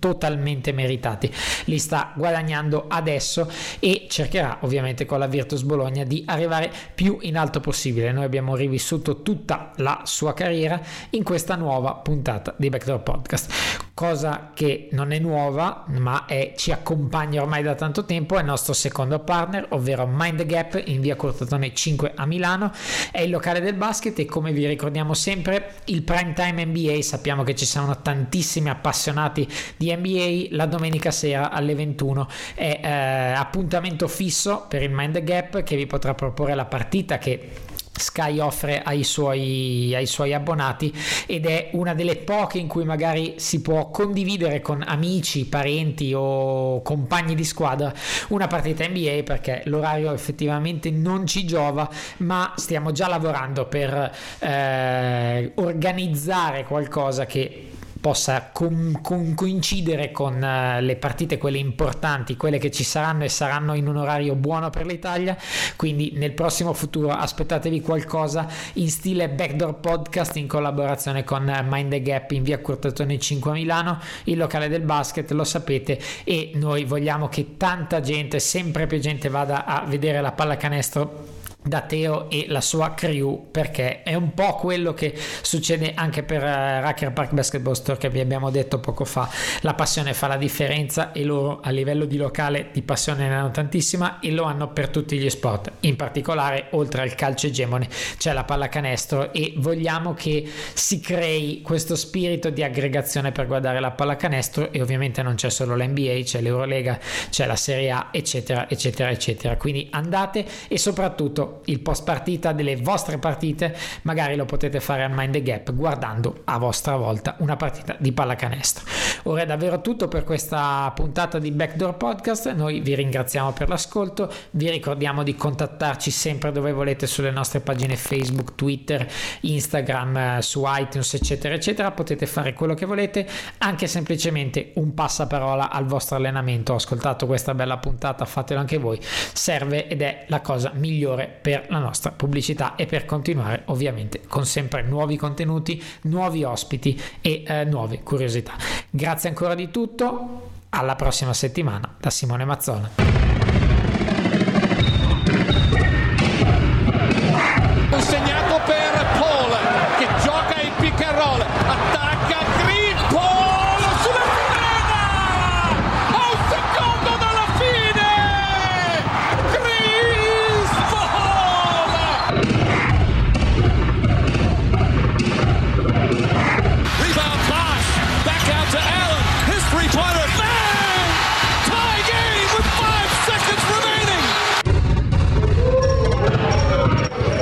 totalmente 0.01 0.73
meritati. 0.73 1.31
Li 1.65 1.77
sta 1.77 2.11
guadagnando 2.15 2.85
adesso 2.87 3.49
e 3.79 4.07
cercherà 4.09 4.57
ovviamente 4.61 5.05
con 5.05 5.19
la 5.19 5.27
Virtus 5.27 5.61
Bologna 5.61 6.03
di 6.03 6.23
arrivare 6.25 6.71
più 6.95 7.19
in 7.21 7.37
alto 7.37 7.59
possibile. 7.59 8.11
Noi 8.11 8.23
abbiamo 8.23 8.55
rivissuto 8.55 9.21
tutta 9.21 9.71
la 9.77 10.01
sua 10.05 10.33
carriera 10.33 10.81
in 11.11 11.23
questa 11.23 11.55
nuova 11.55 11.93
puntata 11.93 12.55
di 12.57 12.69
Backdoor 12.69 13.03
Podcast. 13.03 13.89
Cosa 13.93 14.49
che 14.55 14.87
non 14.93 15.11
è 15.11 15.19
nuova, 15.19 15.83
ma 15.89 16.25
è, 16.25 16.53
ci 16.57 16.71
accompagna 16.71 17.43
ormai 17.43 17.61
da 17.61 17.75
tanto 17.75 18.03
tempo, 18.03 18.37
è 18.37 18.39
il 18.39 18.45
nostro 18.45 18.73
secondo 18.73 19.19
partner, 19.19 19.67
ovvero 19.69 20.07
Mind 20.07 20.37
the 20.37 20.45
Gap 20.47 20.81
in 20.85 21.01
via 21.01 21.15
Cortatone 21.15 21.71
5 21.71 22.13
a 22.15 22.25
Milano. 22.25 22.71
È 23.11 23.21
il 23.21 23.29
locale 23.29 23.61
del 23.61 23.75
basket 23.75 24.17
e 24.17 24.25
come 24.25 24.53
vi 24.53 24.65
ricordiamo 24.65 25.13
sempre 25.13 25.75
il 25.85 26.01
prime 26.01 26.33
time 26.33 26.65
NBA. 26.65 27.01
Sappiamo 27.01 27.43
che 27.43 27.53
ci 27.53 27.65
sono 27.65 28.01
tantissimi 28.01 28.69
appassionati 28.69 29.47
di 29.77 29.90
NBA 29.97 30.55
la 30.55 30.65
domenica 30.65 31.11
sera 31.11 31.51
alle 31.51 31.75
21 31.75 32.27
è 32.55 32.79
eh, 32.83 32.89
appuntamento 33.35 34.07
fisso 34.07 34.65
per 34.67 34.81
il 34.81 34.91
Mind 34.91 35.23
Gap 35.23 35.63
che 35.63 35.75
vi 35.75 35.85
potrà 35.85 36.13
proporre 36.13 36.55
la 36.55 36.65
partita 36.65 37.17
che 37.17 37.69
Sky 38.01 38.39
offre 38.39 38.81
ai 38.81 39.03
suoi, 39.03 39.93
ai 39.93 40.05
suoi 40.05 40.33
abbonati 40.33 40.93
ed 41.27 41.45
è 41.45 41.69
una 41.73 41.93
delle 41.93 42.15
poche 42.15 42.57
in 42.57 42.67
cui 42.67 42.83
magari 42.83 43.35
si 43.37 43.61
può 43.61 43.89
condividere 43.89 44.59
con 44.61 44.83
amici, 44.85 45.45
parenti 45.45 46.11
o 46.15 46.81
compagni 46.81 47.35
di 47.35 47.43
squadra 47.43 47.93
una 48.29 48.47
partita 48.47 48.87
NBA 48.87 49.21
perché 49.23 49.61
l'orario 49.65 50.13
effettivamente 50.13 50.89
non 50.89 51.27
ci 51.27 51.45
giova 51.45 51.87
ma 52.17 52.53
stiamo 52.55 52.91
già 52.91 53.07
lavorando 53.07 53.65
per 53.67 54.15
eh, 54.39 55.51
organizzare 55.55 56.63
qualcosa 56.63 57.25
che 57.25 57.70
possa 58.01 58.49
com- 58.51 58.99
com- 59.01 59.35
coincidere 59.35 60.11
con 60.11 60.33
uh, 60.33 60.81
le 60.81 60.95
partite 60.97 61.37
quelle 61.37 61.59
importanti, 61.59 62.35
quelle 62.35 62.57
che 62.57 62.71
ci 62.71 62.83
saranno 62.83 63.23
e 63.23 63.29
saranno 63.29 63.75
in 63.75 63.87
un 63.87 63.95
orario 63.95 64.35
buono 64.35 64.69
per 64.71 64.87
l'Italia, 64.87 65.37
quindi 65.75 66.13
nel 66.15 66.33
prossimo 66.33 66.73
futuro 66.73 67.11
aspettatevi 67.11 67.79
qualcosa 67.81 68.47
in 68.73 68.89
stile 68.89 69.29
Backdoor 69.29 69.75
Podcast 69.75 70.35
in 70.37 70.47
collaborazione 70.47 71.23
con 71.23 71.43
Mind 71.69 71.91
the 71.91 72.01
Gap 72.01 72.31
in 72.31 72.43
via 72.43 72.59
Curtatone 72.59 73.19
5 73.19 73.51
a 73.51 73.53
Milano, 73.53 73.99
il 74.25 74.37
locale 74.37 74.67
del 74.67 74.81
basket, 74.81 75.29
lo 75.31 75.43
sapete 75.43 75.99
e 76.23 76.51
noi 76.55 76.83
vogliamo 76.83 77.29
che 77.29 77.55
tanta 77.55 78.01
gente, 78.01 78.39
sempre 78.39 78.87
più 78.87 78.99
gente 78.99 79.29
vada 79.29 79.65
a 79.65 79.85
vedere 79.85 80.21
la 80.21 80.31
pallacanestro 80.31 81.39
da 81.63 81.81
Teo 81.81 82.29
e 82.29 82.45
la 82.47 82.61
sua 82.61 82.93
crew 82.95 83.49
perché 83.51 84.01
è 84.01 84.15
un 84.15 84.33
po' 84.33 84.55
quello 84.55 84.93
che 84.93 85.13
succede 85.41 85.93
anche 85.93 86.23
per 86.23 86.41
uh, 86.41 86.45
Racker 86.45 87.13
Park 87.13 87.33
Basketball 87.33 87.73
Store 87.73 87.99
che 87.99 88.09
vi 88.09 88.19
abbiamo 88.19 88.49
detto 88.49 88.79
poco 88.79 89.05
fa. 89.05 89.29
La 89.61 89.75
passione 89.75 90.13
fa 90.13 90.27
la 90.27 90.37
differenza 90.37 91.11
e 91.11 91.23
loro 91.23 91.59
a 91.61 91.69
livello 91.69 92.05
di 92.05 92.17
locale 92.17 92.69
di 92.71 92.81
passione 92.81 93.27
ne 93.27 93.35
hanno 93.35 93.51
tantissima 93.51 94.19
e 94.19 94.31
lo 94.31 94.43
hanno 94.43 94.69
per 94.69 94.89
tutti 94.89 95.19
gli 95.19 95.29
sport. 95.29 95.71
In 95.81 95.95
particolare 95.95 96.67
oltre 96.71 97.03
al 97.03 97.13
calcio 97.13 97.47
egemone 97.47 97.87
c'è 98.17 98.33
la 98.33 98.43
pallacanestro 98.43 99.31
e 99.31 99.53
vogliamo 99.57 100.13
che 100.13 100.49
si 100.73 100.99
crei 100.99 101.61
questo 101.61 101.95
spirito 101.95 102.49
di 102.49 102.63
aggregazione 102.63 103.31
per 103.31 103.45
guardare 103.45 103.79
la 103.79 103.91
pallacanestro 103.91 104.71
e 104.71 104.81
ovviamente 104.81 105.21
non 105.21 105.35
c'è 105.35 105.49
solo 105.51 105.75
l'NBA 105.75 106.21
c'è 106.23 106.41
l'Eurolega 106.41 106.99
c'è 107.29 107.45
la 107.45 107.55
Serie 107.55 107.91
A 107.91 108.07
eccetera 108.11 108.67
eccetera 108.67 109.11
eccetera. 109.11 109.57
Quindi 109.57 109.87
andate 109.91 110.43
e 110.67 110.77
soprattutto 110.79 111.50
il 111.65 111.79
post 111.79 112.03
partita 112.03 112.51
delle 112.51 112.75
vostre 112.77 113.17
partite, 113.17 113.75
magari 114.03 114.35
lo 114.35 114.45
potete 114.45 114.79
fare 114.79 115.03
al 115.03 115.11
Mind 115.11 115.33
the 115.33 115.41
Gap 115.41 115.73
guardando 115.73 116.41
a 116.45 116.57
vostra 116.57 116.95
volta 116.95 117.35
una 117.39 117.55
partita 117.55 117.95
di 117.99 118.11
pallacanestro. 118.11 118.85
Ora 119.23 119.41
è 119.41 119.45
davvero 119.45 119.81
tutto 119.81 120.07
per 120.07 120.23
questa 120.23 120.91
puntata 120.95 121.37
di 121.37 121.51
Backdoor 121.51 121.95
Podcast. 121.95 122.51
Noi 122.53 122.79
vi 122.79 122.95
ringraziamo 122.95 123.51
per 123.51 123.69
l'ascolto, 123.69 124.31
vi 124.51 124.69
ricordiamo 124.69 125.23
di 125.23 125.35
contattarci 125.35 126.09
sempre 126.09 126.51
dove 126.51 126.71
volete 126.71 127.05
sulle 127.05 127.31
nostre 127.31 127.59
pagine 127.59 127.95
Facebook, 127.95 128.55
Twitter, 128.55 129.07
Instagram, 129.41 130.17
eh, 130.17 130.41
su 130.41 130.63
iTunes, 130.65 131.13
eccetera, 131.13 131.53
eccetera. 131.53 131.91
Potete 131.91 132.25
fare 132.25 132.53
quello 132.53 132.73
che 132.73 132.85
volete, 132.85 133.27
anche 133.59 133.87
semplicemente 133.87 134.71
un 134.75 134.93
passaparola 134.93 135.69
al 135.69 135.85
vostro 135.85 136.15
allenamento. 136.15 136.73
Ho 136.73 136.77
ascoltato 136.77 137.27
questa 137.27 137.53
bella 137.53 137.77
puntata, 137.77 138.25
fatelo 138.25 138.59
anche 138.59 138.77
voi. 138.77 138.99
Serve 139.01 139.87
ed 139.87 140.01
è 140.01 140.25
la 140.27 140.41
cosa 140.41 140.71
migliore 140.73 141.27
per 141.41 141.65
la 141.69 141.79
nostra 141.79 142.11
pubblicità 142.11 142.75
e 142.75 142.85
per 142.85 143.05
continuare 143.05 143.63
ovviamente 143.65 144.21
con 144.27 144.45
sempre 144.45 144.83
nuovi 144.83 145.17
contenuti, 145.17 145.81
nuovi 146.03 146.43
ospiti 146.43 146.99
e 147.21 147.43
eh, 147.45 147.63
nuove 147.65 148.01
curiosità. 148.03 148.53
Grazie 148.89 149.29
ancora 149.29 149.55
di 149.55 149.71
tutto, 149.71 150.49
alla 150.69 150.95
prossima 150.95 151.33
settimana 151.33 151.95
da 151.99 152.09
Simone 152.09 152.45
Mazzona. 152.45 152.89